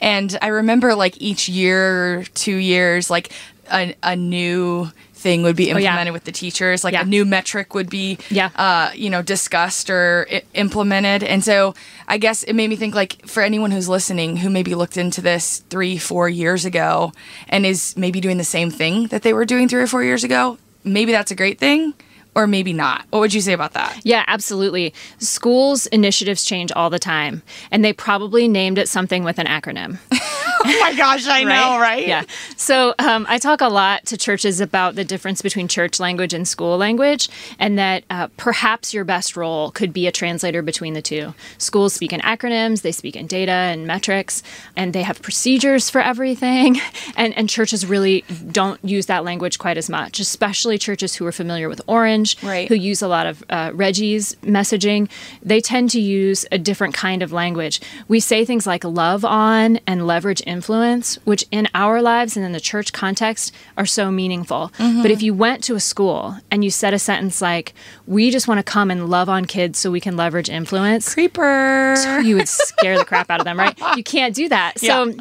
And 0.01 0.37
I 0.41 0.47
remember 0.47 0.93
like 0.93 1.19
each 1.21 1.49
year, 1.49 2.23
two 2.35 2.55
years, 2.57 3.09
like 3.09 3.31
a, 3.71 3.95
a 4.03 4.15
new 4.15 4.91
thing 5.13 5.41
would 5.41 5.55
be 5.55 5.73
Oh, 5.73 5.77
yeah. 5.77 5.89
implemented 5.89 6.13
with 6.13 6.25
the 6.25 6.31
teachers 6.31 6.83
like 6.83 6.93
a 6.93 7.03
new 7.03 7.25
metric 7.25 7.73
would 7.73 7.89
be 7.89 8.19
Yeah. 8.29 8.49
uh, 8.55 8.91
you 8.95 9.09
know 9.09 9.23
discussed 9.23 9.89
or 9.89 10.27
I- 10.31 10.43
implemented 10.53 11.23
and 11.23 11.43
so 11.43 11.73
i 12.07 12.19
guess 12.19 12.43
it 12.43 12.53
made 12.53 12.69
me 12.69 12.75
think 12.75 12.93
like 12.93 13.25
for 13.25 13.41
anyone 13.41 13.71
who's 13.71 13.89
listening 13.89 14.37
who 14.37 14.49
maybe 14.51 14.75
looked 14.75 14.95
into 14.95 15.19
this 15.21 15.63
three 15.71 15.97
four 15.97 16.29
years 16.29 16.65
ago 16.65 17.13
and 17.49 17.65
is 17.65 17.97
maybe 17.97 18.21
doing 18.21 18.37
the 18.37 18.43
same 18.43 18.69
thing 18.69 19.07
that 19.07 19.23
they 19.23 19.33
were 19.33 19.43
doing 19.43 19.67
three 19.67 19.81
or 19.81 19.87
four 19.87 20.03
years 20.03 20.23
ago 20.23 20.59
maybe 20.83 21.11
that's 21.11 21.31
a 21.31 21.35
great 21.35 21.57
thing 21.57 21.95
or 22.37 22.47
maybe 22.47 22.71
not 22.71 23.05
what 23.09 23.19
would 23.19 23.33
you 23.33 23.41
say 23.41 23.53
about 23.53 23.73
that 23.73 23.99
Yeah, 24.03 24.23
absolutely. 24.27 24.93
Schools 25.17 25.87
initiatives 25.87 26.45
change 26.45 26.71
all 26.71 26.89
the 26.89 26.99
time, 26.99 27.41
and 27.71 27.83
they 27.83 27.93
probably 27.93 28.47
named 28.47 28.77
it 28.77 28.87
something 28.87 29.23
with 29.23 29.39
an 29.39 29.47
acronym. 29.47 29.97
oh 30.11 30.79
my 30.81 30.93
gosh 30.95 31.27
i 31.27 31.43
know 31.43 31.79
right 31.79 32.07
Yeah. 32.07 32.23
So 32.55 32.93
um, 32.99 33.25
I 33.29 33.37
talk 33.39 33.61
a 33.61 33.67
lot 33.67 34.05
to 34.07 34.17
churches 34.17 34.59
about 34.61 34.95
the 34.95 35.03
difference 35.03 35.41
between 35.41 35.67
church 35.67 35.99
language 35.99 36.33
and 36.33 36.47
school 36.47 36.77
language, 36.77 37.29
and 37.59 37.77
that 37.79 38.03
uh, 38.09 38.27
perhaps 38.37 38.93
your 38.93 39.03
best 39.03 39.35
role 39.35 39.71
could 39.71 39.91
be 39.91 40.07
a 40.07 40.11
translator 40.11 40.61
between 40.61 40.93
the 40.93 41.01
two. 41.01 41.33
Schools 41.57 41.93
speak 41.93 42.13
in 42.13 42.21
acronyms, 42.21 42.81
they 42.81 42.91
speak 42.91 43.15
in 43.15 43.25
data 43.27 43.51
and 43.51 43.87
metrics, 43.87 44.43
and 44.75 44.93
they 44.93 45.03
have 45.03 45.21
procedures 45.21 45.89
for 45.89 46.01
everything. 46.01 46.79
And, 47.15 47.35
and 47.37 47.49
churches 47.49 47.85
really 47.85 48.23
don't 48.51 48.83
use 48.83 49.07
that 49.07 49.23
language 49.23 49.57
quite 49.57 49.77
as 49.77 49.89
much, 49.89 50.19
especially 50.19 50.77
churches 50.77 51.15
who 51.15 51.25
are 51.25 51.31
familiar 51.31 51.67
with 51.67 51.81
Orange 51.87 52.26
Challenge, 52.35 52.43
Right. 52.47 52.67
who 52.67 52.75
use 52.75 53.01
a 53.01 53.07
lot 53.07 53.25
of 53.25 53.43
uh, 53.49 53.71
Reggie's 53.73 54.35
messaging, 54.43 55.09
they 55.41 55.59
tend 55.61 55.89
to 55.91 55.99
use 55.99 56.45
a 56.51 56.57
different 56.57 56.93
kind 56.93 57.21
of 57.21 57.31
language. 57.31 57.79
We 58.07 58.19
say 58.19 58.45
things 58.45 58.65
like 58.67 58.83
love 58.83 59.23
on 59.25 59.79
and 59.87 60.05
leverage 60.07 60.41
influence, 60.45 61.15
which 61.25 61.45
in 61.51 61.67
our 61.73 62.01
lives 62.01 62.35
and 62.37 62.45
in 62.45 62.51
the 62.51 62.59
church 62.59 62.93
context 62.93 63.53
are 63.77 63.85
so 63.85 64.11
meaningful. 64.11 64.71
But 64.77 65.11
if 65.11 65.21
you 65.21 65.33
went 65.33 65.63
to 65.65 65.75
a 65.75 65.79
school 65.79 66.37
and 66.51 66.63
you 66.63 66.71
said 66.71 66.93
a 66.93 66.99
sentence 66.99 67.41
like, 67.41 67.73
we 68.05 68.31
just 68.31 68.47
want 68.47 68.59
to 68.59 68.63
come 68.63 68.91
and 68.91 69.09
love 69.09 69.29
on 69.29 69.45
kids 69.45 69.79
so 69.79 69.91
we 69.91 69.99
can 69.99 70.17
leverage 70.17 70.49
influence, 70.49 71.13
Creeper. 71.13 71.95
you 72.23 72.35
would 72.35 72.47
scare 72.47 72.97
the 72.97 73.05
crap 73.05 73.29
out 73.29 73.39
of 73.39 73.45
them, 73.45 73.57
right? 73.59 73.77
You 73.95 74.03
can't 74.03 74.33
do 74.35 74.49
that. 74.49 74.79
So, 74.79 75.13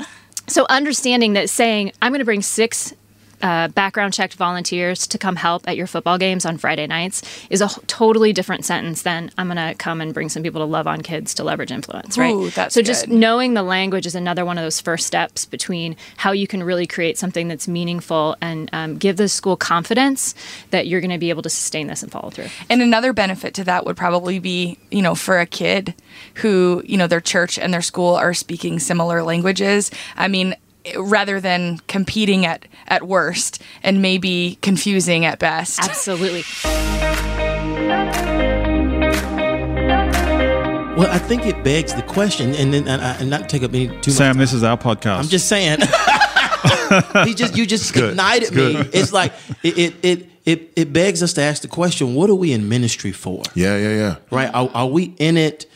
so 0.46 0.66
understanding 0.68 1.34
that 1.34 1.50
saying 1.50 1.92
I'm 2.00 2.12
going 2.12 2.20
to 2.20 2.24
bring 2.24 2.42
six 2.42 2.94
uh, 3.42 3.68
background 3.68 4.14
checked 4.14 4.34
volunteers 4.34 5.06
to 5.06 5.18
come 5.18 5.36
help 5.36 5.66
at 5.68 5.76
your 5.76 5.86
football 5.86 6.18
games 6.18 6.46
on 6.46 6.56
Friday 6.56 6.86
nights 6.86 7.22
is 7.50 7.60
a 7.60 7.68
totally 7.86 8.32
different 8.32 8.64
sentence 8.64 9.02
than 9.02 9.30
I'm 9.38 9.48
going 9.48 9.56
to 9.56 9.74
come 9.74 10.00
and 10.00 10.14
bring 10.14 10.28
some 10.28 10.42
people 10.42 10.60
to 10.60 10.64
love 10.64 10.86
on 10.86 11.02
kids 11.02 11.34
to 11.34 11.44
leverage 11.44 11.70
influence, 11.70 12.16
right? 12.16 12.34
Ooh, 12.34 12.50
so 12.50 12.82
just 12.82 13.08
knowing 13.08 13.54
the 13.54 13.62
language 13.62 14.06
is 14.06 14.14
another 14.14 14.44
one 14.44 14.58
of 14.58 14.64
those 14.64 14.80
first 14.80 15.06
steps 15.06 15.44
between 15.44 15.96
how 16.16 16.32
you 16.32 16.46
can 16.46 16.62
really 16.62 16.86
create 16.86 17.18
something 17.18 17.48
that's 17.48 17.68
meaningful 17.68 18.36
and 18.40 18.70
um, 18.72 18.96
give 18.96 19.16
the 19.16 19.28
school 19.28 19.56
confidence 19.56 20.34
that 20.70 20.86
you're 20.86 21.00
going 21.00 21.10
to 21.10 21.18
be 21.18 21.30
able 21.30 21.42
to 21.42 21.50
sustain 21.50 21.86
this 21.86 22.02
and 22.02 22.10
follow 22.10 22.30
through. 22.30 22.48
And 22.70 22.82
another 22.82 23.12
benefit 23.12 23.54
to 23.54 23.64
that 23.64 23.84
would 23.84 23.96
probably 23.96 24.38
be, 24.38 24.78
you 24.90 25.02
know, 25.02 25.14
for 25.14 25.38
a 25.38 25.46
kid 25.46 25.94
who, 26.36 26.82
you 26.86 26.96
know, 26.96 27.06
their 27.06 27.20
church 27.20 27.58
and 27.58 27.72
their 27.72 27.82
school 27.82 28.14
are 28.14 28.34
speaking 28.34 28.78
similar 28.78 29.22
languages. 29.22 29.90
I 30.16 30.28
mean, 30.28 30.54
rather 30.96 31.40
than 31.40 31.78
competing 31.88 32.46
at 32.46 32.66
at 32.88 33.06
worst 33.06 33.62
and 33.82 34.02
maybe 34.02 34.58
confusing 34.62 35.24
at 35.24 35.38
best. 35.38 35.80
Absolutely. 35.80 36.44
Well, 40.96 41.10
I 41.10 41.18
think 41.18 41.44
it 41.44 41.62
begs 41.62 41.92
the 41.92 42.02
question, 42.02 42.54
and 42.54 42.72
then 42.72 42.88
and, 42.88 43.02
and 43.02 43.28
not 43.28 43.50
take 43.50 43.62
up 43.62 43.74
any 43.74 43.88
too 43.88 43.94
much. 43.94 44.10
Sam, 44.12 44.38
this 44.38 44.54
is 44.54 44.62
our 44.62 44.78
podcast. 44.78 45.18
I'm 45.18 45.28
just 45.28 45.46
saying. 45.46 45.80
he 47.26 47.34
just 47.34 47.56
you 47.56 47.66
just 47.66 47.92
good. 47.92 48.10
ignited 48.10 48.48
It's 48.48 48.56
me. 48.56 48.90
It's 48.98 49.12
like 49.12 49.34
it, 49.62 49.78
it 49.78 49.94
it 50.02 50.30
it 50.46 50.72
it 50.74 50.92
begs 50.94 51.22
us 51.22 51.34
to 51.34 51.42
ask 51.42 51.60
the 51.60 51.68
question: 51.68 52.14
What 52.14 52.30
are 52.30 52.34
we 52.34 52.52
in 52.52 52.68
ministry 52.70 53.12
for? 53.12 53.42
Yeah, 53.54 53.76
yeah, 53.76 53.94
yeah. 53.94 54.16
Right? 54.30 54.48
Are, 54.54 54.70
are 54.72 54.86
we 54.86 55.14
in 55.18 55.36
it 55.36 55.66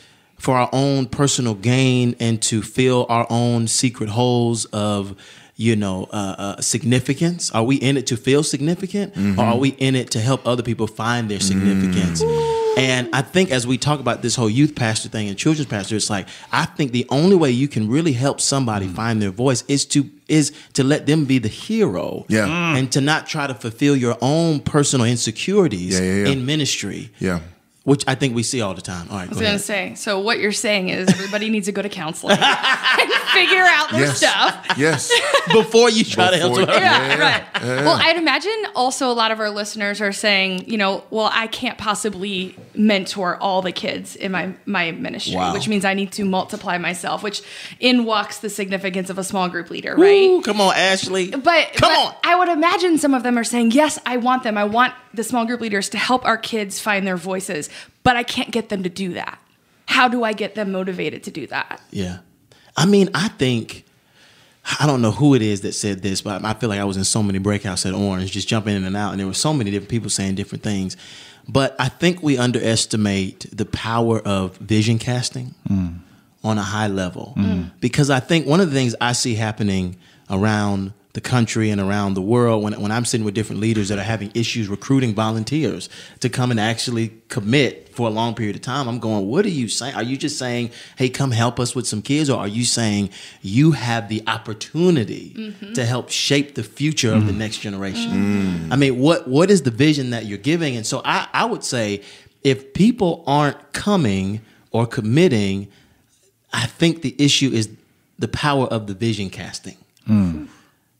for 0.41 0.57
our 0.57 0.69
own 0.73 1.05
personal 1.05 1.53
gain 1.53 2.15
and 2.19 2.41
to 2.41 2.61
fill 2.61 3.05
our 3.09 3.27
own 3.29 3.67
secret 3.67 4.09
holes 4.09 4.65
of 4.65 5.15
you 5.55 5.75
know 5.75 6.07
uh, 6.11 6.35
uh, 6.57 6.61
significance? 6.61 7.51
Are 7.51 7.63
we 7.63 7.75
in 7.75 7.95
it 7.97 8.07
to 8.07 8.17
feel 8.17 8.41
significant, 8.43 9.15
or 9.37 9.43
are 9.45 9.57
we 9.57 9.69
in 9.69 9.95
it 9.95 10.09
to 10.11 10.19
help 10.19 10.45
other 10.47 10.63
people 10.63 10.87
find 10.87 11.29
their 11.29 11.39
significance? 11.39 12.23
And 12.77 13.09
I 13.13 13.21
think 13.21 13.51
as 13.51 13.67
we 13.67 13.77
talk 13.77 13.99
about 13.99 14.21
this 14.21 14.35
whole 14.35 14.49
youth 14.49 14.75
pastor 14.75 15.09
thing 15.09 15.27
and 15.27 15.37
children's 15.37 15.69
pastor, 15.69 15.95
it's 15.97 16.09
like 16.09 16.27
I 16.51 16.65
think 16.65 16.93
the 16.93 17.05
only 17.09 17.35
way 17.35 17.51
you 17.51 17.67
can 17.67 17.89
really 17.89 18.13
help 18.13 18.39
somebody 18.41 18.87
find 18.87 19.21
their 19.21 19.29
voice 19.29 19.63
is 19.67 19.85
to 19.87 20.09
is 20.27 20.51
to 20.73 20.83
let 20.83 21.05
them 21.05 21.25
be 21.25 21.37
the 21.37 21.49
hero, 21.49 22.25
Yeah. 22.29 22.75
and 22.77 22.89
to 22.93 23.01
not 23.01 23.27
try 23.27 23.45
to 23.45 23.53
fulfill 23.53 23.95
your 23.97 24.17
own 24.21 24.61
personal 24.61 25.05
insecurities 25.05 25.99
Yeah, 25.99 26.05
yeah, 26.05 26.23
yeah. 26.23 26.31
in 26.31 26.45
ministry, 26.45 27.11
Yeah. 27.19 27.41
Which 27.83 28.03
I 28.07 28.13
think 28.15 28.35
we 28.35 28.43
see 28.43 28.61
all 28.61 28.73
the 28.75 28.81
time. 28.81 29.07
All 29.09 29.17
right, 29.17 29.23
I 29.23 29.25
go 29.25 29.29
was 29.31 29.37
gonna 29.39 29.47
ahead. 29.49 29.61
say. 29.61 29.93
So 29.95 30.19
what 30.19 30.37
you're 30.39 30.51
saying 30.51 30.89
is 30.89 31.09
everybody 31.09 31.49
needs 31.49 31.65
to 31.65 31.71
go 31.71 31.81
to 31.81 31.89
counseling 31.89 32.37
and 32.39 33.11
figure 33.33 33.57
out 33.63 33.89
their 33.89 34.01
Yes. 34.01 34.17
stuff. 34.17 34.67
Yes. 34.77 35.11
Before 35.51 35.89
you 35.89 36.03
try 36.03 36.29
to 36.29 36.37
help 36.37 36.53
Before- 36.53 36.65
somebody. 36.73 36.85
Yeah, 36.85 37.07
Yeah, 37.07 37.19
right. 37.19 37.43
yeah. 37.63 37.85
Well, 37.85 37.97
I'd 37.99 38.17
imagine 38.17 38.51
also 38.75 39.09
a 39.09 39.13
lot 39.13 39.31
of 39.31 39.39
our 39.39 39.49
listeners 39.49 39.99
are 39.99 40.11
saying, 40.11 40.65
you 40.69 40.77
know, 40.77 41.03
well, 41.09 41.29
I 41.33 41.47
can't 41.47 41.77
possibly 41.79 42.55
mentor 42.75 43.35
all 43.37 43.61
the 43.63 43.71
kids 43.71 44.15
in 44.15 44.31
my 44.31 44.53
my 44.65 44.91
ministry, 44.91 45.35
Wow. 45.35 45.53
which 45.53 45.67
means 45.67 45.83
I 45.83 45.93
need 45.95 46.11
to 46.13 46.23
multiply 46.23 46.77
myself, 46.77 47.23
which 47.23 47.41
in 47.79 48.05
walks 48.05 48.37
the 48.39 48.49
significance 48.49 49.09
of 49.09 49.17
a 49.17 49.23
small 49.23 49.49
group 49.49 49.69
leader, 49.71 49.95
right? 49.95 50.21
Ooh, 50.29 50.41
come 50.41 50.61
on, 50.61 50.75
Ashley. 50.75 51.31
But, 51.31 51.41
come 51.73 51.89
but 51.89 51.91
on. 51.91 52.13
I 52.23 52.35
would 52.35 52.49
imagine 52.49 52.97
some 52.99 53.13
of 53.15 53.23
them 53.23 53.37
are 53.39 53.43
saying, 53.43 53.71
yes, 53.71 53.97
I 54.05 54.17
want 54.17 54.43
them. 54.43 54.55
I 54.57 54.65
want 54.65 54.93
the 55.13 55.23
small 55.23 55.45
group 55.45 55.59
leaders 55.61 55.89
to 55.89 55.97
help 55.97 56.23
our 56.25 56.37
kids 56.37 56.79
find 56.79 57.05
their 57.05 57.17
voices, 57.17 57.69
but 58.03 58.15
I 58.15 58.23
can't 58.23 58.51
get 58.51 58.69
them 58.69 58.83
to 58.83 58.89
do 58.89 59.13
that. 59.13 59.39
How 59.87 60.07
do 60.07 60.23
I 60.23 60.33
get 60.33 60.55
them 60.55 60.71
motivated 60.71 61.23
to 61.23 61.31
do 61.31 61.47
that? 61.47 61.81
Yeah. 61.91 62.19
I 62.77 62.85
mean, 62.85 63.09
I 63.13 63.27
think 63.27 63.83
I 64.79 64.85
don't 64.85 65.01
know 65.01 65.11
who 65.11 65.33
it 65.33 65.41
is 65.41 65.61
that 65.61 65.73
said 65.73 66.01
this, 66.01 66.21
but 66.21 66.43
I 66.45 66.53
feel 66.53 66.69
like 66.69 66.79
I 66.79 66.83
was 66.83 66.97
in 66.97 67.03
so 67.03 67.23
many 67.23 67.39
breakouts 67.39 67.85
at 67.85 67.93
Orange, 67.93 68.31
just 68.31 68.47
jumping 68.47 68.75
in 68.75 68.83
and 68.83 68.95
out, 68.95 69.11
and 69.11 69.19
there 69.19 69.27
were 69.27 69.33
so 69.33 69.53
many 69.53 69.71
different 69.71 69.89
people 69.89 70.09
saying 70.09 70.35
different 70.35 70.63
things. 70.63 70.97
But 71.47 71.75
I 71.79 71.89
think 71.89 72.21
we 72.21 72.37
underestimate 72.37 73.45
the 73.51 73.65
power 73.65 74.19
of 74.19 74.57
vision 74.57 74.99
casting 74.99 75.55
mm. 75.67 75.97
on 76.43 76.57
a 76.57 76.61
high 76.61 76.87
level. 76.87 77.33
Mm. 77.35 77.71
Because 77.79 78.09
I 78.09 78.19
think 78.19 78.45
one 78.45 78.61
of 78.61 78.69
the 78.69 78.75
things 78.75 78.95
I 79.01 79.13
see 79.13 79.33
happening 79.33 79.97
around 80.29 80.93
the 81.13 81.21
country 81.21 81.69
and 81.69 81.81
around 81.81 82.13
the 82.13 82.21
world 82.21 82.63
when, 82.63 82.79
when 82.79 82.91
I'm 82.91 83.05
sitting 83.05 83.25
with 83.25 83.33
different 83.33 83.61
leaders 83.61 83.89
that 83.89 83.99
are 83.99 84.03
having 84.03 84.31
issues 84.33 84.67
recruiting 84.67 85.13
volunteers 85.13 85.89
to 86.21 86.29
come 86.29 86.51
and 86.51 86.59
actually 86.59 87.11
commit 87.27 87.93
for 87.93 88.07
a 88.07 88.09
long 88.09 88.33
period 88.33 88.55
of 88.55 88.61
time, 88.61 88.87
I'm 88.87 88.99
going, 88.99 89.27
what 89.27 89.45
are 89.45 89.49
you 89.49 89.67
saying? 89.67 89.95
Are 89.95 90.03
you 90.03 90.15
just 90.15 90.37
saying, 90.39 90.71
hey, 90.97 91.09
come 91.09 91.31
help 91.31 91.59
us 91.59 91.75
with 91.75 91.85
some 91.85 92.01
kids? 92.01 92.29
Or 92.29 92.39
are 92.39 92.47
you 92.47 92.63
saying 92.63 93.09
you 93.41 93.71
have 93.71 94.07
the 94.07 94.23
opportunity 94.27 95.33
mm-hmm. 95.35 95.73
to 95.73 95.85
help 95.85 96.09
shape 96.09 96.55
the 96.55 96.63
future 96.63 97.13
of 97.13 97.27
the 97.27 97.33
mm. 97.33 97.37
next 97.37 97.57
generation? 97.57 98.11
Mm. 98.11 98.71
I 98.71 98.75
mean, 98.77 98.99
what 98.99 99.27
what 99.27 99.51
is 99.51 99.63
the 99.63 99.71
vision 99.71 100.11
that 100.11 100.25
you're 100.25 100.37
giving? 100.37 100.77
And 100.77 100.85
so 100.85 101.01
I, 101.03 101.27
I 101.33 101.45
would 101.45 101.63
say 101.63 102.01
if 102.43 102.73
people 102.73 103.23
aren't 103.27 103.73
coming 103.73 104.41
or 104.71 104.87
committing, 104.87 105.67
I 106.53 106.65
think 106.65 107.01
the 107.01 107.15
issue 107.17 107.51
is 107.51 107.69
the 108.17 108.27
power 108.27 108.65
of 108.67 108.87
the 108.87 108.93
vision 108.93 109.29
casting. 109.29 109.77
Mm. 110.07 110.47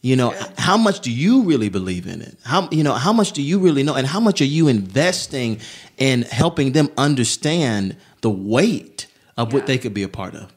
You 0.02 0.16
know, 0.16 0.34
how 0.58 0.78
much 0.78 1.02
do 1.02 1.12
you 1.12 1.44
really 1.44 1.70
believe 1.70 2.08
in 2.08 2.22
it? 2.22 2.36
How 2.44 2.68
you 2.72 2.84
know, 2.84 2.94
how 2.94 3.14
much 3.14 3.34
do 3.34 3.42
you 3.42 3.60
really 3.60 3.84
know 3.84 3.94
and 3.94 4.08
how 4.08 4.20
much 4.20 4.42
are 4.42 4.46
you 4.46 4.68
investing 4.68 5.60
in 5.98 6.24
helping 6.24 6.72
them 6.72 6.90
understand 6.98 7.96
the 8.22 8.32
weight 8.32 9.06
of 9.38 9.54
what 9.54 9.68
they 9.68 9.78
could 9.78 9.94
be 9.94 10.02
a 10.02 10.10
part 10.10 10.34
of? 10.34 10.52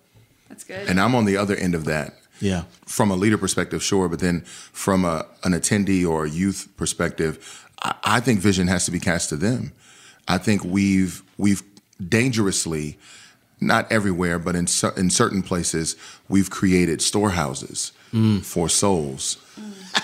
That's 0.49 0.65
good. 0.65 0.89
And 0.89 0.99
I'm 0.99 1.15
on 1.15 1.27
the 1.27 1.37
other 1.37 1.55
end 1.57 1.75
of 1.75 1.85
that. 1.85 2.15
Yeah. 2.41 2.65
From 2.87 3.11
a 3.11 3.17
leader 3.17 3.37
perspective, 3.37 3.83
sure, 3.83 4.09
but 4.09 4.21
then 4.21 4.41
from 4.43 5.05
a, 5.05 5.27
an 5.45 5.53
attendee 5.53 6.09
or 6.09 6.25
a 6.25 6.31
youth 6.31 6.69
perspective, 6.77 7.69
I, 7.83 7.95
I 8.05 8.21
think 8.21 8.41
vision 8.41 8.67
has 8.69 8.87
to 8.87 8.91
be 8.91 8.99
cast 8.99 9.29
to 9.29 9.37
them. 9.37 9.73
I 10.27 10.39
think 10.39 10.65
we've 10.65 11.23
we've 11.37 11.63
dangerously, 12.09 12.99
not 13.61 13.91
everywhere, 13.93 14.39
but 14.39 14.57
in 14.57 14.67
in 14.97 15.11
certain 15.11 15.43
places, 15.43 15.97
we've 16.31 16.49
created 16.49 17.03
storehouses 17.03 17.93
for 18.43 18.69
souls. 18.69 19.39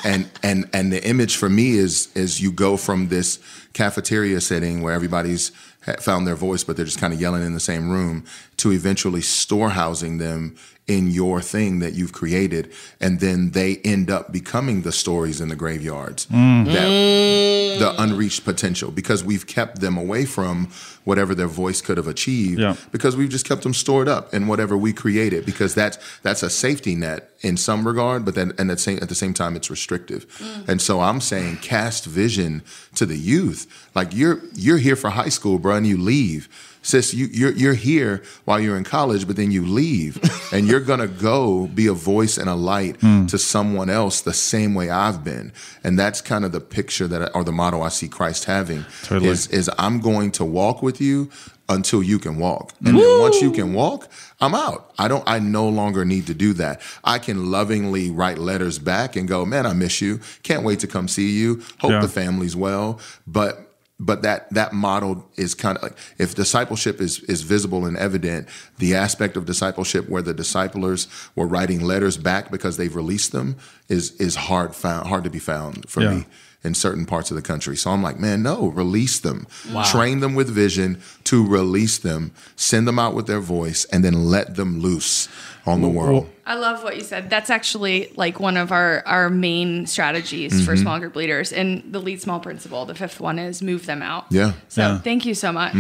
And 0.05 0.31
and 0.43 0.69
and 0.73 0.93
the 0.93 1.05
image 1.07 1.37
for 1.37 1.49
me 1.49 1.73
is 1.73 2.09
is 2.15 2.41
you 2.41 2.53
go 2.53 2.77
from 2.77 3.09
this 3.09 3.39
cafeteria 3.73 4.41
setting 4.41 4.83
where 4.83 4.95
everybody's 4.95 5.53
found 5.99 6.27
their 6.27 6.37
voice, 6.37 6.63
but 6.65 6.77
they're 6.77 6.85
just 6.85 7.01
kind 7.01 7.13
of 7.13 7.21
yelling 7.21 7.43
in 7.43 7.55
the 7.55 7.61
same 7.61 7.91
room, 7.91 8.25
to 8.59 8.73
eventually 8.73 9.21
storehousing 9.21 10.19
them 10.19 10.57
in 10.97 11.05
your 11.21 11.41
thing 11.41 11.79
that 11.79 11.93
you've 11.95 12.13
created, 12.13 12.65
and 13.01 13.21
then 13.21 13.39
they 13.53 13.71
end 13.95 14.11
up 14.17 14.25
becoming 14.33 14.83
the 14.83 14.91
stories 14.93 15.41
in 15.41 15.49
the 15.49 15.57
graveyards, 15.65 16.27
mm. 16.27 16.65
that, 16.67 16.89
mm. 16.89 17.79
the 17.79 18.03
unreached 18.03 18.45
potential, 18.45 18.91
because 18.91 19.21
we've 19.31 19.47
kept 19.47 19.81
them 19.81 19.97
away 19.97 20.25
from 20.27 20.69
whatever 21.05 21.33
their 21.35 21.53
voice 21.63 21.81
could 21.81 21.97
have 21.97 22.09
achieved, 22.09 22.61
Yeah. 22.61 22.75
because 22.91 23.17
we've 23.17 23.31
just 23.37 23.47
kept 23.51 23.63
them 23.63 23.75
stored 23.85 24.09
up 24.09 24.35
in 24.35 24.49
whatever 24.51 24.77
we 24.77 24.93
created, 24.93 25.47
because 25.47 25.73
that's 25.81 25.97
that's 26.27 26.43
a 26.43 26.51
safety 26.51 26.95
net 26.95 27.21
in 27.49 27.57
some 27.57 27.87
regard, 27.87 28.25
but 28.25 28.35
then 28.35 28.49
and 28.59 28.71
at 28.71 28.79
the 28.79 28.83
same 28.83 28.99
at 29.05 29.09
the 29.09 29.21
same 29.25 29.35
time 29.43 29.53
it's 29.59 29.71
restrictive, 29.71 30.23
mm. 30.39 30.69
and 30.69 30.79
so 30.83 30.95
I'm 31.09 31.21
saying 31.21 31.53
cast 31.75 32.03
vision 32.23 32.63
to 32.99 33.07
the 33.07 33.21
youth, 33.33 33.61
like 33.95 34.09
you're 34.21 34.39
you're 34.55 34.83
here 34.89 34.97
for 34.97 35.11
high 35.11 35.33
school, 35.39 35.59
bro, 35.59 35.77
and 35.77 35.87
you 35.87 35.99
leave. 36.15 36.49
Sis, 36.83 37.13
you, 37.13 37.27
you're 37.27 37.53
you're 37.53 37.75
here 37.75 38.23
while 38.45 38.59
you're 38.59 38.77
in 38.77 38.85
college, 38.85 39.27
but 39.27 39.37
then 39.37 39.51
you 39.51 39.67
leave, 39.67 40.19
and 40.53 40.67
you're 40.67 40.81
gonna 40.81 41.07
go 41.09 41.67
be 41.67 41.87
a 41.87 41.93
voice 41.93 42.39
and 42.39 42.49
a 42.49 42.55
light 42.55 42.97
hmm. 43.01 43.27
to 43.27 43.39
someone 43.39 43.91
else 43.91 44.23
the 44.23 44.33
same 44.33 44.75
way 44.75 44.89
I've 44.91 45.23
been, 45.23 45.53
and 45.85 45.99
that's 45.99 46.21
kind 46.21 46.45
of 46.45 46.53
the 46.53 46.61
picture 46.61 47.07
that 47.09 47.23
I, 47.23 47.27
or 47.35 47.45
the 47.45 47.53
motto 47.53 47.83
I 47.83 47.89
see 47.91 48.09
Christ 48.09 48.45
having 48.45 48.87
Totally. 49.03 49.31
is 49.31 49.47
is 49.49 49.71
I'm 49.79 50.01
going 50.01 50.31
to 50.33 50.45
walk 50.45 50.83
with 50.83 51.01
you 51.01 51.31
until 51.69 52.03
you 52.03 52.19
can 52.19 52.39
walk, 52.39 52.73
and 52.85 52.99
then 52.99 53.21
once 53.21 53.41
you 53.41 53.53
can 53.53 53.75
walk, 53.75 54.09
I'm 54.41 54.55
out. 54.55 54.93
I 54.99 55.07
don't. 55.07 55.23
I 55.27 55.39
no 55.39 55.69
longer 55.69 56.05
need 56.05 56.27
to 56.29 56.35
do 56.35 56.55
that. 56.55 56.81
I 57.05 57.19
can 57.19 57.51
lovingly 57.51 58.11
write 58.11 58.39
letters 58.39 58.79
back 58.79 59.17
and 59.17 59.29
go, 59.29 59.45
man, 59.45 59.67
I 59.67 59.75
miss 59.75 60.01
you. 60.01 60.21
Can't 60.43 60.65
wait 60.65 60.81
to 60.81 60.87
come 60.87 61.09
see 61.09 61.31
you. 61.31 61.63
Hope 61.79 61.91
Yeah. 61.91 62.01
the 62.01 62.09
family's 62.09 62.57
well, 62.57 62.99
but 63.27 63.70
but 64.03 64.23
that 64.23 64.49
that 64.53 64.73
model 64.73 65.29
is 65.37 65.55
kind 65.55 65.77
of 65.77 65.83
like 65.83 65.97
if 66.19 66.35
discipleship 66.35 67.01
is 67.01 67.21
is 67.25 67.43
visible 67.43 67.85
and 67.85 67.97
evident 67.99 68.49
the 68.79 68.95
aspect 68.95 69.37
of 69.37 69.45
discipleship 69.45 70.09
where 70.09 70.23
the 70.23 70.33
disciplers 70.35 71.07
were 71.37 71.47
writing 71.47 71.83
letters 71.83 72.17
back 72.17 72.51
because 72.51 72.77
they've 72.79 72.97
released 72.97 73.31
them 73.33 73.57
is 73.89 74.13
is 74.17 74.35
hard 74.35 74.75
found 74.75 75.07
hard 75.07 75.23
to 75.25 75.31
be 75.31 75.39
found 75.39 75.89
for 75.89 76.01
Yeah. 76.03 76.15
me 76.15 76.27
in 76.63 76.75
certain 76.75 77.07
parts 77.07 77.31
of 77.31 77.37
the 77.37 77.43
country. 77.43 77.75
So 77.75 77.91
I'm 77.91 78.03
like, 78.03 78.19
man, 78.21 78.43
no, 78.43 78.67
release 78.67 79.19
them. 79.21 79.47
Wow. 79.73 79.83
Train 79.85 80.21
them 80.21 80.35
with 80.35 80.51
vision 80.51 81.01
to 81.25 81.47
release 81.47 81.97
them, 81.97 82.33
send 82.55 82.87
them 82.87 82.99
out 82.99 83.15
with 83.15 83.27
their 83.27 83.41
voice, 83.41 83.87
and 83.87 84.05
then 84.05 84.27
let 84.27 84.57
them 84.57 84.79
loose 84.81 85.27
on 85.67 85.83
the 85.83 85.89
world. 85.89 86.29
I 86.47 86.55
love 86.55 86.83
what 86.83 86.97
you 86.97 87.03
said. 87.03 87.31
That's 87.31 87.51
actually 87.51 88.11
like 88.17 88.41
one 88.41 88.57
of 88.57 88.73
our 88.73 89.03
our 89.07 89.31
main 89.31 89.87
strategies 89.87 90.65
for 90.65 90.75
Mhm. 90.75 90.81
small 90.83 90.99
group 90.99 91.15
leaders. 91.17 91.53
And 91.53 91.83
the 91.93 92.01
lead 92.01 92.21
small 92.21 92.41
principle, 92.41 92.85
the 92.87 92.95
fifth 92.95 93.21
one 93.21 93.39
is 93.39 93.63
move 93.63 93.87
them 93.87 94.03
out. 94.03 94.27
Yeah. 94.31 94.53
So 94.69 94.83
Yeah. 94.83 94.99
thank 94.99 95.25
you 95.27 95.35
so 95.35 95.53
much. 95.53 95.75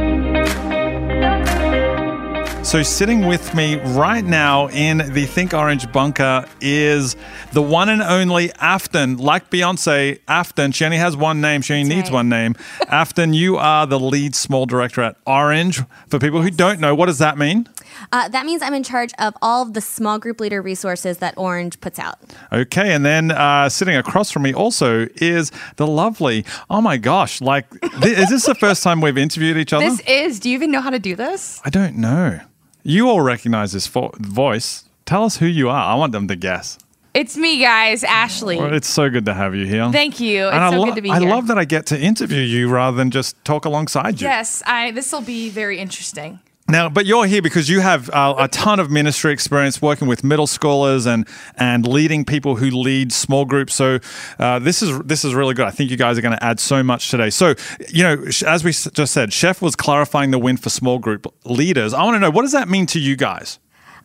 So, 2.71 2.83
sitting 2.83 3.27
with 3.27 3.53
me 3.53 3.75
right 3.81 4.23
now 4.23 4.69
in 4.69 4.99
the 4.99 5.25
Think 5.25 5.53
Orange 5.53 5.91
bunker 5.91 6.47
is 6.61 7.17
the 7.51 7.61
one 7.61 7.89
and 7.89 8.01
only 8.01 8.49
Afton. 8.61 9.17
Like 9.17 9.49
Beyonce, 9.49 10.21
Afton, 10.29 10.71
she 10.71 10.85
only 10.85 10.95
has 10.95 11.17
one 11.17 11.41
name, 11.41 11.63
she 11.63 11.73
only 11.73 11.93
needs 11.93 12.09
right. 12.09 12.15
one 12.15 12.29
name. 12.29 12.55
Afton, 12.87 13.33
you 13.33 13.57
are 13.57 13.85
the 13.85 13.99
lead 13.99 14.35
small 14.35 14.65
director 14.65 15.01
at 15.01 15.17
Orange. 15.27 15.81
For 16.07 16.17
people 16.17 16.41
who 16.41 16.49
don't 16.49 16.79
know, 16.79 16.95
what 16.95 17.07
does 17.07 17.17
that 17.17 17.37
mean? 17.37 17.67
Uh, 18.13 18.29
that 18.29 18.45
means 18.45 18.61
I'm 18.61 18.73
in 18.73 18.83
charge 18.83 19.11
of 19.19 19.35
all 19.41 19.63
of 19.63 19.73
the 19.73 19.81
small 19.81 20.17
group 20.17 20.39
leader 20.39 20.61
resources 20.61 21.17
that 21.17 21.33
Orange 21.37 21.77
puts 21.81 21.99
out. 21.99 22.19
Okay, 22.53 22.93
and 22.93 23.05
then 23.05 23.31
uh, 23.31 23.67
sitting 23.67 23.97
across 23.97 24.31
from 24.31 24.43
me 24.43 24.53
also 24.53 25.09
is 25.17 25.51
the 25.75 25.85
lovely. 25.85 26.45
Oh 26.69 26.79
my 26.79 26.95
gosh! 26.95 27.41
Like, 27.41 27.69
th- 27.81 28.17
is 28.17 28.29
this 28.29 28.45
the 28.45 28.55
first 28.55 28.81
time 28.81 29.01
we've 29.01 29.17
interviewed 29.17 29.57
each 29.57 29.73
other? 29.73 29.89
This 29.89 29.99
is. 30.07 30.39
Do 30.39 30.49
you 30.49 30.55
even 30.55 30.71
know 30.71 30.79
how 30.79 30.89
to 30.89 30.99
do 30.99 31.17
this? 31.17 31.59
I 31.65 31.69
don't 31.69 31.97
know. 31.97 32.39
You 32.83 33.09
all 33.09 33.21
recognize 33.21 33.71
this 33.73 33.87
vo- 33.87 34.11
voice. 34.19 34.85
Tell 35.05 35.23
us 35.23 35.37
who 35.37 35.45
you 35.45 35.69
are. 35.69 35.83
I 35.83 35.95
want 35.95 36.11
them 36.11 36.27
to 36.27 36.35
guess. 36.35 36.77
It's 37.13 37.35
me, 37.35 37.59
guys. 37.59 38.03
Ashley. 38.05 38.57
Well, 38.57 38.73
it's 38.73 38.87
so 38.87 39.09
good 39.09 39.25
to 39.25 39.33
have 39.33 39.53
you 39.53 39.65
here. 39.65 39.91
Thank 39.91 40.19
you. 40.21 40.45
It's 40.47 40.53
And 40.55 40.63
I 40.63 40.71
so 40.71 40.79
lo- 40.79 40.85
good 40.85 40.95
to 40.95 41.01
be 41.01 41.11
I 41.11 41.19
here. 41.19 41.29
love 41.29 41.47
that 41.47 41.57
I 41.57 41.65
get 41.65 41.85
to 41.87 41.99
interview 41.99 42.41
you 42.41 42.69
rather 42.69 42.95
than 42.95 43.11
just 43.11 43.35
talk 43.43 43.65
alongside 43.65 44.21
you. 44.21 44.27
Yes, 44.27 44.63
I. 44.65 44.91
This 44.91 45.11
will 45.11 45.21
be 45.21 45.49
very 45.49 45.77
interesting. 45.77 46.39
Now, 46.71 46.87
but 46.87 47.05
you're 47.05 47.25
here 47.25 47.41
because 47.41 47.67
you 47.67 47.81
have 47.81 48.09
uh, 48.11 48.33
a 48.37 48.47
ton 48.47 48.79
of 48.79 48.89
ministry 48.89 49.33
experience 49.33 49.81
working 49.81 50.07
with 50.07 50.23
middle 50.23 50.47
schoolers 50.47 51.05
and 51.05 51.27
and 51.57 51.85
leading 51.85 52.23
people 52.23 52.55
who 52.55 52.69
lead 52.69 53.11
small 53.11 53.43
groups. 53.43 53.75
So 53.75 53.99
uh, 54.39 54.59
this 54.59 54.81
is 54.81 54.97
this 55.01 55.25
is 55.25 55.35
really 55.35 55.53
good. 55.53 55.67
I 55.67 55.71
think 55.71 55.91
you 55.91 55.97
guys 55.97 56.17
are 56.17 56.21
going 56.21 56.37
to 56.37 56.41
add 56.41 56.61
so 56.61 56.81
much 56.81 57.11
today. 57.11 57.29
So 57.29 57.55
you 57.89 58.03
know, 58.03 58.23
as 58.47 58.63
we 58.63 58.71
just 58.71 59.11
said, 59.11 59.33
Chef 59.33 59.61
was 59.61 59.75
clarifying 59.75 60.31
the 60.31 60.39
win 60.39 60.55
for 60.55 60.69
small 60.69 60.97
group 60.97 61.27
leaders. 61.43 61.93
I 61.93 62.03
want 62.05 62.15
to 62.15 62.19
know 62.19 62.31
what 62.31 62.43
does 62.43 62.53
that 62.53 62.69
mean 62.69 62.85
to 62.87 63.01
you 63.01 63.17
guys? 63.17 63.59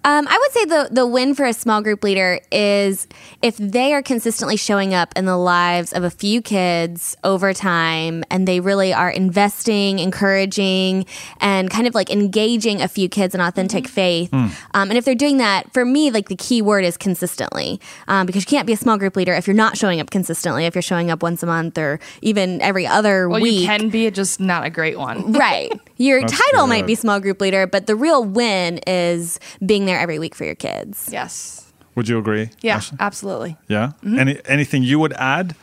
Um, 0.04 0.28
I 0.28 0.38
would 0.38 0.52
say 0.52 0.64
the 0.66 0.88
the 0.92 1.06
win 1.06 1.34
for 1.34 1.44
a 1.44 1.52
small 1.52 1.82
group 1.82 2.04
leader 2.04 2.38
is 2.52 3.08
if 3.42 3.56
they 3.56 3.92
are 3.92 4.02
consistently 4.02 4.56
showing 4.56 4.94
up 4.94 5.12
in 5.16 5.24
the 5.24 5.36
lives 5.36 5.92
of 5.92 6.04
a 6.04 6.10
few 6.10 6.40
kids 6.42 7.16
over 7.24 7.52
time, 7.52 8.22
and 8.30 8.46
they 8.46 8.60
really 8.60 8.92
are 8.92 9.10
investing, 9.10 9.98
encouraging, 9.98 11.06
and 11.40 11.70
kind 11.70 11.88
of 11.88 11.94
like 11.94 12.08
engaging 12.10 12.80
a 12.82 12.88
few 12.88 13.08
kids 13.08 13.34
in 13.34 13.40
authentic 13.40 13.88
faith. 13.88 14.30
Mm. 14.30 14.54
Um, 14.74 14.90
and 14.90 14.96
if 14.96 15.04
they're 15.04 15.14
doing 15.16 15.38
that, 15.38 15.72
for 15.72 15.84
me, 15.84 16.10
like 16.12 16.28
the 16.28 16.36
key 16.36 16.62
word 16.62 16.84
is 16.84 16.96
consistently, 16.96 17.80
um, 18.06 18.26
because 18.26 18.42
you 18.42 18.46
can't 18.46 18.66
be 18.66 18.72
a 18.72 18.76
small 18.76 18.98
group 18.98 19.16
leader 19.16 19.32
if 19.32 19.46
you're 19.48 19.54
not 19.56 19.76
showing 19.76 19.98
up 20.00 20.10
consistently. 20.10 20.66
If 20.66 20.74
you're 20.76 20.82
showing 20.82 21.10
up 21.10 21.22
once 21.22 21.42
a 21.42 21.46
month 21.46 21.78
or 21.78 21.98
even 22.22 22.60
every 22.62 22.86
other 22.86 23.28
Well, 23.28 23.40
week, 23.40 23.60
you 23.62 23.66
can 23.66 23.88
be, 23.88 24.08
just 24.12 24.38
not 24.38 24.64
a 24.64 24.70
great 24.70 24.98
one. 24.98 25.32
right. 25.32 25.72
Your 25.96 26.20
That's 26.20 26.38
title 26.38 26.66
might 26.66 26.86
be 26.86 26.94
small 26.94 27.18
group 27.20 27.40
leader, 27.40 27.66
but 27.66 27.86
the 27.86 27.96
real 27.96 28.22
win 28.22 28.78
is 28.86 29.40
being 29.64 29.85
there 29.86 29.98
every 29.98 30.18
week 30.18 30.34
for 30.34 30.44
your 30.44 30.54
kids. 30.54 31.08
Yes. 31.10 31.72
Would 31.94 32.08
you 32.08 32.18
agree? 32.18 32.50
Yeah, 32.60 32.76
Ashley? 32.76 32.98
absolutely. 33.00 33.56
Yeah. 33.68 33.92
Mhm. 34.04 34.18
Any 34.18 34.38
anything 34.44 34.82
you 34.82 34.98
would 34.98 35.14
add 35.14 35.54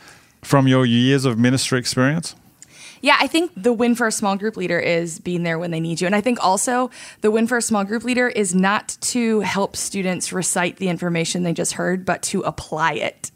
from 0.42 0.66
your 0.66 0.84
years 0.84 1.24
of 1.24 1.38
ministry 1.38 1.78
experience? 1.78 2.34
Yeah, 3.00 3.16
I 3.20 3.26
think 3.26 3.52
the 3.54 3.72
win 3.72 3.94
for 3.94 4.06
a 4.06 4.12
small 4.12 4.34
group 4.34 4.56
leader 4.56 4.80
is 4.80 5.18
being 5.18 5.42
there 5.42 5.58
when 5.58 5.70
they 5.70 5.78
need 5.80 6.00
you. 6.00 6.06
And 6.06 6.16
I 6.16 6.22
think 6.22 6.38
also 6.42 6.90
the 7.20 7.30
win 7.30 7.46
for 7.46 7.58
a 7.58 7.62
small 7.62 7.84
group 7.84 8.02
leader 8.02 8.28
is 8.28 8.54
not 8.54 8.96
to 9.12 9.40
help 9.40 9.76
students 9.76 10.32
recite 10.32 10.78
the 10.78 10.88
information 10.88 11.42
they 11.42 11.52
just 11.52 11.74
heard, 11.74 12.06
but 12.06 12.22
to 12.22 12.40
apply 12.40 12.94
it. 12.94 13.30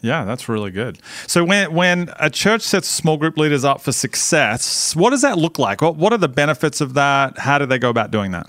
Yeah, 0.00 0.24
that's 0.24 0.48
really 0.48 0.70
good. 0.72 0.98
So 1.26 1.44
when 1.44 1.72
when 1.74 2.10
a 2.20 2.28
church 2.28 2.62
sets 2.62 2.88
small 2.88 3.16
group 3.16 3.36
leaders 3.38 3.64
up 3.64 3.80
for 3.80 3.92
success, 3.92 4.94
what 4.94 5.10
does 5.10 5.22
that 5.22 5.38
look 5.38 5.58
like? 5.58 5.80
What 5.80 5.96
what 5.96 6.12
are 6.12 6.18
the 6.18 6.28
benefits 6.28 6.80
of 6.80 6.94
that? 6.94 7.38
How 7.38 7.58
do 7.58 7.66
they 7.66 7.78
go 7.78 7.90
about 7.90 8.10
doing 8.10 8.32
that? 8.32 8.48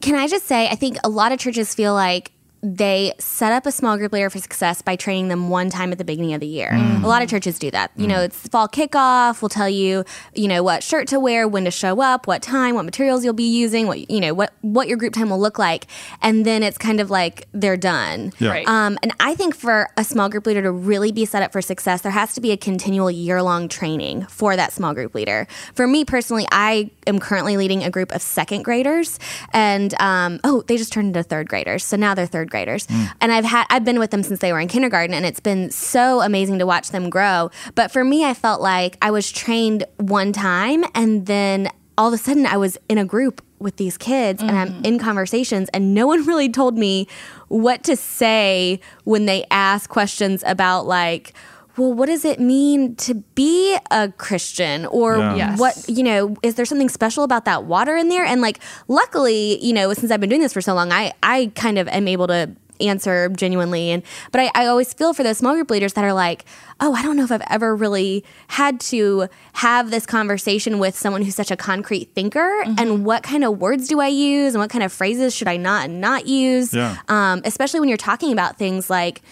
Can 0.00 0.14
I 0.14 0.26
just 0.28 0.46
say, 0.46 0.68
I 0.68 0.74
think 0.74 0.96
a 1.02 1.08
lot 1.08 1.32
of 1.32 1.38
churches 1.38 1.74
feel 1.74 1.94
like 1.94 2.32
they 2.62 3.12
set 3.18 3.52
up 3.52 3.66
a 3.66 3.72
small 3.72 3.96
group 3.96 4.12
leader 4.12 4.30
for 4.30 4.38
success 4.38 4.82
by 4.82 4.96
training 4.96 5.28
them 5.28 5.48
one 5.48 5.70
time 5.70 5.92
at 5.92 5.98
the 5.98 6.04
beginning 6.04 6.34
of 6.34 6.40
the 6.40 6.46
year. 6.46 6.70
Mm. 6.72 7.04
A 7.04 7.06
lot 7.06 7.22
of 7.22 7.28
churches 7.28 7.58
do 7.58 7.70
that. 7.70 7.92
You 7.96 8.06
know, 8.08 8.20
it's 8.22 8.48
fall 8.48 8.68
kickoff. 8.68 9.40
We'll 9.40 9.48
tell 9.48 9.68
you, 9.68 10.04
you 10.34 10.48
know, 10.48 10.62
what 10.62 10.82
shirt 10.82 11.08
to 11.08 11.20
wear, 11.20 11.46
when 11.46 11.64
to 11.64 11.70
show 11.70 12.00
up, 12.00 12.26
what 12.26 12.42
time, 12.42 12.74
what 12.74 12.84
materials 12.84 13.24
you'll 13.24 13.32
be 13.34 13.48
using, 13.48 13.86
what 13.86 14.10
you 14.10 14.20
know, 14.20 14.34
what 14.34 14.52
what 14.62 14.88
your 14.88 14.96
group 14.96 15.12
time 15.12 15.30
will 15.30 15.38
look 15.38 15.58
like, 15.58 15.86
and 16.20 16.44
then 16.44 16.62
it's 16.62 16.78
kind 16.78 17.00
of 17.00 17.10
like 17.10 17.46
they're 17.52 17.76
done. 17.76 18.32
Yeah. 18.38 18.50
Right. 18.50 18.68
Um, 18.68 18.98
and 19.02 19.12
I 19.20 19.34
think 19.34 19.54
for 19.54 19.88
a 19.96 20.04
small 20.04 20.28
group 20.28 20.46
leader 20.46 20.62
to 20.62 20.72
really 20.72 21.12
be 21.12 21.24
set 21.24 21.42
up 21.42 21.52
for 21.52 21.62
success, 21.62 22.02
there 22.02 22.12
has 22.12 22.34
to 22.34 22.40
be 22.40 22.50
a 22.50 22.56
continual 22.56 23.10
year 23.10 23.42
long 23.42 23.68
training 23.68 24.26
for 24.26 24.56
that 24.56 24.72
small 24.72 24.94
group 24.94 25.14
leader. 25.14 25.46
For 25.74 25.86
me 25.86 26.04
personally, 26.04 26.46
I 26.50 26.90
am 27.06 27.20
currently 27.20 27.56
leading 27.56 27.84
a 27.84 27.90
group 27.90 28.12
of 28.12 28.20
second 28.20 28.62
graders, 28.64 29.18
and 29.52 29.94
um, 30.00 30.40
oh, 30.42 30.62
they 30.62 30.76
just 30.76 30.92
turned 30.92 31.08
into 31.08 31.22
third 31.22 31.48
graders, 31.48 31.84
so 31.84 31.96
now 31.96 32.14
they're 32.14 32.47
third 32.48 32.50
graders. 32.50 32.86
Mm. 32.86 33.10
And 33.20 33.32
I've 33.32 33.44
had 33.44 33.66
I've 33.70 33.84
been 33.84 33.98
with 33.98 34.10
them 34.10 34.22
since 34.22 34.40
they 34.40 34.52
were 34.52 34.60
in 34.60 34.68
kindergarten, 34.68 35.14
and 35.14 35.24
it's 35.24 35.40
been 35.40 35.70
so 35.70 36.20
amazing 36.20 36.58
to 36.58 36.66
watch 36.66 36.90
them 36.90 37.10
grow. 37.10 37.50
But 37.74 37.90
for 37.90 38.04
me, 38.04 38.24
I 38.24 38.34
felt 38.34 38.60
like 38.60 38.96
I 39.02 39.10
was 39.10 39.30
trained 39.30 39.84
one 39.98 40.32
time, 40.32 40.84
and 40.94 41.26
then 41.26 41.68
all 41.96 42.08
of 42.08 42.14
a 42.14 42.18
sudden 42.18 42.46
I 42.46 42.56
was 42.56 42.78
in 42.88 42.98
a 42.98 43.04
group 43.04 43.42
with 43.58 43.76
these 43.76 43.98
kids 43.98 44.40
and 44.40 44.52
I'm 44.52 44.84
in 44.84 45.00
conversations 45.00 45.68
and 45.74 45.94
no 45.94 46.06
one 46.06 46.24
really 46.28 46.48
told 46.48 46.78
me 46.78 47.08
what 47.48 47.82
to 47.82 47.96
say 47.96 48.78
when 49.02 49.26
they 49.26 49.44
ask 49.50 49.90
questions 49.90 50.44
about 50.46 50.86
like 50.86 51.32
well 51.78 51.92
what 51.92 52.06
does 52.06 52.24
it 52.24 52.40
mean 52.40 52.94
to 52.96 53.14
be 53.14 53.76
a 53.90 54.10
christian? 54.18 54.84
Or 54.86 55.16
Yeah. 55.16 55.34
Yes. 55.36 55.58
what 55.58 55.84
you 55.88 56.02
know 56.02 56.36
is 56.42 56.56
there 56.56 56.64
something 56.66 56.88
special 56.88 57.24
about 57.24 57.44
that 57.46 57.64
water 57.64 57.96
in 57.96 58.08
there? 58.08 58.24
And 58.24 58.40
like 58.42 58.58
luckily 58.88 59.64
you 59.64 59.72
know 59.72 59.92
since 59.94 60.10
i've 60.12 60.20
been 60.20 60.28
doing 60.28 60.42
this 60.42 60.52
for 60.52 60.60
so 60.60 60.74
long 60.74 60.92
i 60.92 61.12
i 61.22 61.50
kind 61.54 61.78
of 61.78 61.88
am 61.88 62.08
able 62.08 62.26
to 62.26 62.50
answer 62.80 63.28
genuinely. 63.30 63.90
And 63.90 64.04
but 64.30 64.40
I, 64.40 64.50
I 64.54 64.66
always 64.66 64.94
feel 64.94 65.12
for 65.12 65.24
those 65.24 65.38
small 65.38 65.54
group 65.54 65.68
leaders 65.68 65.94
that 65.94 66.04
are 66.04 66.12
like 66.12 66.44
oh 66.80 66.94
i 66.94 67.02
don't 67.02 67.16
know 67.16 67.24
if 67.24 67.32
i've 67.32 67.42
ever 67.50 67.74
really 67.74 68.24
had 68.46 68.78
to 68.78 69.26
have 69.54 69.90
this 69.90 70.06
conversation 70.06 70.78
with 70.78 70.96
someone 70.96 71.22
who's 71.22 71.34
such 71.34 71.50
a 71.50 71.56
concrete 71.56 72.10
thinker. 72.14 72.62
And 72.78 73.04
what 73.04 73.24
kind 73.24 73.42
of 73.44 73.58
words 73.60 73.88
do 73.88 73.98
i 74.00 74.06
use? 74.06 74.54
And 74.54 74.60
what 74.62 74.70
kind 74.70 74.84
of 74.84 74.92
phrases 74.92 75.34
should 75.34 75.48
i 75.48 75.56
not 75.56 75.86
and 75.86 76.00
not 76.00 76.26
use? 76.28 76.72
Yeah. 76.72 76.98
um, 77.08 77.42
especially 77.44 77.80
when 77.80 77.88
you're 77.88 77.98
talking 77.98 78.30
about 78.32 78.58
things 78.58 78.88
like 78.88 79.22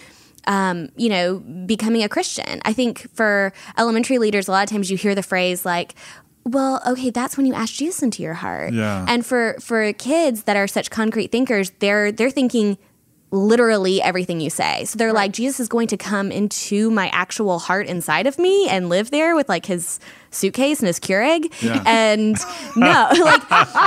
um, 0.46 0.88
you 0.96 1.08
know, 1.08 1.38
becoming 1.66 2.02
a 2.02 2.08
Christian. 2.08 2.60
I 2.64 2.72
think 2.72 3.10
for 3.14 3.52
elementary 3.76 4.18
leaders, 4.18 4.48
a 4.48 4.52
lot 4.52 4.62
of 4.62 4.70
times 4.70 4.90
you 4.90 4.96
hear 4.96 5.14
the 5.14 5.22
phrase 5.22 5.64
like, 5.64 5.94
well, 6.44 6.80
okay, 6.86 7.10
that's 7.10 7.36
when 7.36 7.44
you 7.46 7.54
ask 7.54 7.74
Jesus 7.74 8.02
into 8.02 8.22
your 8.22 8.34
heart. 8.34 8.72
Yeah. 8.72 9.04
And 9.08 9.26
for 9.26 9.56
for 9.60 9.92
kids 9.92 10.44
that 10.44 10.56
are 10.56 10.68
such 10.68 10.90
concrete 10.90 11.32
thinkers, 11.32 11.72
they're 11.80 12.12
they're 12.12 12.30
thinking 12.30 12.78
literally 13.32 14.00
everything 14.00 14.40
you 14.40 14.50
say. 14.50 14.84
So 14.84 14.96
they're 14.96 15.12
like, 15.12 15.32
Jesus 15.32 15.58
is 15.58 15.68
going 15.68 15.88
to 15.88 15.96
come 15.96 16.30
into 16.30 16.90
my 16.90 17.08
actual 17.08 17.58
heart 17.58 17.88
inside 17.88 18.26
of 18.26 18.38
me 18.38 18.68
and 18.68 18.88
live 18.88 19.10
there 19.10 19.34
with 19.34 19.48
like 19.48 19.66
his 19.66 19.98
suitcase 20.36 20.80
and 20.80 20.86
his 20.86 21.00
Keurig. 21.00 21.52
Yeah. 21.62 21.82
And 21.86 22.36
no, 22.76 23.08
like 23.24 23.42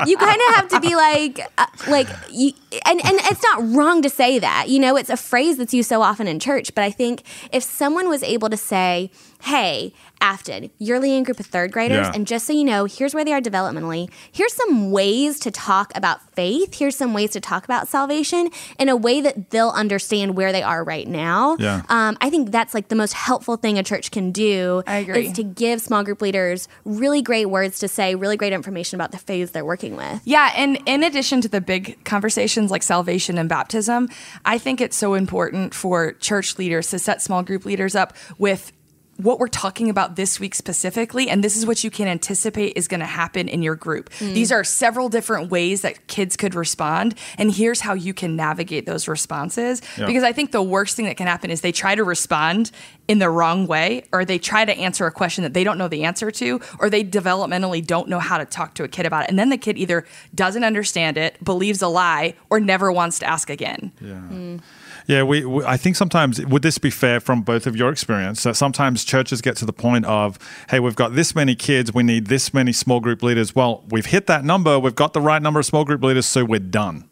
you 0.08 0.18
kind 0.18 0.42
of 0.50 0.56
have 0.56 0.68
to 0.70 0.80
be 0.80 0.96
like, 0.96 1.40
uh, 1.58 1.66
like 1.88 2.08
you, 2.32 2.52
and 2.86 3.04
and 3.06 3.18
it's 3.26 3.44
not 3.44 3.76
wrong 3.76 4.02
to 4.02 4.10
say 4.10 4.40
that. 4.40 4.70
You 4.70 4.80
know, 4.80 4.96
it's 4.98 5.10
a 5.10 5.18
phrase 5.18 5.58
that's 5.58 5.74
used 5.74 5.90
so 5.90 6.02
often 6.02 6.28
in 6.28 6.40
church. 6.40 6.74
But 6.76 6.84
I 6.84 6.92
think 6.92 7.24
if 7.52 7.64
someone 7.64 8.10
was 8.10 8.22
able 8.24 8.50
to 8.50 8.58
say, 8.58 9.12
"Hey, 9.42 9.94
Afton, 10.22 10.70
you're 10.80 11.00
leading 11.00 11.22
a 11.22 11.24
group 11.24 11.40
of 11.40 11.46
third 11.46 11.72
graders, 11.72 12.08
Yeah. 12.08 12.12
and 12.14 12.28
just 12.28 12.46
so 12.46 12.54
you 12.54 12.64
know, 12.66 12.86
here's 12.86 13.14
where 13.16 13.24
they 13.26 13.34
are 13.34 13.42
developmentally. 13.42 14.10
Here's 14.32 14.54
some 14.54 14.92
ways 14.92 15.40
to 15.40 15.50
talk 15.52 15.92
about 15.96 16.20
faith. 16.36 16.78
Here's 16.78 16.96
some 16.96 17.14
ways 17.14 17.32
to 17.32 17.40
talk 17.40 17.64
about 17.64 17.88
salvation 17.88 18.50
in 18.78 18.90
a 18.90 18.96
way 18.96 19.22
that 19.22 19.50
they'll 19.50 19.70
understand 19.72 20.36
where 20.36 20.52
they 20.52 20.62
are 20.62 20.84
right 20.84 21.08
now." 21.08 21.56
Yeah. 21.60 21.82
Um, 21.90 22.18
I 22.22 22.30
think 22.30 22.52
that's 22.52 22.74
like 22.74 22.90
the 22.90 22.96
most 22.96 23.14
helpful 23.14 23.56
thing 23.56 23.78
a 23.80 23.84
church 23.84 24.12
can 24.12 24.32
do. 24.32 24.84
I 24.86 24.98
agree. 24.98 25.28
Is 25.28 25.34
to 25.34 25.44
give 25.44 25.82
small 25.82 26.04
group 26.04 26.22
leaders 26.22 26.39
really 26.86 27.22
great 27.22 27.46
words 27.46 27.80
to 27.80 27.88
say, 27.88 28.16
really 28.16 28.38
great 28.38 28.54
information 28.54 28.96
about 28.96 29.12
the 29.12 29.18
phase 29.18 29.52
they're 29.52 29.66
working 29.66 29.96
with. 29.96 30.22
Yeah, 30.26 30.52
and 30.56 30.80
in 30.86 31.04
addition 31.04 31.42
to 31.42 31.50
the 31.50 31.62
big 31.62 32.04
conversations 32.06 32.72
like 32.72 32.84
salvation 32.84 33.38
and 33.38 33.50
baptism, 33.50 34.10
I 34.46 34.58
think 34.58 34.82
it's 34.82 34.98
so 34.98 35.14
important 35.14 35.74
for 35.74 36.14
church 36.14 36.58
leaders 36.58 36.90
to 36.90 37.00
set 37.00 37.22
small 37.22 37.44
group 37.44 37.66
leaders 37.66 37.96
up 37.96 38.16
with 38.38 38.72
what 39.20 39.38
we're 39.38 39.50
talking 39.50 39.90
about 39.90 40.16
this 40.16 40.40
week 40.40 40.56
specifically, 40.56 41.30
and 41.30 41.44
this 41.44 41.58
is 41.58 41.66
what 41.66 41.84
you 41.84 41.92
can 41.92 42.08
anticipate 42.08 42.74
is 42.78 42.88
going 42.88 43.02
to 43.02 43.06
happen 43.06 43.50
in 43.50 43.62
your 43.62 43.76
group. 43.76 44.10
Mm. 44.12 44.34
These 44.34 44.50
are 44.50 44.64
several 44.64 45.10
different 45.10 45.52
ways 45.52 45.82
that 45.82 46.08
kids 46.08 46.38
could 46.38 46.56
respond, 46.56 47.16
and 47.38 47.52
here's 47.52 47.82
how 47.82 47.94
you 47.94 48.14
can 48.14 48.38
navigate 48.38 48.86
those 48.86 49.10
responses. 49.10 49.82
Yeah. 49.98 50.06
Because 50.06 50.24
I 50.24 50.32
think 50.32 50.52
the 50.52 50.64
worst 50.64 50.96
thing 50.96 51.06
that 51.06 51.18
can 51.18 51.28
happen 51.28 51.52
is 51.52 51.60
they 51.60 51.74
try 51.74 51.96
to 51.96 52.04
respond 52.04 52.72
in 53.10 53.20
the 53.20 53.30
wrong 53.30 53.68
way, 53.68 54.06
or 54.14 54.24
they 54.24 54.40
try 54.40 54.64
to 54.64 54.72
answer 54.78 55.06
a 55.06 55.12
question 55.12 55.44
that 55.44 55.54
they 55.54 55.66
don't 55.66 55.78
know 55.78 55.90
the 55.90 56.06
answer 56.06 56.32
to, 56.32 56.62
or 56.80 56.90
they 56.90 57.04
developmentally 57.04 57.86
don't 57.86 58.08
know 58.08 58.20
how 58.20 58.38
to 58.38 58.46
talk 58.46 58.76
to 58.76 58.84
a 58.84 58.88
kid 58.88 59.06
about 59.06 59.26
it. 59.26 59.30
And 59.30 59.38
then 59.38 59.50
the 59.50 59.58
kid 59.58 59.78
either 59.78 60.06
doesn't 60.34 60.64
understand 60.64 61.18
it, 61.18 61.44
believes 61.44 61.82
a 61.82 61.90
lie, 61.90 62.36
or 62.50 62.62
never 62.62 62.90
wants 62.90 63.20
to 63.20 63.26
ask 63.26 63.50
again. 63.50 63.92
Yeah. 64.00 64.60
Yeah, 65.08 65.24
we, 65.24 65.44
we. 65.44 65.64
I 65.66 65.76
think 65.76 65.96
sometimes 65.96 66.40
would 66.46 66.62
this 66.62 66.78
be 66.78 66.92
fair 66.92 67.20
from 67.20 67.42
both 67.42 67.66
of 67.66 67.76
your 67.76 67.92
experience 67.92 68.44
that 68.44 68.56
sometimes 68.56 69.04
churches 69.10 69.42
get 69.42 69.58
to 69.58 69.66
the 69.66 69.74
point 69.74 70.06
of, 70.06 70.38
hey, 70.70 70.80
we've 70.80 70.96
got 70.96 71.16
this 71.16 71.36
many 71.36 71.56
kids, 71.56 71.94
we 71.94 72.04
need 72.04 72.28
this 72.28 72.54
many 72.54 72.72
small 72.72 73.00
group 73.00 73.22
leaders. 73.24 73.56
Well, 73.56 73.84
we've 73.90 74.06
hit 74.06 74.28
that 74.28 74.46
number, 74.46 74.80
we've 74.80 74.96
got 74.96 75.14
the 75.14 75.22
right 75.22 75.42
number 75.42 75.60
of 75.60 75.66
small 75.66 75.84
group 75.84 76.04
leaders, 76.04 76.26
so 76.26 76.46
we're 76.46 76.60
done. 76.60 77.10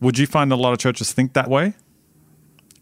Would 0.00 0.18
you 0.18 0.26
find 0.26 0.50
a 0.52 0.56
lot 0.56 0.72
of 0.72 0.78
churches 0.78 1.12
think 1.12 1.32
that 1.34 1.48
way? 1.48 1.74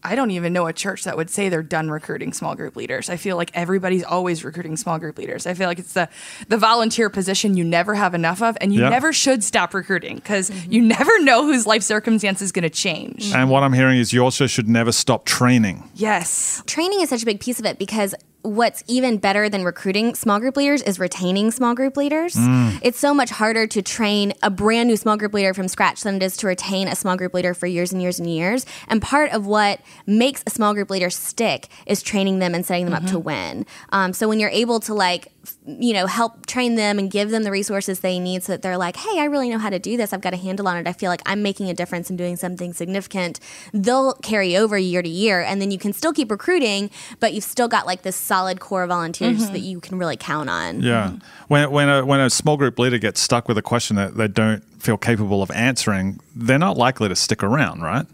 I 0.01 0.15
don't 0.15 0.31
even 0.31 0.53
know 0.53 0.65
a 0.65 0.71
church 0.71 1.03
that 1.03 1.17
would 1.17 1.29
say 1.29 1.49
they're 1.49 1.61
done 1.61 1.91
recruiting 1.91 2.31
small 2.31 2.55
group 2.55 2.77
leaders. 2.77 3.09
I 3.09 3.17
feel 3.17 3.35
like 3.35 3.51
everybody's 3.53 4.01
always 4.05 4.45
recruiting 4.45 4.77
small 4.77 4.97
group 4.97 5.17
leaders. 5.17 5.45
I 5.45 5.53
feel 5.53 5.67
like 5.67 5.77
it's 5.77 5.91
the 5.91 6.07
the 6.47 6.55
volunteer 6.55 7.09
position 7.09 7.57
you 7.57 7.65
never 7.65 7.95
have 7.95 8.13
enough 8.13 8.41
of, 8.41 8.57
and 8.61 8.73
you 8.73 8.79
Yeah. 8.79 8.87
never 8.87 9.11
should 9.11 9.43
stop 9.43 9.73
recruiting 9.73 10.15
because 10.15 10.51
you 10.67 10.81
never 10.81 11.11
know 11.19 11.43
whose 11.43 11.67
life 11.67 11.83
circumstance 11.83 12.41
is 12.41 12.53
going 12.53 12.63
to 12.63 12.69
change. 12.69 13.33
And 13.33 13.49
what 13.49 13.61
I'm 13.61 13.73
hearing 13.73 13.99
is 13.99 14.13
you 14.13 14.21
also 14.23 14.47
should 14.47 14.69
never 14.69 14.93
stop 14.93 15.25
training. 15.25 15.83
Yes. 15.95 16.63
Training 16.65 17.01
is 17.01 17.09
such 17.09 17.23
a 17.23 17.25
big 17.25 17.41
piece 17.41 17.59
of 17.59 17.65
it 17.65 17.77
because 17.77 18.15
what's 18.41 18.83
even 18.87 19.17
better 19.17 19.49
than 19.49 19.63
recruiting 19.65 20.15
small 20.15 20.39
group 20.39 20.55
leaders 20.55 20.81
is 20.83 20.97
retaining 20.97 21.51
small 21.51 21.75
group 21.75 21.97
leaders. 21.97 22.35
Mm. 22.35 22.79
It's 22.81 22.97
so 22.97 23.13
much 23.13 23.29
harder 23.29 23.67
to 23.67 23.81
train 23.81 24.33
a 24.41 24.49
brand 24.49 24.87
new 24.87 24.95
small 24.95 25.17
group 25.17 25.33
leader 25.33 25.53
from 25.53 25.67
scratch 25.67 26.01
than 26.01 26.15
it 26.15 26.23
is 26.23 26.37
to 26.37 26.47
retain 26.47 26.87
a 26.87 26.95
small 26.95 27.17
group 27.17 27.33
leader 27.33 27.53
for 27.53 27.67
years 27.67 27.91
and 27.91 28.01
years 28.01 28.17
and 28.17 28.29
years. 28.29 28.65
And 28.87 29.01
part 29.01 29.31
of 29.33 29.45
what 29.45 29.81
makes 30.05 30.43
a 30.47 30.49
small 30.49 30.73
group 30.73 30.89
leader 30.89 31.09
stick 31.09 31.67
is 31.85 32.01
training 32.01 32.39
them 32.39 32.55
and 32.55 32.65
setting 32.65 32.85
them 32.85 32.93
up 32.93 33.05
to 33.07 33.19
win. 33.19 33.65
Um, 33.89 34.13
so 34.13 34.29
when 34.29 34.39
you're 34.39 34.49
able 34.49 34.79
to 34.81 34.93
like, 34.93 35.33
f- 35.43 35.57
you 35.65 35.93
know, 35.93 36.07
help 36.07 36.45
train 36.45 36.75
them 36.75 36.97
and 36.97 37.11
give 37.11 37.31
them 37.31 37.43
the 37.43 37.51
resources 37.51 37.99
they 37.99 38.19
need 38.19 38.43
so 38.43 38.53
that 38.53 38.61
they're 38.61 38.77
like, 38.77 38.95
hey, 38.95 39.19
I 39.19 39.25
really 39.25 39.49
know 39.49 39.57
how 39.57 39.69
to 39.69 39.79
do 39.79 39.97
this. 39.97 40.13
I've 40.13 40.21
got 40.21 40.33
a 40.33 40.37
handle 40.37 40.67
on 40.67 40.77
it. 40.77 40.87
I 40.87 40.93
feel 40.93 41.09
like 41.09 41.21
I'm 41.25 41.43
making 41.43 41.69
a 41.69 41.73
difference 41.73 42.09
and 42.09 42.17
doing 42.17 42.37
something 42.37 42.71
significant. 42.71 43.41
They'll 43.73 44.13
carry 44.13 44.55
over 44.55 44.77
year 44.77 45.01
to 45.01 45.09
year. 45.09 45.41
And 45.41 45.61
then 45.61 45.71
you 45.71 45.77
can 45.77 45.91
still 45.91 46.13
keep 46.13 46.31
recruiting, 46.31 46.89
but 47.19 47.33
you've 47.33 47.43
still 47.43 47.67
got 47.67 47.85
like 47.85 48.03
this 48.03 48.28
solid 48.29 48.59
core 48.59 48.83
of 48.83 48.89
volunteers 48.89 49.49
Mhm. 49.49 49.51
that 49.53 49.59
you 49.61 49.79
can 49.79 49.97
really 49.97 50.15
count 50.15 50.49
on. 50.51 50.81
Yeah. 50.81 51.13
When, 51.47 51.71
when, 51.71 51.89
a, 51.89 52.05
when 52.05 52.19
a 52.19 52.29
small 52.29 52.57
group 52.57 52.77
leader 52.77 52.99
gets 52.99 53.19
stuck 53.19 53.47
with 53.47 53.57
a 53.57 53.61
question 53.63 53.95
that 53.95 54.15
they 54.17 54.27
don't 54.27 54.63
feel 54.79 54.97
capable 54.97 55.41
of 55.41 55.49
answering, 55.51 56.19
they're 56.39 56.59
not 56.59 56.77
likely 56.77 57.09
to 57.09 57.15
stick 57.15 57.43
around, 57.43 57.81
right? 57.81 58.05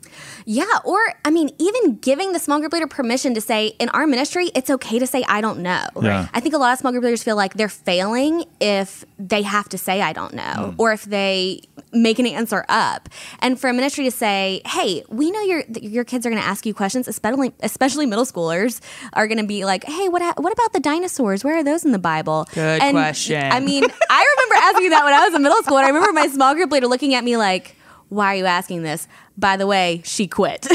Yeah, 0.45 0.65
or 0.83 0.99
I 1.23 1.31
mean, 1.31 1.49
even 1.57 1.97
giving 1.97 2.31
the 2.31 2.39
small 2.39 2.59
group 2.59 2.73
leader 2.73 2.87
permission 2.87 3.33
to 3.33 3.41
say, 3.41 3.67
in 3.79 3.89
our 3.89 4.05
ministry, 4.05 4.51
it's 4.53 4.69
okay 4.69 4.99
to 4.99 5.07
say, 5.07 5.23
I 5.27 5.41
don't 5.41 5.59
know. 5.59 5.85
Yeah. 6.01 6.27
I 6.33 6.39
think 6.39 6.53
a 6.53 6.57
lot 6.57 6.73
of 6.73 6.79
small 6.79 6.91
group 6.91 7.03
leaders 7.03 7.23
feel 7.23 7.35
like 7.35 7.55
they're 7.55 7.67
failing 7.69 8.45
if 8.59 9.05
they 9.17 9.41
have 9.41 9.69
to 9.69 9.77
say, 9.77 10.01
I 10.01 10.13
don't 10.13 10.33
know, 10.33 10.43
mm. 10.43 10.75
or 10.77 10.91
if 10.91 11.03
they 11.03 11.61
make 11.91 12.19
an 12.19 12.27
answer 12.27 12.65
up. 12.69 13.09
And 13.39 13.59
for 13.59 13.69
a 13.69 13.73
ministry 13.73 14.03
to 14.05 14.11
say, 14.11 14.61
hey, 14.65 15.03
we 15.09 15.31
know 15.31 15.41
your 15.41 15.63
your 15.81 16.03
kids 16.03 16.25
are 16.25 16.29
going 16.29 16.41
to 16.41 16.47
ask 16.47 16.65
you 16.65 16.73
questions, 16.73 17.07
especially 17.07 17.53
especially 17.61 18.05
middle 18.05 18.25
schoolers 18.25 18.81
are 19.13 19.27
going 19.27 19.39
to 19.39 19.47
be 19.47 19.65
like, 19.65 19.83
hey, 19.83 20.09
what 20.09 20.21
what 20.39 20.53
about 20.53 20.73
the 20.73 20.79
dinosaurs? 20.79 21.43
Where 21.43 21.57
are 21.57 21.63
those 21.63 21.85
in 21.85 21.91
the 21.91 21.99
Bible? 21.99 22.47
Good 22.53 22.81
And, 22.81 22.93
question. 22.93 23.51
I 23.51 23.59
mean, 23.59 23.83
I 23.83 24.35
remember 24.37 24.55
asking 24.55 24.89
that 24.91 25.03
when 25.03 25.13
I 25.13 25.25
was 25.25 25.33
in 25.33 25.41
middle 25.41 25.61
school, 25.63 25.77
and 25.77 25.85
I 25.85 25.89
remember 25.89 26.13
my 26.13 26.27
small 26.27 26.53
group 26.53 26.71
leader 26.71 26.87
looking 26.87 27.15
at 27.15 27.23
me 27.23 27.37
like, 27.37 27.75
why 28.09 28.33
are 28.33 28.35
you 28.35 28.45
asking 28.45 28.83
this? 28.83 29.07
By 29.37 29.57
the 29.57 29.67
way, 29.67 30.01
she 30.05 30.27
quit. 30.27 30.61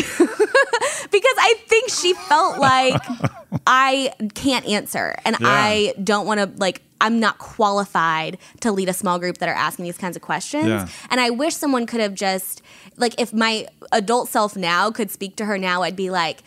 because 1.11 1.37
I 1.39 1.55
think 1.67 1.91
she 1.91 2.15
felt 2.15 2.59
like 2.59 3.01
I 3.67 4.13
can't 4.35 4.67
answer 4.67 5.17
and 5.25 5.37
Yeah. 5.41 5.47
I 5.49 5.95
don't 6.03 6.27
want 6.27 6.41
to 6.41 6.51
like 6.61 6.83
I'm 7.01 7.19
not 7.19 7.39
qualified 7.39 8.37
to 8.61 8.71
lead 8.71 8.89
a 8.91 8.93
small 8.93 9.19
group 9.19 9.39
that 9.39 9.49
are 9.49 9.55
asking 9.55 9.87
these 9.87 9.97
kinds 9.97 10.17
of 10.17 10.23
questions. 10.23 10.67
Yeah. 10.67 10.87
And 11.09 11.19
I 11.19 11.31
wish 11.31 11.55
someone 11.55 11.87
could 11.87 12.01
have 12.01 12.15
just 12.15 12.63
like 12.97 13.19
if 13.19 13.33
my 13.33 13.67
adult 13.93 14.29
self 14.29 14.55
now 14.55 14.91
could 14.91 15.11
speak 15.11 15.37
to 15.37 15.47
her 15.47 15.57
now, 15.57 15.83
I'd 15.83 15.97
be 15.97 16.11
like 16.11 16.43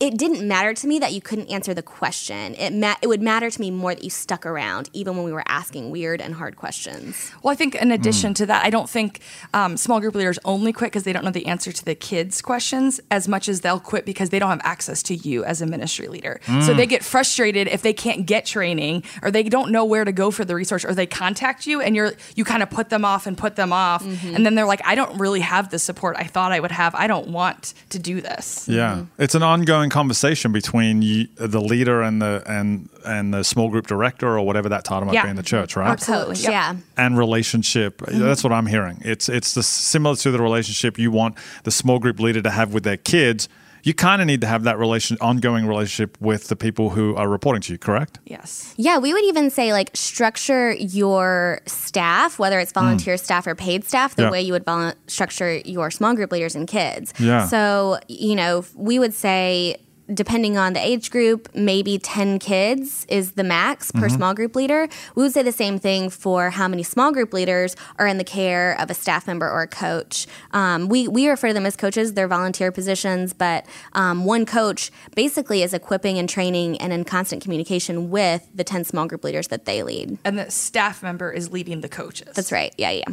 it 0.00 0.16
didn't 0.16 0.46
matter 0.46 0.72
to 0.74 0.86
me 0.86 0.98
that 1.00 1.12
you 1.12 1.20
couldn't 1.20 1.50
answer 1.50 1.74
the 1.74 1.82
question. 1.82 2.54
It 2.54 2.72
ma- 2.72 2.94
it 3.02 3.06
would 3.08 3.20
matter 3.22 3.50
to 3.50 3.60
me 3.60 3.70
more 3.70 3.94
that 3.94 4.04
you 4.04 4.10
stuck 4.10 4.46
around 4.46 4.88
even 4.92 5.16
when 5.16 5.24
we 5.24 5.32
were 5.32 5.42
asking 5.48 5.90
weird 5.90 6.20
and 6.20 6.34
hard 6.34 6.56
questions. 6.56 7.32
Well, 7.42 7.52
I 7.52 7.56
think 7.56 7.74
in 7.74 7.90
addition 7.90 8.34
to 8.34 8.46
that, 8.46 8.64
I 8.64 8.70
don't 8.70 8.88
think 8.88 9.20
um, 9.54 9.76
small 9.76 10.00
group 10.00 10.14
leaders 10.14 10.38
only 10.44 10.72
quit 10.72 10.90
because 10.92 11.02
they 11.04 11.12
don't 11.12 11.24
know 11.24 11.30
the 11.30 11.46
answer 11.46 11.72
to 11.72 11.84
the 11.84 11.94
kids' 11.94 12.40
questions 12.40 13.00
as 13.10 13.26
much 13.28 13.48
as 13.48 13.60
they'll 13.62 13.80
quit 13.80 14.04
because 14.04 14.30
they 14.30 14.38
don't 14.38 14.50
have 14.50 14.60
access 14.62 15.02
to 15.04 15.14
you 15.14 15.44
as 15.44 15.60
a 15.62 15.66
ministry 15.66 16.08
leader. 16.08 16.40
So 16.46 16.52
Mm. 16.52 16.76
they 16.76 16.86
get 16.86 17.02
frustrated 17.04 17.66
if 17.68 17.82
they 17.82 17.92
can't 17.92 18.24
get 18.26 18.46
training 18.46 19.02
or 19.22 19.30
they 19.30 19.42
don't 19.42 19.70
know 19.72 19.84
where 19.84 20.04
to 20.04 20.12
go 20.12 20.30
for 20.30 20.44
the 20.44 20.54
resource 20.54 20.84
or 20.84 20.94
they 20.94 21.06
contact 21.06 21.66
you 21.66 21.80
and 21.80 21.96
you're 21.96 22.12
you 22.36 22.44
kind 22.44 22.62
of 22.62 22.70
put 22.70 22.88
them 22.90 23.04
off 23.04 23.26
and 23.26 23.36
put 23.36 23.56
them 23.56 23.72
off 23.72 24.02
and 24.04 24.44
then 24.46 24.54
they're 24.54 24.66
like, 24.66 24.82
I 24.84 24.94
don't 24.94 25.18
really 25.18 25.40
have 25.40 25.70
the 25.70 25.78
support 25.78 26.16
I 26.18 26.24
thought 26.24 26.52
I 26.52 26.60
would 26.60 26.70
have. 26.72 26.94
I 26.94 27.06
don't 27.06 27.28
want 27.28 27.74
to 27.90 27.98
do 27.98 28.20
this. 28.20 28.68
Yeah, 28.68 29.04
it's 29.18 29.34
an 29.34 29.42
ongoing 29.42 29.87
conversation 29.90 30.52
between 30.52 31.02
you, 31.02 31.28
the 31.36 31.60
leader 31.60 32.02
and 32.02 32.20
the 32.20 32.42
and 32.46 32.88
and 33.04 33.32
the 33.32 33.42
small 33.44 33.68
group 33.70 33.86
director 33.86 34.26
or 34.28 34.44
whatever 34.44 34.68
that 34.68 34.84
title 34.84 35.06
might 35.06 35.14
Yeah. 35.14 35.24
be 35.24 35.30
in 35.30 35.36
the 35.36 35.42
church, 35.42 35.76
right? 35.76 35.88
Absolutely. 35.90 36.36
Coach, 36.36 36.44
yeah. 36.44 36.76
And 36.96 37.16
relationship. 37.18 37.98
Mm-hmm. 37.98 38.20
That's 38.20 38.42
what 38.44 38.52
I'm 38.52 38.66
hearing. 38.66 39.00
It's 39.04 39.28
it's 39.28 39.54
the 39.54 39.62
similar 39.62 40.16
to 40.16 40.30
the 40.30 40.40
relationship 40.40 40.98
you 40.98 41.10
want 41.10 41.36
the 41.64 41.70
small 41.70 41.98
group 41.98 42.20
leader 42.20 42.42
to 42.42 42.50
have 42.50 42.72
with 42.74 42.84
their 42.84 42.96
kids. 42.96 43.48
You 43.82 43.94
kind 43.94 44.20
of 44.20 44.26
need 44.26 44.40
to 44.42 44.46
have 44.46 44.64
that 44.64 44.78
relation, 44.78 45.16
ongoing 45.20 45.66
relationship 45.66 46.16
with 46.20 46.48
the 46.48 46.56
people 46.56 46.90
who 46.90 47.14
are 47.16 47.28
reporting 47.28 47.62
to 47.62 47.72
you. 47.72 47.78
Correct? 47.78 48.18
Yes. 48.24 48.74
Yeah, 48.76 48.98
we 48.98 49.12
would 49.12 49.24
even 49.24 49.50
say 49.50 49.72
like 49.72 49.90
structure 49.94 50.72
your 50.72 51.60
staff, 51.66 52.38
whether 52.38 52.58
it's 52.58 52.72
hmm. 52.72 52.80
volunteer 52.80 53.16
staff 53.16 53.46
or 53.46 53.54
paid 53.54 53.84
staff, 53.84 54.14
the 54.16 54.24
Yeah. 54.24 54.30
way 54.30 54.42
you 54.42 54.52
would 54.52 54.64
vol- 54.64 54.92
structure 55.06 55.56
your 55.64 55.90
small 55.90 56.14
group 56.14 56.32
leaders 56.32 56.54
and 56.54 56.66
kids. 56.66 57.12
Yeah. 57.18 57.46
So, 57.46 57.98
you 58.08 58.34
know, 58.34 58.64
we 58.74 58.98
would 58.98 59.14
say 59.14 59.76
depending 60.12 60.56
on 60.56 60.72
the 60.72 60.80
age 60.84 61.10
group, 61.10 61.48
maybe 61.54 61.98
10 61.98 62.38
kids 62.38 63.04
is 63.08 63.32
the 63.32 63.44
max 63.44 63.90
per 63.92 64.08
Mhm. 64.08 64.16
small 64.16 64.34
group 64.34 64.56
leader. 64.56 64.88
We 65.14 65.22
would 65.22 65.32
say 65.32 65.42
the 65.42 65.52
same 65.52 65.78
thing 65.78 66.08
for 66.10 66.50
how 66.50 66.66
many 66.68 66.82
small 66.82 67.12
group 67.12 67.32
leaders 67.32 67.76
are 67.98 68.06
in 68.06 68.18
the 68.18 68.24
care 68.24 68.74
of 68.80 68.90
a 68.90 68.94
staff 68.94 69.26
member 69.26 69.48
or 69.50 69.62
a 69.62 69.66
coach. 69.68 70.26
Um, 70.52 70.88
we, 70.88 71.08
we 71.08 71.28
refer 71.28 71.48
to 71.48 71.54
them 71.54 71.66
as 71.66 71.76
coaches, 71.76 72.14
they're 72.14 72.28
volunteer 72.28 72.72
positions, 72.72 73.32
but 73.32 73.66
um, 73.92 74.24
one 74.24 74.46
coach 74.46 74.90
basically 75.14 75.62
is 75.62 75.74
equipping 75.74 76.18
and 76.18 76.28
training 76.28 76.80
and 76.80 76.92
in 76.92 77.04
constant 77.04 77.42
communication 77.42 78.10
with 78.10 78.46
the 78.54 78.64
10 78.64 78.84
small 78.84 79.06
group 79.06 79.24
leaders 79.24 79.48
that 79.48 79.64
they 79.66 79.82
lead. 79.82 80.16
And 80.24 80.38
the 80.38 80.50
staff 80.50 81.02
member 81.02 81.30
is 81.30 81.52
leading 81.52 81.80
the 81.82 81.88
coaches. 81.88 82.28
That's 82.34 82.50
right. 82.52 82.74
Yeah, 82.78 82.90
yeah. 82.92 83.04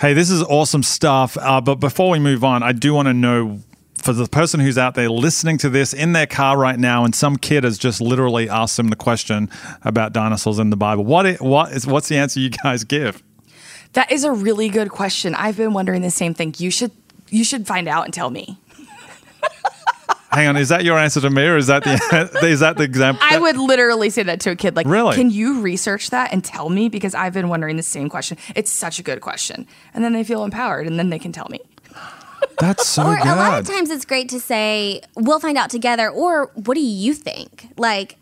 Hey, 0.00 0.14
this 0.14 0.30
is 0.30 0.42
awesome 0.44 0.82
stuff. 0.82 1.36
Uh, 1.38 1.60
but 1.60 1.74
before 1.76 2.10
we 2.10 2.18
move 2.18 2.42
on, 2.44 2.62
I 2.62 2.72
do 2.72 2.94
want 2.94 3.06
to 3.08 3.12
know 3.14 3.60
for 4.02 4.12
the 4.12 4.26
person 4.26 4.60
who's 4.60 4.78
out 4.78 4.94
there 4.94 5.08
listening 5.10 5.58
to 5.58 5.68
this 5.68 5.92
in 5.92 6.12
their 6.12 6.26
car 6.26 6.56
right 6.58 6.78
now, 6.78 7.04
and 7.04 7.14
some 7.14 7.36
kid 7.36 7.64
has 7.64 7.78
just 7.78 8.00
literally 8.00 8.48
asked 8.48 8.76
them 8.76 8.88
the 8.88 8.96
question 8.96 9.50
about 9.82 10.12
dinosaurs 10.12 10.58
in 10.58 10.70
the 10.70 10.76
Bible. 10.76 11.04
What 11.04 11.26
i- 11.26 11.34
what 11.34 11.72
is 11.72 11.86
what's 11.86 12.08
the 12.08 12.16
answer 12.16 12.40
you 12.40 12.50
guys 12.50 12.84
give? 12.84 13.22
That 13.92 14.10
is 14.12 14.24
a 14.24 14.32
really 14.32 14.68
good 14.68 14.88
question. 14.90 15.34
I've 15.34 15.56
been 15.56 15.72
wondering 15.72 16.02
the 16.02 16.10
same 16.10 16.32
thing. 16.34 16.54
You 16.58 16.70
should 16.70 16.92
you 17.28 17.44
should 17.44 17.66
find 17.66 17.86
out 17.88 18.04
and 18.06 18.14
tell 18.14 18.30
me. 18.30 18.58
Hang 20.32 20.46
on, 20.46 20.56
is 20.56 20.68
that 20.68 20.84
your 20.84 20.96
answer 20.98 21.20
to 21.20 21.28
me, 21.30 21.42
or 21.44 21.56
is 21.56 21.66
that 21.66 21.82
the 21.82 22.30
is 22.44 22.60
that 22.60 22.76
the 22.76 22.84
example? 22.84 23.24
I 23.28 23.38
would 23.38 23.56
literally 23.56 24.10
say 24.10 24.22
that 24.22 24.38
to 24.40 24.50
a 24.52 24.56
kid 24.56 24.76
like, 24.76 24.86
Really? 24.86 25.14
can 25.16 25.30
you 25.30 25.60
research 25.60 26.10
that 26.10 26.32
and 26.32 26.44
tell 26.44 26.68
me 26.70 26.88
because 26.88 27.14
I've 27.16 27.32
been 27.34 27.48
wondering 27.48 27.76
the 27.76 27.82
same 27.82 28.08
question. 28.08 28.38
It's 28.54 28.70
such 28.70 28.98
a 29.00 29.02
good 29.02 29.20
question. 29.20 29.66
And 29.92 30.04
then 30.04 30.12
they 30.12 30.22
feel 30.24 30.44
empowered 30.44 30.86
and 30.86 30.98
then 30.98 31.10
they 31.10 31.18
can 31.18 31.32
tell 31.32 31.48
me. 31.50 31.60
That's 32.58 32.86
so 32.86 33.06
or 33.06 33.16
good. 33.16 33.26
a 33.26 33.36
lot 33.36 33.60
of 33.60 33.66
times 33.66 33.90
it's 33.90 34.04
great 34.04 34.28
to 34.30 34.40
say, 34.40 35.00
we'll 35.16 35.40
find 35.40 35.56
out 35.56 35.70
together, 35.70 36.10
or 36.10 36.46
what 36.54 36.74
do 36.74 36.80
you 36.80 37.14
think? 37.14 37.68
Like, 37.76 38.16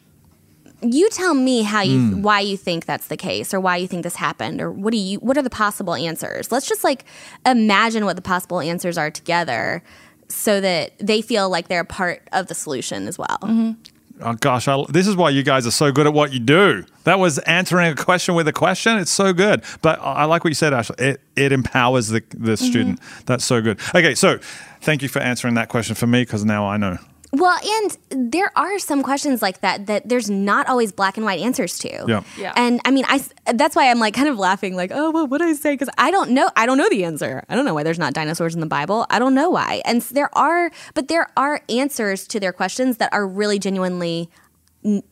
you 0.81 1.09
tell 1.11 1.35
me 1.35 1.62
how 1.62 1.81
you 1.83 1.99
Hmm. 1.99 2.22
why 2.22 2.39
you 2.41 2.57
think 2.57 2.85
that's 2.87 3.09
the 3.09 3.16
case 3.16 3.53
or 3.53 3.59
why 3.59 3.76
you 3.79 3.89
think 3.89 4.05
this 4.05 4.14
happened 4.14 4.61
or 4.61 4.70
what 4.70 4.93
do 4.93 4.97
you 4.97 5.18
what 5.18 5.37
are 5.37 5.43
the 5.43 5.51
possible 5.51 5.93
answers 5.97 6.53
let's 6.53 6.68
just 6.68 6.85
like 6.85 7.05
imagine 7.45 8.05
what 8.05 8.14
the 8.14 8.22
possible 8.22 8.61
answers 8.61 8.97
are 8.97 9.11
together 9.11 9.83
so 10.29 10.61
that 10.61 10.93
they 11.01 11.20
feel 11.20 11.51
like 11.51 11.66
they're 11.66 11.81
a 11.81 11.85
part 11.85 12.22
of 12.33 12.47
the 12.47 12.55
solution 12.55 13.09
as 13.09 13.18
well 13.18 13.74
Oh 14.21 14.35
gosh, 14.35 14.69
I, 14.69 14.83
this 14.89 15.07
is 15.07 15.16
why 15.16 15.31
you 15.31 15.43
guys 15.43 15.66
are 15.66 15.71
so 15.71 15.93
good 15.93 16.07
at 16.07 16.12
what 16.12 16.33
you 16.33 16.41
do. 16.41 16.85
That 17.05 17.19
was 17.19 17.39
answering 17.41 17.93
a 17.93 17.95
question 17.95 18.35
with 18.35 18.49
a 18.49 18.53
question. 18.53 18.99
It's 18.99 19.11
so 19.11 19.33
good. 19.33 19.64
But 19.83 20.01
I 20.01 20.25
like 20.25 20.45
what 20.45 20.51
you 20.51 20.55
said, 20.55 20.73
Ashley. 20.73 20.97
It 20.99 21.21
it 21.37 21.53
empowers 21.53 22.09
the 22.09 22.21
the 22.31 22.53
mm-hmm. 22.53 22.55
student. 22.55 23.01
That's 23.27 23.45
so 23.45 23.61
good. 23.62 23.79
Okay, 23.95 24.14
so 24.14 24.39
thank 24.81 25.03
you 25.03 25.09
for 25.09 25.21
answering 25.21 25.55
that 25.55 25.69
question 25.69 25.95
for 25.95 26.07
me 26.07 26.23
because 26.23 26.45
now 26.45 26.66
I 26.66 26.77
know. 26.77 26.99
Well, 27.33 27.59
and 27.62 28.31
there 28.31 28.51
are 28.57 28.79
some 28.79 29.03
questions 29.03 29.43
like 29.43 29.61
that 29.61 29.87
that 29.87 30.09
there's 30.09 30.31
not 30.31 30.66
always 30.66 30.93
black 30.93 31.18
and 31.18 31.26
white 31.26 31.41
answers 31.41 31.79
to. 31.81 32.05
Yeah. 32.09 32.22
Yeah. 32.39 32.55
And 32.57 32.81
I 32.87 32.91
mean, 32.91 33.05
I 33.07 33.22
that's 33.53 33.76
why 33.76 33.91
I'm 33.91 33.99
like 33.99 34.14
kind 34.14 34.29
of 34.29 34.39
laughing, 34.39 34.74
like, 34.74 34.91
oh, 34.95 35.11
well, 35.11 35.26
what 35.26 35.39
do 35.39 35.45
I 35.45 35.53
say? 35.53 35.74
Because 35.74 35.91
I 35.99 36.11
don't 36.11 36.31
know. 36.31 36.51
I 36.57 36.64
don't 36.64 36.79
know 36.79 36.89
the 36.89 37.05
answer. 37.05 37.45
I 37.49 37.55
don't 37.55 37.66
know 37.66 37.74
why 37.74 37.83
there's 37.83 37.99
not 37.99 38.14
dinosaurs 38.14 38.55
in 38.55 38.61
the 38.61 38.66
Bible. 38.66 39.07
I 39.11 39.18
don't 39.18 39.35
know 39.35 39.51
why. 39.51 39.83
And 39.85 40.01
there 40.03 40.31
are, 40.37 40.70
but 40.95 41.09
there 41.09 41.29
are 41.37 41.61
answers 41.68 42.26
to 42.29 42.41
their 42.41 42.53
questions 42.53 42.97
that 42.97 43.12
are 43.12 43.26
really 43.26 43.59
genuinely. 43.59 44.31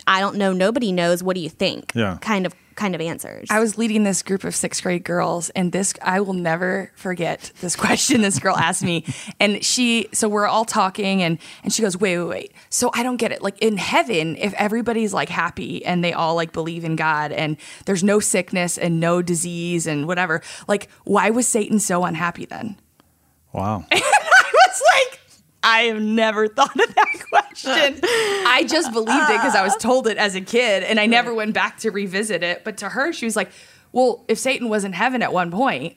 I 0.07 0.21
don't 0.21 0.37
know. 0.37 0.53
Nobody 0.53 0.93
knows. 0.93 1.23
What 1.23 1.35
do 1.35 1.41
you 1.41 1.51
think? 1.51 1.93
Yeah. 1.95 2.19
Kind 2.23 2.47
of, 2.47 2.55
kind 2.77 2.95
of 2.95 3.01
answers. 3.01 3.49
I 3.51 3.59
was 3.59 3.77
leading 3.77 4.05
this 4.05 4.23
group 4.23 4.45
of 4.45 4.55
sixth 4.55 4.83
grade 4.83 5.03
girls, 5.05 5.51
and 5.51 5.73
this 5.73 5.95
I 6.03 6.21
will 6.21 6.35
never 6.35 6.93
forget 6.95 7.51
this 7.61 7.75
question 7.85 8.21
this 8.21 8.39
girl 8.39 8.57
asked 8.57 8.85
me. 8.85 9.05
And 9.41 9.65
she, 9.65 10.09
so 10.13 10.29
we're 10.29 10.47
all 10.47 10.65
talking, 10.65 11.23
and 11.23 11.39
and 11.65 11.73
she 11.73 11.83
goes, 11.83 11.97
"Wait, 11.97 12.19
wait, 12.19 12.29
wait. 12.29 12.53
So 12.71 12.91
I 12.95 13.03
don't 13.03 13.17
get 13.17 13.33
it. 13.33 13.43
Like 13.43 13.59
in 13.61 13.77
heaven, 13.77 14.37
if 14.37 14.55
everybody's 14.55 15.13
like 15.13 15.29
happy 15.29 15.85
and 15.85 16.05
they 16.05 16.13
all 16.13 16.35
like 16.37 16.53
believe 16.53 16.85
in 16.85 16.97
God, 16.97 17.33
and 17.33 17.57
there's 17.87 18.05
no 18.05 18.21
sickness 18.21 18.79
and 18.79 19.01
no 19.01 19.23
disease 19.23 19.87
and 19.87 20.07
whatever, 20.07 20.43
like 20.69 20.89
why 21.05 21.31
was 21.31 21.49
Satan 21.49 21.79
so 21.81 22.05
unhappy 22.05 22.45
then?" 22.45 22.77
Wow. 23.53 23.87
And 23.91 24.03
I 24.05 24.53
was 24.69 24.83
like, 24.95 25.21
I 25.67 25.81
have 25.83 26.01
never 26.01 26.47
thought 26.47 26.79
of 26.81 26.95
that 26.95 27.25
question. 27.29 28.01
I 28.05 28.65
just 28.69 28.93
believed 28.93 29.29
it 29.31 29.37
because 29.37 29.57
I 29.57 29.63
was 29.65 29.77
told 29.77 30.07
it 30.07 30.17
as 30.17 30.37
a 30.37 30.41
kid 30.41 30.85
and 30.85 31.01
I 31.01 31.07
never 31.07 31.35
went 31.35 31.55
back 31.55 31.79
to 31.79 31.91
revisit 31.91 32.45
it. 32.45 32.63
But 32.63 32.77
to 32.79 32.91
her, 32.91 33.13
she 33.13 33.25
was 33.25 33.35
like, 33.35 33.51
well, 33.91 34.25
if 34.29 34.39
Satan 34.39 34.69
was 34.69 34.85
in 34.85 34.93
heaven 34.93 35.23
at 35.23 35.33
one 35.33 35.51
point, 35.51 35.97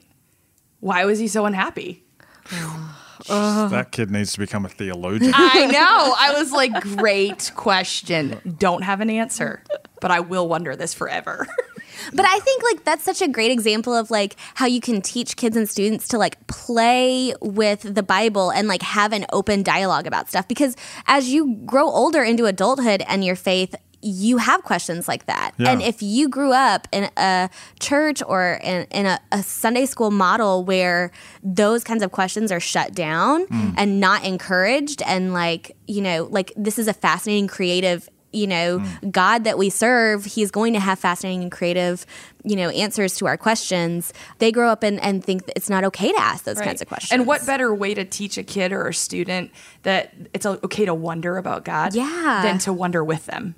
why 0.80 1.04
was 1.04 1.20
he 1.20 1.28
so 1.28 1.46
unhappy? 1.46 2.02
that 3.28 3.88
kid 3.92 4.10
needs 4.10 4.32
to 4.32 4.40
become 4.40 4.64
a 4.64 4.68
theologian. 4.68 5.32
I 5.36 5.66
know. 5.72 6.14
I 6.18 6.34
was 6.36 6.50
like, 6.50 6.72
great 6.80 7.52
question. 7.54 8.40
Don't 8.58 8.82
have 8.82 9.00
an 9.00 9.08
answer, 9.08 9.62
but 10.00 10.10
I 10.10 10.18
will 10.18 10.48
wonder 10.48 10.74
this 10.74 10.94
forever. 10.94 11.46
But 12.12 12.26
I 12.26 12.38
think 12.40 12.62
like 12.62 12.84
that's 12.84 13.04
such 13.04 13.22
a 13.22 13.28
great 13.28 13.50
example 13.50 13.94
of 13.94 14.10
like 14.10 14.36
how 14.54 14.66
you 14.66 14.80
can 14.80 15.00
teach 15.02 15.36
kids 15.36 15.56
and 15.56 15.68
students 15.68 16.08
to 16.08 16.18
like 16.18 16.44
play 16.46 17.34
with 17.40 17.82
the 17.94 18.02
Bible 18.02 18.50
and 18.50 18.68
like 18.68 18.82
have 18.82 19.12
an 19.12 19.26
open 19.32 19.62
dialogue 19.62 20.06
about 20.06 20.28
stuff 20.28 20.46
because 20.48 20.76
as 21.06 21.28
you 21.30 21.56
grow 21.66 21.86
older 21.88 22.22
into 22.22 22.46
adulthood 22.46 23.02
and 23.08 23.24
your 23.24 23.36
faith 23.36 23.74
you 24.02 24.38
have 24.38 24.62
questions 24.62 25.06
like 25.06 25.26
that. 25.26 25.52
Yeah. 25.58 25.72
And 25.72 25.82
if 25.82 26.00
you 26.00 26.30
grew 26.30 26.52
up 26.54 26.88
in 26.90 27.10
a 27.18 27.50
church 27.80 28.22
or 28.26 28.58
in, 28.64 28.86
in 28.90 29.04
a, 29.04 29.20
a 29.30 29.42
Sunday 29.42 29.84
school 29.84 30.10
model 30.10 30.64
where 30.64 31.10
those 31.42 31.84
kinds 31.84 32.02
of 32.02 32.10
questions 32.10 32.50
are 32.50 32.60
shut 32.60 32.94
down 32.94 33.46
Mm. 33.48 33.74
and 33.76 34.00
not 34.00 34.24
encouraged, 34.24 35.02
and 35.02 35.34
like, 35.34 35.76
you 35.86 36.00
know, 36.00 36.28
like 36.30 36.50
this 36.56 36.78
is 36.78 36.88
a 36.88 36.94
fascinating, 36.94 37.46
creative, 37.46 38.08
you 38.32 38.46
know, 38.46 38.78
Mm. 38.80 39.10
God 39.10 39.44
that 39.44 39.58
we 39.58 39.70
serve, 39.70 40.24
He's 40.24 40.50
going 40.50 40.72
to 40.74 40.80
have 40.80 40.98
fascinating 40.98 41.42
and 41.42 41.50
creative, 41.50 42.06
you 42.44 42.54
know, 42.56 42.68
answers 42.70 43.16
to 43.16 43.26
our 43.26 43.36
questions. 43.36 44.12
They 44.38 44.52
grow 44.52 44.68
up 44.70 44.82
and, 44.82 45.00
and 45.02 45.24
think 45.24 45.46
that 45.46 45.56
it's 45.56 45.68
not 45.68 45.82
okay 45.84 46.12
to 46.12 46.18
ask 46.20 46.44
those 46.44 46.58
Right. 46.58 46.66
kinds 46.66 46.80
of 46.82 46.88
questions. 46.88 47.12
And 47.12 47.26
what 47.26 47.44
better 47.46 47.74
way 47.74 47.94
to 47.94 48.04
teach 48.04 48.38
a 48.38 48.42
kid 48.42 48.72
or 48.72 48.88
a 48.88 48.94
student 48.94 49.50
that 49.82 50.14
it's 50.32 50.46
okay 50.46 50.84
to 50.84 50.94
wonder 50.94 51.38
about 51.38 51.64
God 51.64 51.94
Yeah. 51.94 52.40
than 52.42 52.58
to 52.60 52.72
wonder 52.72 53.02
with 53.02 53.26
them? 53.26 53.54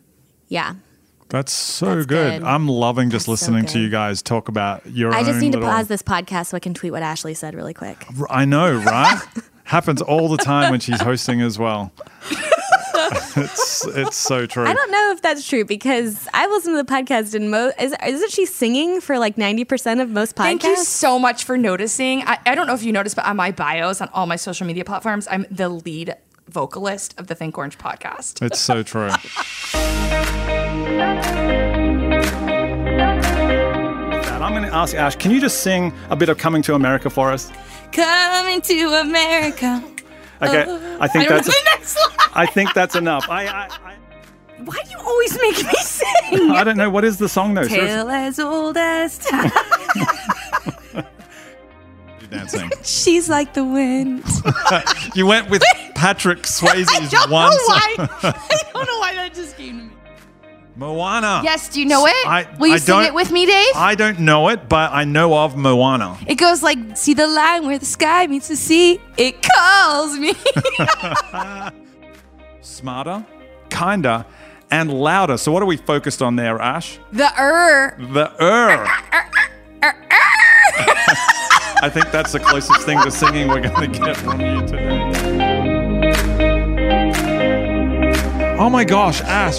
Yeah. 0.48 0.74
That's 1.28 1.52
so 1.52 1.94
That's 1.94 2.06
good. 2.06 2.40
good. 2.40 2.46
I'm 2.46 2.68
loving 2.68 3.08
just 3.08 3.24
so 3.26 3.30
listening 3.32 3.64
to 3.66 3.78
you 3.78 3.88
guys 3.88 4.20
talk 4.20 4.48
about 4.48 4.84
your 4.86 5.14
I 5.14 5.20
own 5.20 5.24
just 5.24 5.40
need 5.40 5.52
to 5.52 5.58
little- 5.58 5.72
pause 5.72 5.88
this 5.88 6.02
podcast 6.02 6.46
so 6.48 6.56
I 6.56 6.60
can 6.60 6.74
tweet 6.74 6.92
what 6.92 7.02
Ashley 7.02 7.32
said 7.34 7.54
really 7.54 7.72
quick. 7.74 8.06
I 8.28 8.44
know, 8.44 8.74
right? 8.76 9.18
Happens 9.64 10.02
all 10.02 10.28
the 10.28 10.36
time 10.36 10.70
when 10.70 10.80
she's 10.80 11.00
hosting 11.00 11.40
as 11.40 11.58
well. 11.58 11.90
it's 13.36 13.86
it's 13.86 14.16
so 14.16 14.46
true. 14.46 14.64
I 14.66 14.72
don't 14.72 14.90
know 14.90 15.12
if 15.12 15.22
that's 15.22 15.46
true 15.48 15.64
because 15.64 16.28
I 16.34 16.46
listen 16.46 16.72
to 16.72 16.82
the 16.82 16.90
podcast 16.90 17.34
and 17.34 17.50
mo- 17.50 17.72
is, 17.78 17.94
isn't 18.06 18.30
she 18.30 18.46
singing 18.46 19.00
for 19.00 19.18
like 19.18 19.36
90% 19.36 20.00
of 20.00 20.10
most 20.10 20.36
podcasts? 20.36 20.42
Thank 20.42 20.64
you 20.64 20.76
so 20.76 21.18
much 21.18 21.44
for 21.44 21.56
noticing. 21.56 22.22
I, 22.22 22.38
I 22.46 22.54
don't 22.54 22.66
know 22.66 22.74
if 22.74 22.82
you 22.82 22.92
noticed, 22.92 23.16
but 23.16 23.24
on 23.24 23.36
my 23.36 23.50
bios 23.50 24.00
on 24.00 24.08
all 24.12 24.26
my 24.26 24.36
social 24.36 24.66
media 24.66 24.84
platforms, 24.84 25.28
I'm 25.30 25.46
the 25.50 25.68
lead 25.68 26.16
vocalist 26.48 27.18
of 27.18 27.28
the 27.28 27.34
Think 27.34 27.56
Orange 27.56 27.78
podcast. 27.78 28.44
It's 28.44 28.60
so 28.60 28.82
true. 28.82 29.10
that. 34.42 34.52
I'm 34.52 34.52
going 34.52 34.68
to 34.68 34.74
ask 34.74 34.94
Ash, 34.94 35.16
can 35.16 35.30
you 35.30 35.40
just 35.40 35.62
sing 35.62 35.92
a 36.10 36.16
bit 36.16 36.28
of 36.28 36.38
Coming 36.38 36.62
to 36.62 36.74
America 36.74 37.10
for 37.10 37.30
us? 37.32 37.50
Coming 37.92 38.60
to 38.62 39.00
America. 39.00 39.91
Okay, 40.42 40.64
Oh. 40.66 40.98
I 41.00 41.08
think 41.08 41.24
I 41.26 41.28
don't 41.28 41.36
that's 41.36 41.48
know 41.48 41.54
the 41.54 41.70
next 41.76 41.96
line. 41.96 42.28
I 42.34 42.46
think 42.46 42.74
that's 42.74 42.94
enough. 42.96 43.28
I, 43.28 43.46
I 43.46 43.68
Why 44.64 44.76
do 44.84 44.90
you 44.90 44.98
always 44.98 45.34
make 45.40 45.56
me 45.64 45.72
sing? 45.80 46.50
I 46.50 46.64
don't 46.64 46.76
know 46.76 46.90
what 46.90 47.04
is 47.04 47.18
the 47.18 47.28
song 47.28 47.54
though. 47.54 47.62
Seriously. 47.62 47.86
Tale 47.88 48.10
as 48.10 48.38
old 48.38 48.76
as 48.76 49.18
time. 49.18 49.50
You're 50.94 52.28
dancing. 52.30 52.70
She's 52.82 53.28
like 53.28 53.54
the 53.54 53.64
wind. 53.64 54.24
you 55.14 55.26
went 55.26 55.50
with 55.50 55.62
Patrick 55.94 56.40
Swayze's 56.42 56.88
I 56.90 57.06
don't 57.08 57.30
one 57.30 57.50
know 57.50 57.56
why. 57.66 57.94
I 57.98 58.60
don't 58.72 58.86
know 58.86 58.98
why 58.98 59.14
that 59.14 59.34
just 59.34 59.56
came 59.56 59.78
to 59.78 59.84
me. 59.84 59.91
Moana. 60.74 61.42
Yes, 61.44 61.68
do 61.68 61.80
you 61.80 61.86
know 61.86 62.06
it? 62.06 62.26
I, 62.26 62.46
Will 62.58 62.68
you 62.68 62.74
I 62.74 62.78
sing 62.78 62.94
don't- 62.94 63.04
it 63.04 63.14
with 63.14 63.30
me, 63.30 63.44
Dave? 63.46 63.72
I 63.74 63.94
don't 63.94 64.20
know 64.20 64.48
it, 64.48 64.68
but 64.68 64.90
I 64.92 65.04
know 65.04 65.36
of 65.36 65.56
Moana. 65.56 66.18
It 66.26 66.36
goes 66.36 66.62
like, 66.62 66.96
see 66.96 67.12
the 67.14 67.26
line 67.26 67.66
where 67.66 67.78
the 67.78 67.84
sky 67.86 68.26
meets 68.26 68.48
the 68.48 68.56
sea. 68.56 69.00
It 69.18 69.42
calls 69.42 70.18
me. 70.18 70.32
Smarter, 72.62 73.26
kinder, 73.68 74.24
and 74.70 74.90
louder. 74.92 75.36
So 75.36 75.52
what 75.52 75.62
are 75.62 75.66
we 75.66 75.76
focused 75.76 76.22
on 76.22 76.36
there, 76.36 76.58
Ash? 76.60 76.98
the 77.12 77.30
er. 77.38 77.96
The 77.98 78.32
er. 78.42 78.86
I 81.84 81.90
think 81.92 82.10
that's 82.12 82.32
the 82.32 82.38
closest 82.40 82.80
thing 82.82 83.00
to 83.02 83.10
singing 83.10 83.48
we're 83.48 83.60
going 83.60 83.92
to 83.92 83.98
get 83.98 84.16
from 84.16 84.40
you 84.40 84.60
today. 84.66 85.10
Oh 88.58 88.70
my 88.70 88.84
gosh, 88.84 89.20
Ash. 89.22 89.58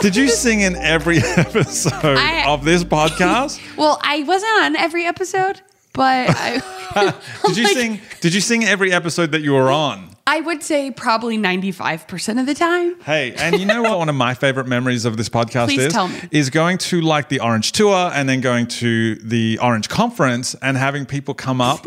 Did 0.00 0.16
you 0.16 0.28
sing 0.28 0.60
in 0.60 0.76
every 0.76 1.18
episode 1.36 1.92
I- 2.18 2.46
of 2.48 2.64
this 2.64 2.84
podcast? 2.84 3.60
Well, 3.78 3.98
I 4.02 4.22
wasn't 4.24 4.52
on 4.64 4.76
every 4.76 5.04
episode, 5.04 5.60
but 5.92 6.30
I, 6.30 7.14
Did 7.46 7.56
you 7.56 7.68
sing 7.68 8.00
did 8.20 8.34
you 8.34 8.40
sing 8.40 8.64
every 8.64 8.92
episode 8.92 9.30
that 9.32 9.40
you 9.42 9.52
were 9.52 9.70
on? 9.70 10.08
I 10.26 10.40
would 10.40 10.62
say 10.64 10.90
probably 10.90 11.38
95% 11.38 12.40
of 12.40 12.46
the 12.46 12.54
time. 12.54 13.00
Hey, 13.02 13.32
and 13.34 13.58
you 13.58 13.64
know 13.64 13.82
what 13.82 13.98
one 13.98 14.08
of 14.08 14.14
my 14.16 14.34
favorite 14.34 14.66
memories 14.66 15.04
of 15.04 15.16
this 15.16 15.28
podcast 15.28 15.66
Please 15.66 15.84
is? 15.86 15.92
tell 15.92 16.08
me. 16.08 16.20
Is 16.32 16.50
going 16.50 16.78
to 16.78 17.00
like 17.00 17.28
the 17.28 17.40
Orange 17.40 17.72
Tour 17.72 18.10
and 18.12 18.28
then 18.28 18.40
going 18.40 18.66
to 18.66 19.14
the 19.16 19.58
Orange 19.62 19.88
Conference 19.88 20.54
and 20.60 20.76
having 20.76 21.06
people 21.06 21.34
come 21.34 21.60
up 21.60 21.86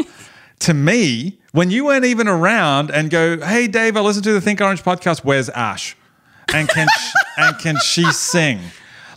to 0.59 0.73
me 0.73 1.39
when 1.51 1.69
you 1.71 1.85
weren't 1.85 2.05
even 2.05 2.27
around 2.29 2.89
and 2.89 3.09
go, 3.09 3.37
"Hey 3.45 3.67
Dave, 3.67 3.97
I 3.97 3.99
listened 3.99 4.23
to 4.23 4.33
the 4.33 4.41
Think 4.41 4.61
Orange 4.61 4.81
podcast. 4.81 5.19
Where's 5.25 5.49
Ash? 5.49 5.95
And 6.53 6.67
can 6.69 6.87
she, 6.87 7.11
and 7.37 7.59
can 7.59 7.77
she 7.79 8.11
sing?" 8.11 8.59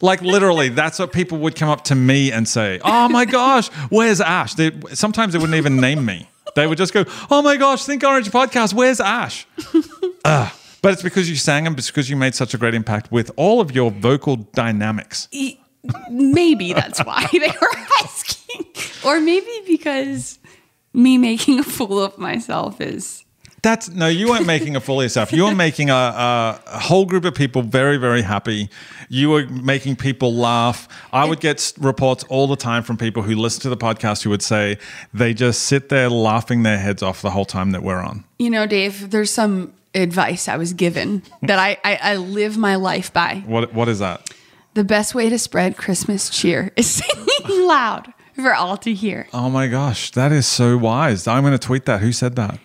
Like 0.00 0.20
literally, 0.22 0.68
that's 0.68 0.98
what 0.98 1.12
people 1.12 1.38
would 1.38 1.56
come 1.56 1.68
up 1.70 1.84
to 1.84 1.94
me 1.94 2.30
and 2.32 2.46
say. 2.46 2.80
Oh 2.84 3.08
my 3.08 3.24
gosh, 3.24 3.68
where's 3.88 4.20
Ash? 4.20 4.54
They, 4.54 4.70
sometimes 4.92 5.32
they 5.32 5.38
wouldn't 5.38 5.56
even 5.56 5.80
name 5.80 6.04
me. 6.04 6.28
They 6.54 6.66
would 6.66 6.78
just 6.78 6.92
go, 6.92 7.04
"Oh 7.30 7.42
my 7.42 7.56
gosh, 7.56 7.84
Think 7.84 8.04
Orange 8.04 8.30
podcast. 8.30 8.74
Where's 8.74 9.00
Ash?" 9.00 9.46
Ugh. 10.24 10.52
But 10.82 10.92
it's 10.92 11.02
because 11.02 11.30
you 11.30 11.36
sang 11.36 11.64
them. 11.64 11.74
It's 11.78 11.86
because 11.90 12.10
you 12.10 12.16
made 12.16 12.34
such 12.34 12.52
a 12.52 12.58
great 12.58 12.74
impact 12.74 13.10
with 13.10 13.30
all 13.36 13.62
of 13.62 13.72
your 13.74 13.90
vocal 13.90 14.36
dynamics. 14.36 15.28
Maybe 16.10 16.74
that's 16.74 17.00
why 17.00 17.26
they 17.32 17.38
were 17.40 17.76
asking. 18.02 18.66
Or 19.02 19.18
maybe 19.20 19.62
because 19.66 20.38
me 20.92 21.16
making 21.16 21.58
a 21.58 21.62
fool 21.62 22.02
of 22.02 22.18
myself 22.18 22.82
is. 22.82 23.23
That's 23.64 23.88
no, 23.88 24.08
you 24.08 24.28
weren't 24.28 24.46
making 24.46 24.76
a 24.76 24.80
fool 24.80 25.00
of 25.00 25.06
yourself. 25.06 25.32
You 25.32 25.44
were 25.44 25.54
making 25.54 25.88
a, 25.88 25.94
a, 25.94 26.60
a 26.66 26.78
whole 26.78 27.06
group 27.06 27.24
of 27.24 27.34
people 27.34 27.62
very, 27.62 27.96
very 27.96 28.20
happy. 28.20 28.68
You 29.08 29.30
were 29.30 29.46
making 29.46 29.96
people 29.96 30.34
laugh. 30.34 30.86
I 31.14 31.24
would 31.24 31.40
get 31.40 31.72
reports 31.78 32.24
all 32.28 32.46
the 32.46 32.56
time 32.56 32.82
from 32.82 32.98
people 32.98 33.22
who 33.22 33.34
listen 33.34 33.62
to 33.62 33.70
the 33.70 33.76
podcast 33.78 34.22
who 34.22 34.28
would 34.28 34.42
say 34.42 34.76
they 35.14 35.32
just 35.32 35.62
sit 35.62 35.88
there 35.88 36.10
laughing 36.10 36.62
their 36.62 36.76
heads 36.76 37.02
off 37.02 37.22
the 37.22 37.30
whole 37.30 37.46
time 37.46 37.70
that 37.70 37.82
we're 37.82 38.02
on. 38.02 38.24
You 38.38 38.50
know, 38.50 38.66
Dave, 38.66 39.10
there's 39.10 39.30
some 39.30 39.72
advice 39.94 40.46
I 40.46 40.58
was 40.58 40.74
given 40.74 41.22
that 41.40 41.58
I, 41.58 41.78
I, 41.82 41.98
I 42.02 42.16
live 42.16 42.58
my 42.58 42.76
life 42.76 43.14
by. 43.14 43.44
What 43.46 43.72
What 43.72 43.88
is 43.88 43.98
that? 44.00 44.30
The 44.74 44.84
best 44.84 45.14
way 45.14 45.30
to 45.30 45.38
spread 45.38 45.78
Christmas 45.78 46.28
cheer 46.28 46.70
is 46.76 46.90
singing 47.02 47.66
loud 47.66 48.12
for 48.34 48.52
all 48.52 48.76
to 48.76 48.92
hear. 48.92 49.26
Oh 49.32 49.48
my 49.48 49.68
gosh, 49.68 50.10
that 50.10 50.32
is 50.32 50.46
so 50.46 50.76
wise. 50.76 51.26
I'm 51.26 51.44
going 51.44 51.58
to 51.58 51.66
tweet 51.66 51.86
that. 51.86 52.02
Who 52.02 52.12
said 52.12 52.36
that? 52.36 52.58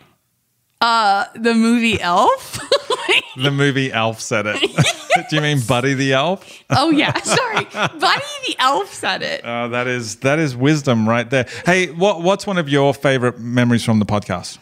Uh, 0.82 1.26
the 1.36 1.54
movie 1.54 2.00
Elf. 2.02 2.60
The 3.38 3.52
movie 3.52 3.92
Elf 3.92 4.20
said 4.20 4.46
it. 4.48 4.60
Do 5.30 5.36
you 5.36 5.42
mean 5.42 5.62
Buddy 5.62 5.94
the 5.94 6.14
Elf? 6.14 6.64
oh 6.72 6.90
yeah, 6.92 7.18
sorry, 7.22 7.66
Buddy 7.66 8.26
the 8.48 8.56
Elf 8.60 8.94
said 8.94 9.22
it. 9.22 9.44
Uh, 9.46 9.70
that 9.70 9.88
is 9.88 10.18
that 10.18 10.40
is 10.40 10.56
wisdom 10.56 11.08
right 11.08 11.28
there. 11.30 11.48
Hey, 11.66 11.88
what 11.88 12.22
what's 12.22 12.46
one 12.46 12.58
of 12.58 12.68
your 12.68 12.94
favorite 12.94 13.40
memories 13.40 13.84
from 13.84 14.00
the 14.00 14.06
podcast? 14.06 14.58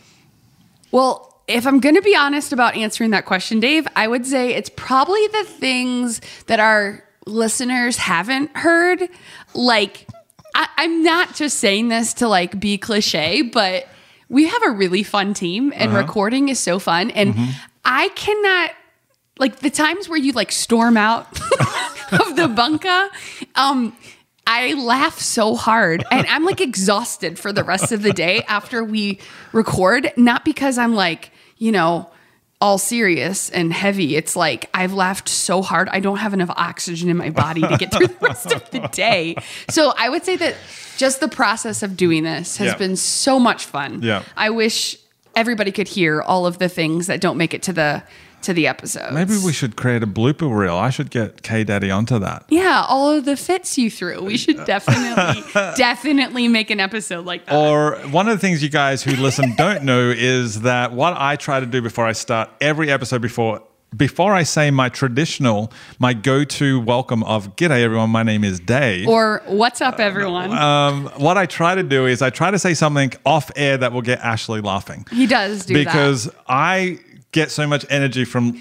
Well, 0.92 1.42
if 1.48 1.66
I'm 1.66 1.80
going 1.80 1.96
to 1.96 2.02
be 2.02 2.16
honest 2.16 2.54
about 2.54 2.76
answering 2.76 3.10
that 3.12 3.26
question, 3.26 3.60
Dave, 3.60 3.88
I 3.96 4.08
would 4.08 4.26
say 4.26 4.54
it's 4.54 4.70
probably 4.76 5.26
the 5.28 5.44
things 5.46 6.22
that 6.46 6.60
our 6.60 7.04
listeners 7.26 7.98
haven't 7.98 8.56
heard. 8.56 9.10
Like, 9.54 10.08
I, 10.56 10.68
I'm 10.78 11.04
not 11.04 11.36
just 11.36 11.60
saying 11.60 11.88
this 11.90 12.14
to 12.16 12.28
like 12.28 12.60
be 12.60 12.78
cliche, 12.78 13.42
but 13.42 13.88
we 14.30 14.48
have 14.48 14.62
a 14.66 14.72
really 14.72 15.04
fun 15.04 15.34
team 15.34 15.72
and 15.76 15.90
Uh-huh. 15.92 16.00
recording 16.02 16.50
is 16.50 16.60
so 16.60 16.80
fun. 16.80 17.12
And 17.12 17.36
I 17.86 18.10
cannot, 18.10 18.72
like, 19.40 19.60
the 19.60 19.70
times 19.70 20.10
where 20.10 20.20
you 20.20 20.34
like 20.34 20.52
storm 20.52 20.98
out 20.98 21.28
of 22.12 22.36
the 22.36 22.48
bunker, 22.48 23.10
um, 23.56 23.96
I 24.46 24.74
laugh 24.74 25.20
so 25.20 25.56
hard 25.56 26.06
and 26.12 26.26
I'm 26.28 26.46
like 26.46 26.62
exhausted 26.62 27.38
for 27.38 27.52
the 27.52 27.64
rest 27.64 27.92
of 27.92 28.02
the 28.02 28.14
day 28.14 28.44
after 28.48 28.84
we 28.84 29.20
record. 29.52 30.12
Not 30.16 30.46
because 30.46 30.78
I'm 30.78 30.94
like, 30.94 31.32
you 31.58 31.72
know, 31.72 32.10
all 32.60 32.78
serious 32.80 33.50
and 33.52 33.72
heavy. 33.72 34.16
It's 34.16 34.36
like 34.36 34.70
I've 34.74 34.94
laughed 34.94 35.30
so 35.30 35.62
hard, 35.62 35.90
I 35.90 36.00
don't 36.00 36.18
have 36.18 36.34
enough 36.34 36.50
oxygen 36.52 37.10
in 37.10 37.18
my 37.18 37.30
body 37.30 37.62
to 37.62 37.78
get 37.78 37.92
through 37.94 38.08
the 38.08 38.16
rest 38.20 38.52
of 38.52 38.70
the 38.72 38.80
day. 38.92 39.36
So 39.70 39.94
I 39.98 40.10
would 40.10 40.24
say 40.26 40.38
that 40.38 40.56
just 40.98 41.20
the 41.20 41.28
process 41.28 41.84
of 41.84 41.96
doing 41.96 42.24
this 42.24 42.58
has 42.58 42.70
Yeah. 42.70 42.78
been 42.78 42.96
so 42.96 43.40
much 43.40 43.66
fun. 43.66 44.02
Yeah. 44.02 44.24
I 44.36 44.50
wish 44.50 44.98
everybody 45.36 45.72
could 45.72 45.88
hear 45.88 46.20
all 46.22 46.48
of 46.48 46.58
the 46.58 46.68
things 46.68 47.06
that 47.08 47.22
don't 47.22 47.38
make 47.38 47.54
it 47.54 47.62
to 47.64 47.74
the 47.74 48.02
to 48.44 48.54
the 48.54 48.68
episode. 48.68 49.14
Maybe 49.14 49.38
we 49.44 49.52
should 49.54 49.76
create 49.76 50.04
a 50.04 50.08
blooper 50.08 50.56
reel. 50.56 50.76
I 50.76 50.90
should 50.90 51.10
get 51.10 51.42
K 51.44 51.64
Daddy 51.64 51.92
onto 51.92 52.20
that. 52.20 52.46
Yeah, 52.50 52.86
all 52.88 53.12
of 53.12 53.26
the 53.26 53.36
fits 53.38 53.78
you 53.78 53.90
threw. 53.92 54.22
We 54.24 54.38
should 54.38 54.64
definitely, 54.66 55.44
definitely 55.76 56.48
make 56.48 56.70
an 56.70 56.80
episode 56.80 57.26
like 57.26 57.46
that. 57.48 57.56
Or 57.56 57.96
one 58.10 58.28
of 58.28 58.36
the 58.36 58.40
things 58.40 58.62
you 58.64 58.70
guys 58.70 59.04
who 59.04 59.12
listen 59.16 59.56
don't 59.56 59.84
know 59.84 60.10
is 60.10 60.62
that 60.62 60.92
what 60.94 61.14
I 61.18 61.36
try 61.36 61.60
to 61.60 61.66
do 61.66 61.82
before 61.82 62.06
I 62.06 62.14
start 62.14 62.50
every 62.62 62.90
episode 62.92 63.22
before 63.22 63.64
before 63.96 64.34
I 64.34 64.44
say 64.44 64.70
my 64.70 64.90
traditional, 64.90 65.72
my 65.98 66.14
go-to 66.14 66.80
welcome 66.82 67.24
of 67.24 67.56
"G'day 67.56 67.82
everyone, 67.84 68.10
my 68.10 68.22
name 68.22 68.44
is 68.44 68.60
Dave." 68.60 69.08
Or 69.08 69.42
what's 69.46 69.80
up, 69.80 70.00
everyone? 70.02 70.52
um, 70.52 71.06
what 71.18 71.38
I 71.38 71.46
try 71.46 71.74
to 71.76 71.84
do 71.84 72.06
is 72.06 72.22
I 72.22 72.30
try 72.30 72.52
to 72.52 72.60
say 72.60 72.74
something 72.74 73.14
off 73.26 73.50
air 73.56 73.78
that 73.78 73.94
will 73.94 74.02
get 74.02 74.20
Ashley 74.20 74.60
laughing. 74.60 75.06
he 75.12 75.26
does 75.26 75.66
do 75.66 75.74
that. 75.76 75.86
because 75.86 76.30
I 76.50 77.00
get 77.38 77.52
so 77.52 77.68
much 77.68 77.86
energy 77.90 78.26
from 78.26 78.60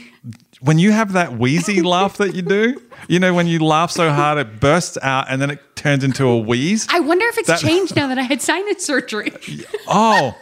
when 0.60 0.78
you 0.78 0.92
have 0.92 1.12
that 1.12 1.38
wheezy 1.38 1.80
laugh 1.94 2.16
that 2.18 2.34
you 2.34 2.42
do. 2.42 2.80
You 3.08 3.18
know, 3.20 3.32
when 3.34 3.46
you 3.46 3.58
laugh 3.60 3.90
so 3.90 4.10
hard 4.10 4.38
it 4.38 4.60
bursts 4.60 4.98
out 5.02 5.26
and 5.30 5.40
then 5.40 5.50
it 5.50 5.60
turns 5.76 6.02
into 6.04 6.26
a 6.26 6.38
wheeze. 6.38 6.86
I 6.90 7.00
wonder 7.00 7.24
if 7.26 7.38
it's 7.38 7.48
That- 7.48 7.60
changed 7.60 7.96
now 7.96 8.06
that 8.08 8.18
I 8.18 8.22
had 8.22 8.40
sinus 8.42 8.84
surgery. 8.84 9.32
Oh, 9.88 10.36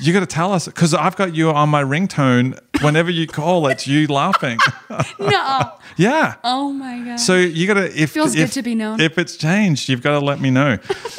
you 0.00 0.12
got 0.12 0.20
to 0.20 0.26
tell 0.26 0.52
us 0.52 0.66
because 0.66 0.94
I've 0.94 1.16
got 1.16 1.34
you 1.34 1.50
on 1.50 1.68
my 1.68 1.82
ringtone. 1.82 2.58
Whenever 2.82 3.10
you 3.10 3.26
call, 3.26 3.66
it's 3.66 3.86
you 3.86 4.06
laughing. 4.06 4.58
no. 5.18 5.72
yeah. 5.96 6.36
Oh 6.44 6.72
my 6.72 6.98
god. 7.00 7.16
So 7.16 7.36
you 7.36 7.66
got 7.66 7.74
to 7.74 8.00
if 8.00 8.12
Feels 8.12 8.34
good 8.34 8.44
if, 8.44 8.52
to 8.52 8.62
be 8.62 8.74
known. 8.74 9.00
If 9.00 9.18
it's 9.18 9.36
changed, 9.36 9.88
you've 9.88 10.02
got 10.02 10.18
to 10.18 10.24
let 10.24 10.40
me 10.40 10.50
know. 10.50 10.78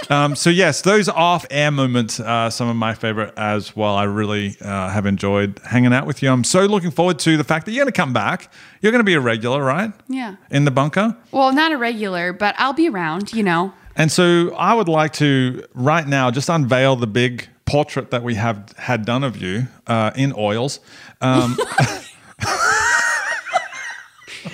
um, 0.09 0.35
so 0.35 0.49
yes, 0.49 0.81
those 0.81 1.07
off-air 1.09 1.69
moments 1.69 2.19
are 2.19 2.49
some 2.49 2.67
of 2.67 2.75
my 2.75 2.93
favorite 2.93 3.33
as 3.37 3.75
well. 3.75 3.95
I 3.95 4.05
really 4.05 4.55
uh, 4.61 4.89
have 4.89 5.05
enjoyed 5.05 5.59
hanging 5.65 5.93
out 5.93 6.07
with 6.07 6.23
you. 6.23 6.31
I'm 6.31 6.43
so 6.43 6.65
looking 6.65 6.91
forward 6.91 7.19
to 7.19 7.37
the 7.37 7.43
fact 7.43 7.65
that 7.67 7.73
you're 7.73 7.83
going 7.83 7.93
to 7.93 7.97
come 7.97 8.13
back. 8.13 8.51
You're 8.81 8.91
going 8.91 9.01
to 9.01 9.05
be 9.05 9.13
a 9.13 9.21
regular, 9.21 9.63
right? 9.63 9.91
yeah. 10.07 10.37
In 10.49 10.65
the 10.65 10.71
bunker. 10.71 11.15
Well, 11.31 11.53
not 11.53 11.71
a 11.71 11.77
regular, 11.77 12.33
but 12.33 12.55
I'll 12.57 12.73
be 12.73 12.89
around. 12.89 13.33
You 13.33 13.43
know. 13.43 13.73
And 13.95 14.11
so 14.11 14.55
I 14.55 14.73
would 14.73 14.87
like 14.87 15.13
to 15.13 15.63
right 15.73 16.07
now 16.07 16.31
just 16.31 16.49
unveil 16.49 16.95
the 16.95 17.07
big 17.07 17.47
portrait 17.71 18.11
that 18.11 18.21
we 18.21 18.35
have 18.35 18.73
had 18.77 19.05
done 19.05 19.23
of 19.23 19.41
you 19.41 19.67
uh, 19.87 20.11
in 20.15 20.33
oils. 20.37 20.81
Um, 21.21 21.57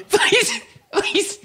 please, 0.10 0.62
please. 0.92 1.40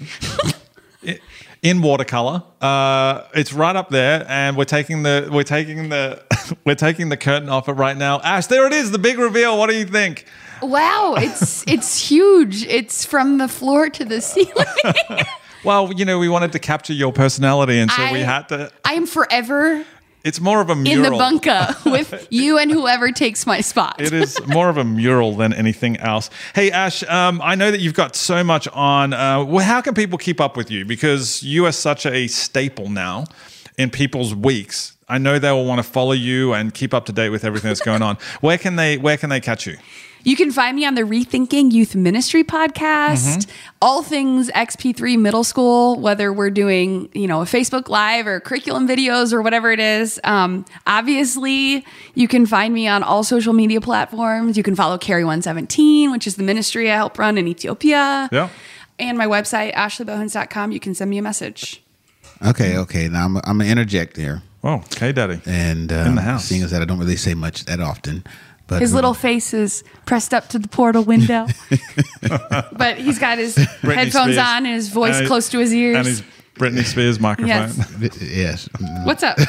in 1.63 1.81
watercolor. 1.81 2.43
Uh, 2.61 3.23
it's 3.33 3.53
right 3.53 3.75
up 3.75 3.89
there, 3.89 4.23
and 4.29 4.55
we're 4.55 4.65
taking 4.65 5.01
the 5.01 5.29
we're 5.31 5.41
taking 5.41 5.89
the 5.89 6.23
we're 6.65 6.75
taking 6.75 7.09
the 7.09 7.17
curtain 7.17 7.49
off 7.49 7.67
it 7.67 7.73
right 7.73 7.97
now. 7.97 8.21
Ash, 8.21 8.45
there 8.47 8.67
it 8.67 8.73
is, 8.73 8.91
the 8.91 8.99
big 8.99 9.17
reveal. 9.17 9.57
What 9.57 9.69
do 9.69 9.75
you 9.75 9.85
think? 9.85 10.25
Wow, 10.61 11.15
it's 11.17 11.63
it's 11.67 11.97
huge. 11.97 12.65
It's 12.67 13.03
from 13.03 13.39
the 13.39 13.47
floor 13.47 13.89
to 13.89 14.05
the 14.05 14.21
ceiling. 14.21 14.67
Well, 15.63 15.93
you 15.93 16.03
know, 16.03 16.19
we 16.19 16.27
wanted 16.27 16.51
to 16.51 16.59
capture 16.59 16.93
your 16.93 17.13
personality, 17.13 17.79
and 17.79 17.89
so 17.89 18.11
we 18.11 18.19
had 18.19 18.49
to. 18.49 18.69
I 18.83 18.93
am 18.93 19.07
forever 19.07 19.85
It's 20.23 20.39
more 20.39 20.61
of 20.61 20.69
a 20.69 20.75
mural. 20.75 21.05
in 21.05 21.11
the 21.11 21.17
bunker 21.17 21.75
with 21.89 22.27
you 22.29 22.57
and 22.57 22.71
whoever 22.71 23.11
takes 23.11 23.45
my 23.45 23.59
spot. 23.59 23.99
It 23.99 24.13
is 24.13 24.39
more 24.47 24.69
of 24.69 24.77
a 24.77 24.85
mural 24.85 25.35
than 25.35 25.51
anything 25.53 25.97
else. 25.97 26.29
Hey, 26.55 26.71
Ash, 26.71 27.03
um, 27.03 27.41
I 27.43 27.55
know 27.55 27.71
that 27.71 27.81
you've 27.81 27.93
got 27.93 28.15
so 28.15 28.41
much 28.43 28.67
on. 28.69 29.11
Uh, 29.13 29.43
well, 29.43 29.65
how 29.65 29.81
can 29.81 29.93
people 29.93 30.17
keep 30.17 30.39
up 30.39 30.55
with 30.55 30.71
you? 30.71 30.85
Because 30.85 31.43
you 31.43 31.65
are 31.65 31.73
such 31.73 32.05
a 32.05 32.27
staple 32.27 32.89
now 32.89 33.25
in 33.77 33.89
people's 33.89 34.33
weeks. 34.33 34.95
I 35.09 35.17
know 35.17 35.39
they 35.39 35.51
will 35.51 35.65
want 35.65 35.79
to 35.79 35.83
follow 35.83 36.13
you 36.13 36.53
and 36.53 36.73
keep 36.73 36.93
up 36.93 37.05
to 37.07 37.11
date 37.11 37.29
with 37.29 37.43
everything 37.43 37.69
that's 37.69 37.81
going 37.81 38.01
on. 38.01 38.15
Where 38.41 38.57
can 38.57 38.77
they 38.77 38.97
Where 38.97 39.17
can 39.17 39.29
they 39.29 39.41
catch 39.41 39.67
you? 39.67 39.77
You 40.25 40.35
can 40.37 40.51
find 40.51 40.75
me 40.75 40.85
on 40.85 40.95
the 40.95 41.01
Rethinking 41.01 41.73
Youth 41.73 41.95
Ministry 41.95 42.43
podcast. 42.45 43.39
Mhm. 43.39 43.47
All 43.81 44.01
things 44.03 44.49
XP3 44.55 45.17
middle 45.17 45.43
school, 45.43 45.99
whether 45.99 46.31
we're 46.31 46.49
doing, 46.49 47.09
you 47.13 47.27
know, 47.27 47.41
a 47.41 47.45
Facebook 47.45 47.89
Live 47.89 48.25
or 48.25 48.39
curriculum 48.39 48.87
videos 48.87 49.33
or 49.33 49.41
whatever 49.41 49.71
it 49.71 49.81
is. 49.81 50.21
Um, 50.23 50.63
obviously, 50.87 51.85
you 52.15 52.27
can 52.29 52.45
find 52.45 52.73
me 52.73 52.87
on 52.87 53.03
all 53.03 53.23
social 53.25 53.51
media 53.53 53.81
platforms. 53.81 54.55
You 54.55 54.63
can 54.63 54.75
follow 54.75 54.97
Carry117, 54.97 56.09
which 56.11 56.25
is 56.25 56.35
the 56.35 56.43
ministry 56.43 56.89
I 56.89 56.95
help 56.95 57.19
run 57.19 57.37
in 57.37 57.47
Ethiopia. 57.47 58.29
Yeah. 58.31 58.47
And 58.99 59.17
my 59.17 59.25
website, 59.27 59.73
ashleybohens.com. 59.75 60.71
You 60.71 60.79
can 60.79 60.95
send 60.95 61.09
me 61.09 61.17
a 61.17 61.21
message. 61.21 61.81
Okay, 62.45 62.77
okay. 62.77 63.09
Now 63.09 63.25
I'm, 63.25 63.37
I'm 63.37 63.57
gonna 63.57 63.65
interject 63.65 64.15
here. 64.17 64.41
Oh, 64.63 64.81
K 64.91 65.11
Daddy. 65.11 65.41
And 65.45 65.91
uh, 65.91 66.05
In 66.07 66.15
the 66.15 66.21
house. 66.21 66.45
seeing 66.45 66.63
as 66.63 66.71
that 66.71 66.81
I 66.81 66.85
don't 66.85 66.99
really 66.99 67.17
say 67.17 67.33
much 67.33 67.65
that 67.65 67.81
often, 67.81 68.23
but 68.67 68.81
his 68.81 68.93
little 68.93 69.13
face 69.13 69.53
is 69.53 69.83
pressed 70.05 70.33
up 70.33 70.47
to 70.49 70.59
the 70.59 70.67
portal 70.67 71.03
window. 71.03 71.47
but 72.73 72.97
he's 72.97 73.19
got 73.19 73.37
his 73.37 73.55
Britney 73.55 73.95
headphones 73.95 74.33
Spears. 74.33 74.37
on 74.37 74.65
and 74.65 74.75
his 74.75 74.89
voice 74.89 75.17
And- 75.17 75.27
close 75.27 75.49
to 75.49 75.59
his 75.59 75.73
ears. 75.73 75.97
And 75.97 76.07
his 76.07 76.23
Britney 76.55 76.83
Spears 76.85 77.19
microphone. 77.19 77.71
yes. 78.21 78.69
What's 79.03 79.23
up? 79.23 79.37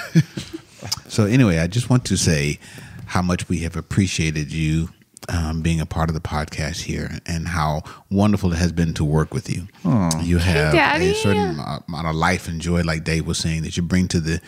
So 1.09 1.25
anyway, 1.27 1.59
I 1.59 1.67
just 1.67 1.89
want 1.89 2.05
to 2.07 2.17
say 2.17 2.59
how 3.07 3.23
much 3.23 3.49
we 3.49 3.61
have 3.61 3.77
appreciated 3.77 4.53
you 4.53 4.89
um, 5.29 5.63
being 5.63 5.81
a 5.81 5.87
part 5.87 6.11
of 6.11 6.15
the 6.15 6.21
podcast 6.21 6.83
here, 6.83 7.19
and 7.25 7.47
how 7.49 7.83
wonderful 8.11 8.53
it 8.53 8.57
has 8.57 8.73
been 8.73 8.93
to 8.95 9.05
work 9.05 9.33
with 9.33 9.49
you. 9.49 9.67
Aw. 9.85 10.21
You 10.23 10.39
have 10.39 10.75
Daddy. 10.75 11.11
a 11.13 11.15
certain 11.15 11.59
amount 11.89 12.07
of 12.07 12.15
life 12.15 12.49
and 12.49 12.61
joy, 12.61 12.83
like 12.83 13.05
Dave 13.05 13.27
was 13.27 13.39
saying, 13.39 13.63
that 13.63 13.77
you 13.77 13.83
bring 13.83 14.09
to 14.09 14.21
the 14.21 14.41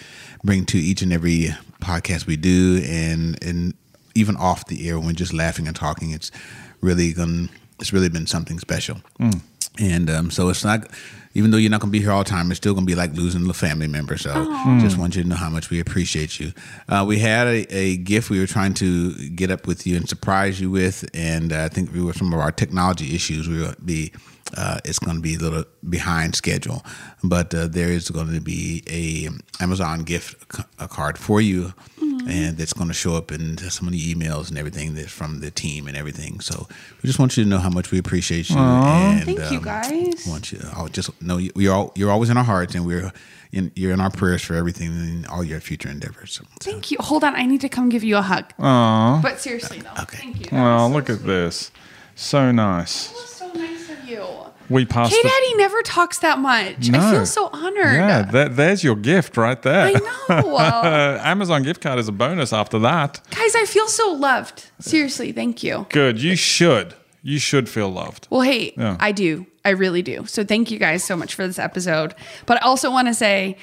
bring 0.45 0.67
to 0.67 0.79
each 0.79 1.01
and 1.03 1.13
every 1.13 1.55
podcast 1.81 2.27
we 2.27 2.37
do, 2.37 2.83
and 2.85 3.43
and 3.43 3.73
even 4.17 4.37
off 4.37 4.67
the 4.67 4.89
air 4.89 4.99
when 4.99 5.07
we're 5.09 5.13
just 5.13 5.33
laughing 5.33 5.67
and 5.67 5.77
talking, 5.77 6.11
it's 6.11 6.31
really 6.81 7.13
going 7.13 7.49
it's 7.79 7.93
really 7.93 8.09
been 8.09 8.27
something 8.27 8.59
special. 8.59 8.97
Mm. 9.21 9.41
And 9.79 10.09
um, 10.09 10.31
so 10.31 10.49
it's 10.49 10.65
not, 10.65 10.87
even 11.35 11.51
though 11.51 11.59
you're 11.59 11.71
not 11.71 11.81
going 11.81 11.93
to 11.93 11.99
be 11.99 12.03
here 12.03 12.11
all 12.11 12.25
the 12.25 12.31
time, 12.31 12.51
it's 12.51 12.57
still 12.57 12.73
going 12.73 12.87
to 12.87 12.91
be 12.91 12.95
like 12.95 13.13
losing 13.13 13.49
a 13.49 13.53
family 13.53 13.87
member. 13.87 14.17
So 14.17 14.33
Aw. 14.33 14.81
just 14.81 14.97
want 14.97 15.17
you 15.17 15.23
to 15.23 15.29
know 15.29 15.37
how 15.37 15.51
much 15.51 15.69
we 15.69 15.81
appreciate 15.81 16.41
you. 16.41 16.53
Uh, 16.89 17.05
we 17.07 17.19
had 17.19 17.47
a, 17.47 17.67
a 17.75 17.97
gift 17.99 18.31
we 18.31 18.41
were 18.41 18.47
trying 18.47 18.73
to 18.75 19.29
get 19.31 19.51
up 19.51 19.67
with 19.67 19.87
you 19.87 19.97
and 19.97 20.09
surprise 20.09 20.61
you 20.61 20.71
with, 20.71 21.05
and 21.13 21.53
uh, 21.53 21.65
I 21.65 21.69
think 21.69 21.93
we 21.93 22.03
were 22.03 22.15
some 22.15 22.33
of 22.33 22.41
our 22.41 22.53
technology 22.53 23.15
issues. 23.15 23.49
We 23.49 23.61
will 23.61 23.75
be. 23.85 24.13
Uh, 24.57 24.79
it's 24.85 25.01
going 25.01 25.17
to 25.17 25.23
be 25.23 25.35
a 25.35 25.39
little 25.39 25.65
behind 25.91 26.37
schedule, 26.37 26.87
but 27.25 27.53
uh, 27.53 27.67
there 27.67 27.89
is 27.89 28.09
going 28.11 28.33
to 28.33 28.41
be 28.41 28.81
a 28.89 29.29
Amazon 29.61 30.05
gift 30.05 30.55
c- 30.55 30.63
a 30.79 30.87
card 30.87 31.19
for 31.19 31.41
you, 31.41 31.75
and 32.27 32.61
it's 32.61 32.73
going 32.73 32.89
to 32.89 32.95
show 32.95 33.15
up 33.15 33.31
in 33.31 33.57
some 33.59 33.87
of 33.87 33.93
the 33.93 34.15
emails 34.15 34.49
and 34.49 34.59
everything 34.59 34.95
that's 34.95 35.11
from 35.13 35.41
the 35.41 35.51
team 35.51 35.87
and 35.87 35.97
everything. 35.97 36.41
So 36.41 36.67
we 37.03 37.07
just 37.07 37.19
want 37.19 37.37
you 37.37 37.45
to 37.45 37.49
know 37.49 37.59
how 37.59 37.71
much 37.71 37.91
we 37.91 37.99
appreciate 37.99 38.51
you. 38.51 38.57
Aw. 38.59 39.13
And, 39.13 39.25
Thank 39.25 39.51
you, 39.53 39.59
um, 39.59 39.65
guys. 39.65 40.27
want 40.27 40.53
you. 40.53 40.61
I'll 40.73 40.89
just 40.89 41.11
know 41.23 41.39
you, 41.39 41.53
you're 41.55 41.75
all, 41.75 41.93
you're 41.95 42.11
always 42.11 42.31
in 42.31 42.37
our 42.37 42.45
hearts, 42.45 42.75
and 42.75 42.85
we're 42.85 43.13
in, 43.53 43.71
you're 43.77 43.93
in 43.93 44.01
our 44.01 44.11
prayers 44.11 44.43
for 44.43 44.55
everything 44.55 44.89
and 44.89 45.27
all 45.27 45.45
your 45.45 45.61
future 45.61 45.89
endeavors. 45.89 46.41
Thank 46.61 46.91
you. 46.91 46.99
Hold 47.01 47.25
on. 47.25 47.37
I 47.37 47.47
need 47.47 47.61
to 47.61 47.69
come 47.69 47.89
give 47.89 48.03
you 48.03 48.17
a 48.17 48.23
hug. 48.23 48.53
Aw. 48.59 49.21
But 49.23 49.41
seriously, 49.41 49.79
though. 49.81 50.05
Thank 50.05 50.51
you. 50.51 50.57
Well, 50.57 50.91
look 50.91 51.09
at 51.09 51.25
this. 51.25 51.71
So 52.15 52.51
nice. 52.51 52.91
so 52.91 53.53
nice 53.53 53.91
of 53.91 54.09
you. 54.09 54.27
We 54.69 54.85
passed. 54.85 55.13
K 55.13 55.23
the- 55.23 55.29
Daddy 55.29 55.55
never 55.57 55.81
talks 55.83 56.19
that 56.21 56.39
much. 56.39 56.91
I 56.93 57.11
feel 57.13 57.27
so 57.27 57.49
honored. 57.53 57.95
Yeah, 57.95 58.23
that, 58.23 58.57
there's 58.57 58.83
your 58.83 58.97
gift 58.97 59.37
right 59.37 59.61
there. 59.63 59.87
I 59.87 59.93
know. 60.43 61.21
Amazon 61.23 61.63
gift 61.63 61.81
card 61.81 61.99
is 61.99 62.09
a 62.09 62.13
bonus 62.13 62.53
after 62.53 62.79
that. 62.81 63.21
Guys, 63.31 63.55
I 63.55 63.65
feel 63.67 63.89
so 63.89 64.13
loved. 64.13 64.71
Seriously, 64.81 65.33
thank 65.33 65.63
you. 65.63 65.87
Good. 65.91 66.21
You 66.21 66.37
should. 66.37 66.95
You 67.23 67.39
should 67.39 67.69
feel 67.69 67.89
loved. 67.91 68.29
Well, 68.31 68.43
hey, 68.43 68.73
Yeah. 68.77 68.97
I 69.01 69.13
do. 69.13 69.47
I 69.65 69.71
really 69.71 70.03
do. 70.03 70.27
So 70.27 70.45
thank 70.45 70.71
you 70.71 70.79
guys 70.79 71.03
so 71.03 71.17
much 71.17 71.35
for 71.35 71.47
this 71.47 71.59
episode. 71.59 72.15
But 72.47 72.63
I 72.63 72.67
also 72.67 72.91
want 72.91 73.09
to 73.09 73.15
say 73.15 73.57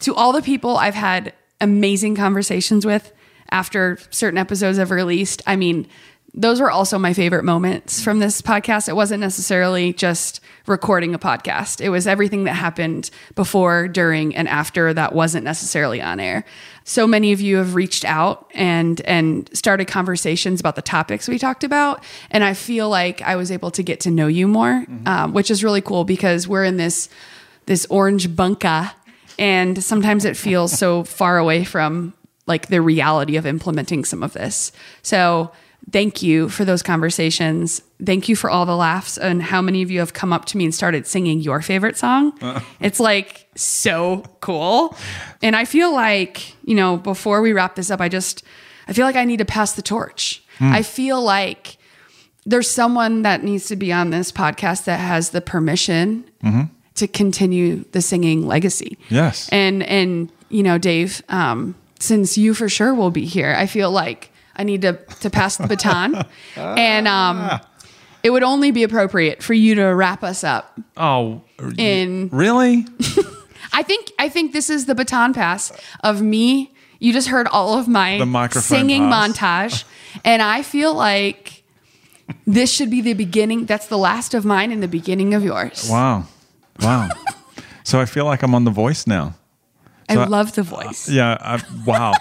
to 0.00 0.14
all 0.14 0.32
the 0.32 0.40
people 0.42 0.76
I've 0.78 0.94
had 0.94 1.34
amazing 1.60 2.16
conversations 2.16 2.86
with 2.86 3.12
after 3.50 3.98
certain 4.10 4.38
episodes 4.38 4.78
have 4.78 4.90
released, 4.90 5.42
I 5.46 5.56
mean, 5.56 5.86
those 6.32 6.60
were 6.60 6.70
also 6.70 6.96
my 6.98 7.12
favorite 7.12 7.44
moments 7.44 8.02
from 8.02 8.20
this 8.20 8.40
podcast. 8.40 8.88
It 8.88 8.94
wasn't 8.96 9.20
necessarily 9.20 9.92
just 9.92 10.40
recording 10.70 11.14
a 11.14 11.18
podcast, 11.18 11.80
it 11.80 11.90
was 11.90 12.06
everything 12.06 12.44
that 12.44 12.54
happened 12.54 13.10
before, 13.34 13.88
during, 13.88 14.34
and 14.34 14.48
after 14.48 14.94
that 14.94 15.14
wasn't 15.14 15.44
necessarily 15.44 16.00
on 16.00 16.20
air. 16.20 16.44
So 16.84 17.06
many 17.06 17.32
of 17.32 17.40
you 17.40 17.58
have 17.58 17.74
reached 17.74 18.04
out 18.04 18.50
and 18.54 19.00
and 19.02 19.50
started 19.52 19.86
conversations 19.86 20.60
about 20.60 20.76
the 20.76 20.82
topics 20.82 21.28
we 21.28 21.38
talked 21.38 21.64
about, 21.64 22.02
and 22.30 22.42
I 22.42 22.54
feel 22.54 22.88
like 22.88 23.20
I 23.20 23.36
was 23.36 23.50
able 23.50 23.70
to 23.72 23.82
get 23.82 24.00
to 24.00 24.10
know 24.10 24.28
you 24.28 24.48
more, 24.48 24.86
um, 25.04 25.34
which 25.34 25.50
is 25.50 25.62
really 25.62 25.82
cool 25.82 26.04
because 26.04 26.48
we're 26.48 26.64
in 26.64 26.78
this 26.78 27.10
this 27.66 27.86
orange 27.90 28.34
bunker, 28.34 28.92
and 29.38 29.82
sometimes 29.84 30.24
it 30.24 30.36
feels 30.36 30.72
so 30.72 31.04
far 31.20 31.36
away 31.36 31.64
from 31.64 32.14
like 32.46 32.68
the 32.68 32.80
reality 32.80 33.36
of 33.36 33.46
implementing 33.46 34.04
some 34.04 34.22
of 34.22 34.32
this. 34.32 34.72
So 35.02 35.52
thank 35.92 36.22
you 36.22 36.48
for 36.48 36.64
those 36.64 36.82
conversations. 36.82 37.82
Thank 38.04 38.28
you 38.28 38.36
for 38.36 38.48
all 38.50 38.64
the 38.66 38.76
laughs 38.76 39.18
and 39.18 39.42
how 39.42 39.60
many 39.60 39.82
of 39.82 39.90
you 39.90 39.98
have 40.00 40.12
come 40.12 40.32
up 40.32 40.44
to 40.46 40.56
me 40.56 40.64
and 40.64 40.74
started 40.74 41.06
singing 41.06 41.40
your 41.40 41.60
favorite 41.62 41.96
song. 41.96 42.32
It's 42.80 43.00
like 43.00 43.46
so 43.56 44.22
cool. 44.40 44.96
And 45.42 45.54
I 45.56 45.64
feel 45.64 45.92
like, 45.92 46.54
you 46.64 46.74
know, 46.74 46.96
before 46.96 47.42
we 47.42 47.52
wrap 47.52 47.74
this 47.74 47.90
up, 47.90 48.00
I 48.00 48.08
just 48.08 48.42
I 48.88 48.92
feel 48.92 49.04
like 49.06 49.16
I 49.16 49.24
need 49.24 49.38
to 49.38 49.44
pass 49.44 49.72
the 49.72 49.82
torch. 49.82 50.42
Hmm. 50.58 50.72
I 50.72 50.82
feel 50.82 51.20
like 51.22 51.76
there's 52.46 52.70
someone 52.70 53.22
that 53.22 53.44
needs 53.44 53.66
to 53.66 53.76
be 53.76 53.92
on 53.92 54.10
this 54.10 54.32
podcast 54.32 54.84
that 54.84 54.98
has 55.00 55.30
the 55.30 55.40
permission 55.40 56.24
Mm-hmm. 56.42 56.72
to 56.94 57.06
continue 57.06 57.84
the 57.92 58.00
singing 58.00 58.46
legacy. 58.46 58.96
Yes. 59.10 59.48
And 59.52 59.82
and 59.82 60.32
you 60.48 60.62
know, 60.62 60.78
Dave, 60.78 61.22
um, 61.28 61.74
since 61.98 62.38
you 62.38 62.54
for 62.54 62.66
sure 62.68 62.94
will 62.94 63.10
be 63.10 63.26
here, 63.26 63.54
I 63.58 63.66
feel 63.66 63.90
like 63.90 64.29
I 64.56 64.64
need 64.64 64.82
to 64.82 64.94
to 65.20 65.30
pass 65.30 65.56
the 65.56 65.66
baton, 65.66 66.24
and 66.56 67.08
um, 67.08 67.60
it 68.22 68.30
would 68.30 68.42
only 68.42 68.70
be 68.70 68.82
appropriate 68.82 69.42
for 69.42 69.54
you 69.54 69.74
to 69.76 69.84
wrap 69.86 70.22
us 70.22 70.44
up. 70.44 70.78
Oh, 70.96 71.42
In 71.78 72.28
really? 72.32 72.86
I 73.72 73.82
think 73.82 74.10
I 74.18 74.28
think 74.28 74.52
this 74.52 74.68
is 74.70 74.86
the 74.86 74.94
baton 74.94 75.32
pass 75.32 75.72
of 76.02 76.20
me. 76.22 76.72
You 76.98 77.12
just 77.12 77.28
heard 77.28 77.46
all 77.48 77.78
of 77.78 77.88
my 77.88 78.18
The 78.18 78.48
singing 78.60 79.08
pass. 79.08 79.32
montage, 79.38 79.84
and 80.24 80.42
I 80.42 80.62
feel 80.62 80.92
like 80.94 81.62
this 82.46 82.70
should 82.72 82.90
be 82.90 83.00
the 83.00 83.14
beginning. 83.14 83.64
That's 83.66 83.86
the 83.86 83.98
last 83.98 84.34
of 84.34 84.44
mine 84.44 84.70
and 84.72 84.82
the 84.82 84.88
beginning 84.88 85.32
of 85.34 85.42
yours. 85.42 85.88
Wow. 85.90 86.24
Wow. 86.80 87.08
so 87.84 88.00
I 88.00 88.04
feel 88.06 88.24
like 88.24 88.42
I'm 88.42 88.54
on 88.54 88.64
The 88.64 88.70
Voice 88.70 89.06
now. 89.06 89.34
I 90.08 90.14
So 90.14 90.24
love 90.24 90.54
the 90.54 90.62
voice. 90.62 91.08
Yeah. 91.08 91.36
I, 91.40 91.62
wow. 91.86 92.12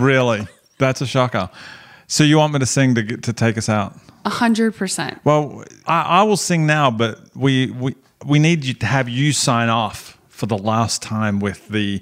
really? 0.00 0.46
That's 0.78 1.00
a 1.00 1.06
shocker. 1.06 1.50
So 2.06 2.24
you 2.24 2.38
want 2.38 2.52
me 2.52 2.58
to 2.60 2.66
sing 2.66 2.94
to 2.94 3.02
get, 3.02 3.22
to 3.24 3.32
take 3.32 3.58
us 3.58 3.68
out? 3.68 3.96
A 4.24 4.30
hundred 4.30 4.74
percent. 4.74 5.20
Well, 5.24 5.64
I, 5.86 6.02
I 6.02 6.22
will 6.24 6.36
sing 6.36 6.66
now, 6.66 6.90
but 6.90 7.18
we, 7.34 7.70
we 7.72 7.94
we 8.24 8.38
need 8.38 8.64
you 8.64 8.74
to 8.74 8.86
have 8.86 9.08
you 9.08 9.32
sign 9.32 9.68
off 9.68 10.18
for 10.28 10.46
the 10.46 10.58
last 10.58 11.02
time 11.02 11.38
with 11.40 11.68
the 11.68 12.00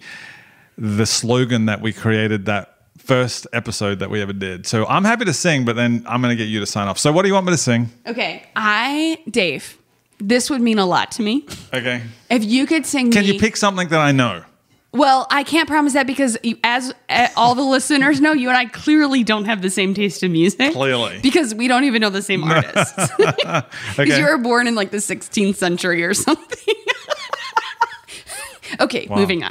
the 0.76 1.06
slogan 1.06 1.66
that 1.66 1.80
we 1.80 1.92
created 1.92 2.46
that 2.46 2.70
first 2.98 3.46
episode 3.52 3.98
that 3.98 4.10
we 4.10 4.20
ever 4.22 4.32
did. 4.32 4.66
So 4.66 4.86
I'm 4.86 5.04
happy 5.04 5.24
to 5.26 5.32
sing, 5.32 5.64
but 5.64 5.76
then 5.76 6.02
I'm 6.06 6.22
going 6.22 6.36
to 6.36 6.42
get 6.42 6.48
you 6.50 6.60
to 6.60 6.66
sign 6.66 6.88
off. 6.88 6.98
So 6.98 7.12
what 7.12 7.22
do 7.22 7.28
you 7.28 7.34
want 7.34 7.46
me 7.46 7.52
to 7.52 7.58
sing? 7.58 7.90
Okay, 8.06 8.42
I 8.56 9.18
Dave. 9.30 9.76
This 10.18 10.48
would 10.48 10.60
mean 10.62 10.78
a 10.78 10.86
lot 10.86 11.10
to 11.12 11.22
me 11.22 11.44
Okay. 11.74 12.00
if 12.30 12.44
you 12.44 12.66
could 12.66 12.86
sing. 12.86 13.10
Can 13.10 13.22
me, 13.26 13.32
you 13.32 13.40
pick 13.40 13.56
something 13.56 13.88
that 13.88 14.00
I 14.00 14.12
know? 14.12 14.44
Well, 14.94 15.26
I 15.28 15.42
can't 15.42 15.68
promise 15.68 15.92
that 15.94 16.06
because, 16.06 16.38
you, 16.44 16.56
as 16.62 16.94
uh, 17.08 17.26
all 17.36 17.56
the 17.56 17.62
listeners 17.62 18.20
know, 18.20 18.32
you 18.32 18.48
and 18.48 18.56
I 18.56 18.66
clearly 18.66 19.24
don't 19.24 19.44
have 19.46 19.60
the 19.60 19.68
same 19.68 19.92
taste 19.92 20.22
in 20.22 20.30
music. 20.32 20.72
Clearly. 20.72 21.18
because 21.20 21.52
we 21.52 21.66
don't 21.66 21.82
even 21.82 22.00
know 22.00 22.10
the 22.10 22.22
same 22.22 22.44
artists. 22.44 22.94
Because 23.18 23.64
Okay. 23.98 24.18
you 24.20 24.24
were 24.24 24.38
born 24.38 24.68
in 24.68 24.76
like 24.76 24.92
the 24.92 24.98
16th 24.98 25.56
century 25.56 26.04
or 26.04 26.14
something. 26.14 26.74
okay, 28.80 29.08
Wow. 29.10 29.16
moving 29.16 29.42
on. 29.42 29.50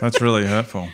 That's 0.00 0.20
really 0.22 0.46
hurtful. 0.46 0.88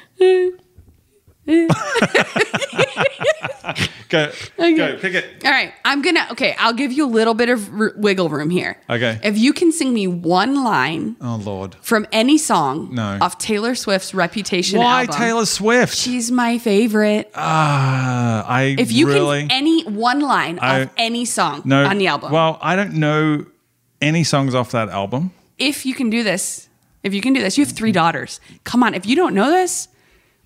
Go, 4.56 4.76
go, 4.76 4.96
pick 4.98 5.14
it. 5.14 5.44
All 5.44 5.50
right, 5.50 5.72
I'm 5.84 6.00
gonna. 6.02 6.26
Okay, 6.32 6.54
I'll 6.58 6.72
give 6.72 6.92
you 6.92 7.04
a 7.04 7.08
little 7.10 7.34
bit 7.34 7.48
of 7.48 7.68
r- 7.74 7.92
wiggle 7.96 8.28
room 8.28 8.50
here. 8.50 8.76
Okay. 8.88 9.18
If 9.22 9.36
you 9.38 9.52
can 9.52 9.72
sing 9.72 9.92
me 9.92 10.06
one 10.06 10.62
line 10.62 11.16
Oh 11.20 11.36
Lord. 11.36 11.74
from 11.82 12.06
any 12.12 12.38
song 12.38 12.94
No. 12.94 13.18
off 13.20 13.38
Taylor 13.38 13.74
Swift's 13.74 14.14
Reputation 14.14 14.78
Why 14.78 15.02
album, 15.02 15.16
Taylor 15.16 15.46
Swift? 15.46 15.94
She's 15.96 16.30
my 16.30 16.58
favorite. 16.58 17.30
Ah, 17.34 18.44
I 18.48 18.76
If 18.78 18.92
you 18.92 19.06
really 19.08 19.42
can 19.42 19.50
any 19.50 19.84
one 19.84 20.20
line 20.20 20.58
I- 20.60 20.78
of 20.80 20.90
any 20.96 21.24
song 21.24 21.62
no 21.64 21.84
on 21.84 21.98
the 21.98 22.06
album, 22.06 22.32
Well, 22.32 22.58
I 22.62 22.76
don't 22.76 22.94
know 22.94 23.46
any 24.00 24.24
songs 24.24 24.54
off 24.54 24.70
that 24.72 24.88
album. 24.88 25.32
if 25.58 25.84
you 25.86 25.94
can 25.94 26.10
do 26.10 26.22
this, 26.22 26.68
if 27.02 27.12
you 27.14 27.20
can 27.20 27.32
do 27.32 27.40
this, 27.40 27.56
you 27.58 27.64
have 27.64 27.74
three 27.74 27.92
daughters. 27.92 28.40
Come 28.64 28.82
on, 28.82 28.94
if 28.94 29.06
you 29.06 29.16
don't 29.16 29.34
know 29.34 29.50
this, 29.50 29.88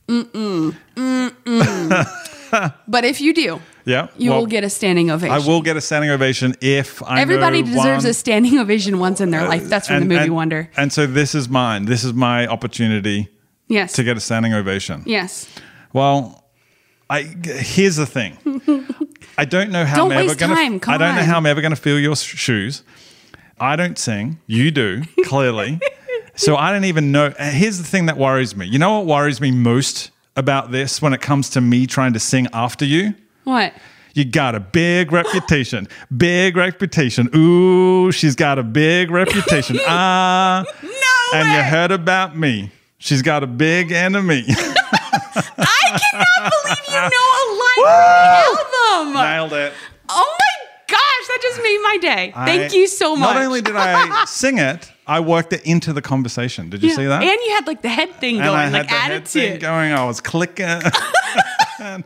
mm 0.08 0.24
mm 0.24 0.74
mm 0.96 1.30
mm. 1.44 2.06
but 2.88 3.04
if 3.04 3.20
you 3.20 3.32
do, 3.34 3.60
Yeah, 3.84 4.08
you 4.16 4.30
well, 4.30 4.40
will 4.40 4.46
get 4.46 4.64
a 4.64 4.70
standing 4.70 5.10
ovation. 5.10 5.34
I 5.34 5.38
will 5.46 5.62
get 5.62 5.76
a 5.76 5.80
standing 5.80 6.10
ovation 6.10 6.54
if 6.60 7.02
I. 7.02 7.20
Everybody 7.20 7.62
deserves 7.62 8.04
one- 8.04 8.10
a 8.10 8.14
standing 8.14 8.58
ovation 8.64 8.98
once 8.98 9.20
in 9.20 9.30
their 9.30 9.46
life. 9.48 9.64
Uh, 9.64 9.68
That's 9.68 9.86
from 9.88 9.96
and- 9.96 10.04
the 10.10 10.14
movie 10.14 10.26
and- 10.26 10.34
Wonder. 10.34 10.70
And 10.76 10.92
so 10.92 11.06
this 11.06 11.34
is 11.34 11.48
mine. 11.48 11.84
This 11.86 12.04
is 12.04 12.12
my 12.12 12.46
opportunity 12.46 13.28
Yes. 13.68 13.92
to 13.94 14.02
get 14.04 14.16
a 14.16 14.20
standing 14.20 14.54
ovation. 14.54 15.02
Yes. 15.06 15.46
Well, 15.92 16.44
I 17.10 17.22
here's 17.22 17.96
the 17.96 18.06
thing. 18.06 18.36
I 19.38 19.44
don't 19.44 19.70
know 19.70 19.84
how 19.84 19.96
Don't 19.96 20.12
I'm 20.12 20.24
ever 20.28 20.34
gonna. 20.34 20.54
time. 20.54 20.80
I 20.86 20.98
don't 20.98 21.14
know 21.16 21.22
how 21.22 21.36
I'm 21.38 21.46
ever 21.46 21.60
going 21.60 21.70
to 21.74 21.80
fill 21.80 21.98
your 21.98 22.16
sh- 22.16 22.36
shoes. 22.36 22.82
I 23.60 23.76
don't 23.76 23.98
sing. 23.98 24.38
You 24.46 24.70
do 24.70 25.02
clearly. 25.24 25.80
so 26.34 26.56
I 26.56 26.72
don't 26.72 26.84
even 26.84 27.10
know. 27.12 27.30
Here's 27.38 27.78
the 27.78 27.84
thing 27.84 28.06
that 28.06 28.16
worries 28.18 28.54
me. 28.54 28.66
You 28.66 28.78
know 28.78 28.98
what 29.00 29.06
worries 29.06 29.40
me 29.40 29.50
most 29.50 30.10
about 30.38 30.70
this 30.70 31.02
when 31.02 31.12
it 31.12 31.20
comes 31.20 31.50
to 31.50 31.60
me 31.60 31.86
trying 31.86 32.12
to 32.12 32.20
sing 32.20 32.46
after 32.52 32.84
you? 32.84 33.14
What? 33.44 33.74
You 34.14 34.24
got 34.24 34.54
a 34.54 34.60
big 34.60 35.12
reputation. 35.12 35.88
Big 36.16 36.56
reputation. 36.56 37.28
Ooh, 37.34 38.10
she's 38.12 38.34
got 38.34 38.58
a 38.58 38.62
big 38.62 39.10
reputation. 39.10 39.78
Ah. 39.86 40.64
no. 40.82 41.38
And 41.38 41.48
you 41.50 41.62
heard 41.62 41.90
about 41.90 42.36
me. 42.36 42.70
She's 42.98 43.22
got 43.22 43.42
a 43.42 43.46
big 43.46 43.92
enemy. 43.92 44.44
I 44.48 45.98
cannot 46.00 46.52
believe 46.64 46.88
you 46.88 46.94
know 46.94 47.38
a 47.38 47.58
the 47.76 49.04
album. 49.04 49.14
Nailed 49.14 49.52
it. 49.52 49.72
Oh 50.08 50.36
my 50.38 50.66
gosh, 50.88 51.28
that 51.28 51.38
just 51.42 51.62
made 51.62 51.80
my 51.82 51.98
day. 52.00 52.32
Thank 52.34 52.74
you 52.74 52.86
so 52.86 53.14
much. 53.14 53.34
Not 53.34 53.42
only 53.44 53.60
did 53.60 53.76
I 53.76 54.24
sing 54.26 54.58
it, 54.58 54.90
I 55.08 55.20
worked 55.20 55.52
it 55.54 55.62
into 55.64 55.92
the 55.94 56.02
conversation. 56.02 56.68
Did 56.68 56.82
you 56.82 56.90
Yeah. 56.90 56.96
see 56.96 57.06
that? 57.06 57.22
And 57.22 57.30
you 57.46 57.50
had 57.54 57.66
like 57.66 57.80
the 57.82 57.88
head 57.88 58.14
thing 58.20 58.36
And 58.36 58.44
going, 58.44 58.56
I 58.58 58.64
had 58.64 58.72
like 58.74 58.88
the 58.88 58.94
added 58.94 59.12
head 59.14 59.24
to 59.26 59.30
thing 59.32 59.52
it. 59.54 59.60
going. 59.60 59.92
I 59.92 60.04
was 60.04 60.20
clicking. 60.20 60.66
I 61.80 62.02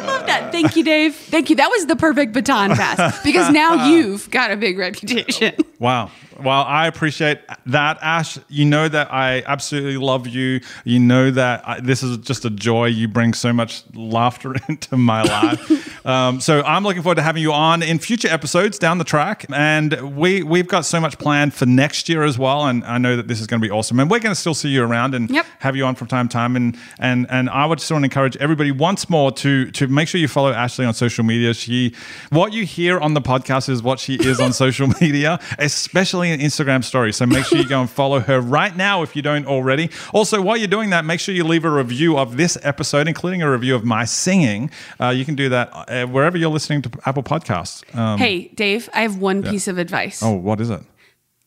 love 0.00 0.26
that. 0.26 0.52
Thank 0.52 0.76
you, 0.76 0.84
Dave. 0.84 1.14
Thank 1.14 1.50
you. 1.50 1.56
That 1.56 1.70
was 1.70 1.86
the 1.86 1.96
perfect 1.96 2.32
baton 2.32 2.70
pass 2.70 3.22
because 3.24 3.50
now 3.52 3.86
you've 3.88 4.30
got 4.30 4.50
a 4.50 4.56
big 4.56 4.78
reputation. 4.78 5.54
Wow. 5.82 6.12
Well, 6.40 6.62
I 6.62 6.86
appreciate 6.86 7.40
that, 7.66 7.98
Ash. 8.02 8.38
You 8.48 8.64
know 8.66 8.86
that 8.86 9.12
I 9.12 9.42
absolutely 9.44 9.96
love 9.96 10.28
you. 10.28 10.60
You 10.84 11.00
know 11.00 11.32
that 11.32 11.66
I, 11.68 11.80
this 11.80 12.04
is 12.04 12.18
just 12.18 12.44
a 12.44 12.50
joy. 12.50 12.86
You 12.86 13.08
bring 13.08 13.34
so 13.34 13.52
much 13.52 13.82
laughter 13.92 14.54
into 14.68 14.96
my 14.96 15.24
life. 15.24 16.06
um, 16.06 16.40
so 16.40 16.62
I'm 16.62 16.84
looking 16.84 17.02
forward 17.02 17.16
to 17.16 17.22
having 17.22 17.42
you 17.42 17.52
on 17.52 17.82
in 17.82 17.98
future 17.98 18.28
episodes 18.28 18.78
down 18.78 18.98
the 18.98 19.04
track. 19.04 19.44
And 19.52 20.16
we 20.16 20.44
we've 20.44 20.68
got 20.68 20.84
so 20.84 21.00
much 21.00 21.18
planned 21.18 21.52
for 21.52 21.66
next 21.66 22.08
year 22.08 22.22
as 22.22 22.38
well. 22.38 22.66
And 22.66 22.84
I 22.84 22.98
know 22.98 23.16
that 23.16 23.26
this 23.26 23.40
is 23.40 23.48
going 23.48 23.60
to 23.60 23.66
be 23.66 23.72
awesome. 23.72 23.98
And 23.98 24.08
we're 24.08 24.20
going 24.20 24.36
to 24.36 24.40
still 24.40 24.54
see 24.54 24.68
you 24.68 24.84
around 24.84 25.16
and 25.16 25.28
Yep. 25.30 25.46
have 25.58 25.74
you 25.74 25.84
on 25.84 25.96
from 25.96 26.06
time 26.06 26.28
to 26.28 26.32
time. 26.32 26.54
And 26.54 26.78
and 27.00 27.26
and 27.28 27.50
I 27.50 27.66
would 27.66 27.80
just 27.80 27.90
want 27.90 28.02
to 28.02 28.06
encourage 28.06 28.36
everybody 28.36 28.70
once 28.70 29.10
more 29.12 29.30
to 29.30 29.70
to 29.70 29.86
make 29.86 30.08
sure 30.08 30.20
you 30.20 30.26
follow 30.26 30.50
Ashley 30.50 30.84
on 30.84 30.94
social 30.94 31.22
media. 31.22 31.54
She 31.54 31.94
what 32.30 32.52
you 32.52 32.64
hear 32.64 32.98
on 32.98 33.14
the 33.14 33.20
podcast 33.20 33.68
is 33.68 33.82
what 33.82 34.00
she 34.00 34.14
is 34.14 34.40
on 34.40 34.52
social 34.64 34.88
media, 35.00 35.38
especially 35.58 36.30
in 36.30 36.40
Instagram 36.40 36.82
stories. 36.82 37.16
So 37.16 37.26
make 37.26 37.44
sure 37.44 37.58
you 37.58 37.68
go 37.68 37.80
and 37.80 37.90
follow 37.90 38.18
her 38.18 38.40
right 38.40 38.76
now 38.76 39.02
if 39.02 39.14
you 39.14 39.22
don't 39.22 39.46
already. 39.46 39.90
Also, 40.12 40.42
while 40.42 40.56
you're 40.56 40.66
doing 40.66 40.90
that, 40.90 41.04
make 41.04 41.20
sure 41.20 41.34
you 41.34 41.44
leave 41.44 41.64
a 41.64 41.70
review 41.70 42.18
of 42.18 42.36
this 42.36 42.58
episode, 42.62 43.06
including 43.06 43.42
a 43.42 43.50
review 43.50 43.76
of 43.76 43.84
my 43.84 44.04
singing. 44.04 44.70
Uh, 44.98 45.10
you 45.10 45.24
can 45.24 45.36
do 45.36 45.48
that 45.50 45.70
uh, 45.72 46.06
wherever 46.06 46.36
you're 46.36 46.50
listening 46.50 46.82
to 46.82 46.90
Apple 47.06 47.22
Podcasts. 47.22 47.84
Um, 47.96 48.18
hey, 48.18 48.48
Dave, 48.48 48.88
I 48.92 49.02
have 49.02 49.18
one 49.18 49.42
yeah. 49.42 49.50
piece 49.52 49.68
of 49.68 49.78
advice. 49.78 50.22
Oh, 50.22 50.34
what 50.34 50.60
is 50.60 50.70
it? 50.70 50.80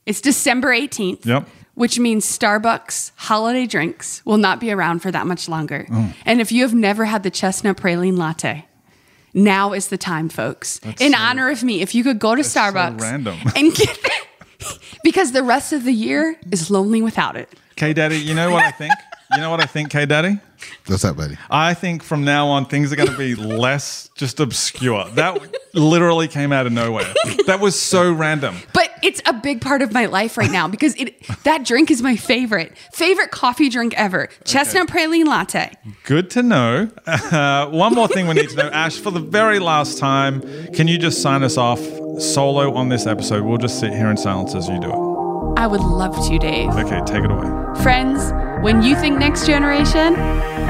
It's 0.06 0.22
December 0.22 0.70
18th. 0.70 1.26
Yep. 1.26 1.48
Which 1.76 2.00
means 2.00 2.26
Starbucks 2.26 3.12
holiday 3.16 3.66
drinks 3.66 4.22
will 4.26 4.38
not 4.38 4.60
be 4.60 4.72
around 4.72 5.00
for 5.00 5.12
that 5.12 5.28
much 5.28 5.48
longer. 5.50 5.86
Oh. 5.92 6.14
And 6.26 6.40
if 6.42 6.52
you 6.52 6.64
have 6.64 6.74
never 6.74 7.06
had 7.06 7.24
the 7.24 7.30
chestnut 7.30 7.78
praline 7.78 8.18
latte, 8.18 8.66
now 9.34 9.74
is 9.74 9.90
the 9.90 9.98
time, 9.98 10.30
folks. 10.30 10.80
That's 10.80 11.02
In 11.02 11.12
so- 11.12 11.18
honor 11.20 11.50
of 11.50 11.64
me, 11.64 11.82
if 11.82 11.94
you 11.94 12.04
could 12.04 12.18
go 12.20 12.34
to 12.36 12.44
so 12.44 12.60
Starbucks 12.62 13.02
random. 13.02 13.38
and 13.56 13.74
get 13.76 14.00
because 15.04 15.34
the 15.34 15.44
rest 15.44 15.74
of 15.74 15.84
the 15.84 15.92
year 15.92 16.38
is 16.52 16.72
lonely 16.72 17.02
without 17.02 17.36
it. 17.36 17.50
Okay, 17.74 17.94
Daddy, 17.94 18.18
you 18.18 18.34
know 18.34 18.52
what 18.52 18.64
I 18.64 18.72
think? 18.72 18.94
You 19.36 19.42
know 19.42 19.50
what 19.50 19.62
I 19.62 19.66
think, 19.66 19.90
K 19.90 20.06
Daddy? 20.06 20.40
What's 20.86 21.04
up, 21.04 21.18
buddy? 21.18 21.38
I 21.50 21.74
think 21.74 22.04
from 22.04 22.24
now 22.24 22.48
on 22.48 22.66
things 22.66 22.94
are 22.94 22.96
going 22.96 23.10
to 23.10 23.18
be 23.18 23.36
less 23.36 24.10
just 24.16 24.40
obscure. 24.40 25.10
That 25.12 25.38
literally 25.74 26.30
came 26.30 26.54
out 26.54 26.66
of 26.66 26.72
nowhere. 26.72 27.14
That 27.46 27.60
was 27.60 27.78
so 27.78 28.14
random. 28.14 28.56
But 28.74 28.92
it's 29.04 29.22
a 29.26 29.34
big 29.34 29.60
part 29.60 29.82
of 29.82 29.92
my 29.92 30.06
life 30.06 30.38
right 30.38 30.50
now 30.50 30.70
because 30.70 30.96
it 30.96 31.22
that 31.44 31.66
drink 31.66 31.92
is 31.92 32.02
my 32.02 32.16
favorite. 32.16 32.78
Favorite 32.94 33.32
coffee 33.32 33.68
drink 33.68 33.94
ever. 33.98 34.30
Chestnut 34.46 34.88
praline 34.88 35.26
latte. 35.26 35.74
Good 36.06 36.30
to 36.32 36.42
know. 36.42 36.90
Uh, 37.06 37.68
one 37.70 37.94
more 37.94 38.08
thing 38.08 38.28
we 38.28 38.36
need 38.36 38.50
to 38.50 38.56
know, 38.56 38.70
Ash. 38.70 38.98
For 38.98 39.12
the 39.12 39.20
very 39.20 39.60
last 39.60 39.98
time, 39.98 40.42
can 40.72 40.88
you 40.88 40.98
just 40.98 41.22
sign 41.22 41.44
us 41.44 41.58
off 41.58 41.82
solo 42.20 42.74
on 42.74 42.88
this 42.88 43.06
episode? 43.06 43.44
We'll 43.44 43.58
just 43.58 43.80
sit 43.80 43.92
here 43.92 44.10
in 44.10 44.16
silence 44.16 44.56
as 44.56 44.70
you 44.70 44.80
do 44.80 44.90
it. 44.90 45.60
I 45.60 45.68
would 45.68 45.82
love 45.82 46.16
to, 46.28 46.40
Dave. 46.40 46.70
Okay, 46.70 47.02
take 47.06 47.24
it 47.24 47.32
away. 47.32 47.50
Friends, 47.82 48.32
when 48.62 48.82
you 48.82 48.96
think 48.96 49.20
next 49.20 49.46
generation, 49.46 50.16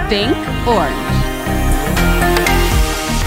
think 0.10 0.36
orange. 0.68 0.96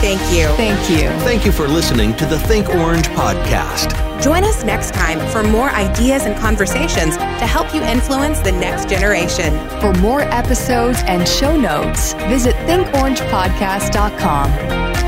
Thank 0.00 0.20
you. 0.32 0.46
Thank 0.56 0.88
you. 0.90 1.08
Thank 1.24 1.44
you 1.44 1.50
for 1.52 1.66
listening 1.66 2.14
to 2.16 2.24
the 2.24 2.38
Think 2.38 2.68
Orange 2.68 3.08
podcast. 3.08 3.92
Join 4.22 4.44
us 4.44 4.62
next 4.64 4.94
time 4.94 5.18
for 5.30 5.42
more 5.42 5.70
ideas 5.70 6.24
and 6.24 6.36
conversations 6.36 7.16
to 7.16 7.46
help 7.46 7.74
you 7.74 7.82
influence 7.82 8.38
the 8.40 8.52
next 8.52 8.88
generation. 8.88 9.52
For 9.80 9.92
more 9.94 10.20
episodes 10.22 11.02
and 11.06 11.26
show 11.28 11.56
notes, 11.56 12.12
visit 12.28 12.54
thinkorangepodcast.com. 12.66 15.07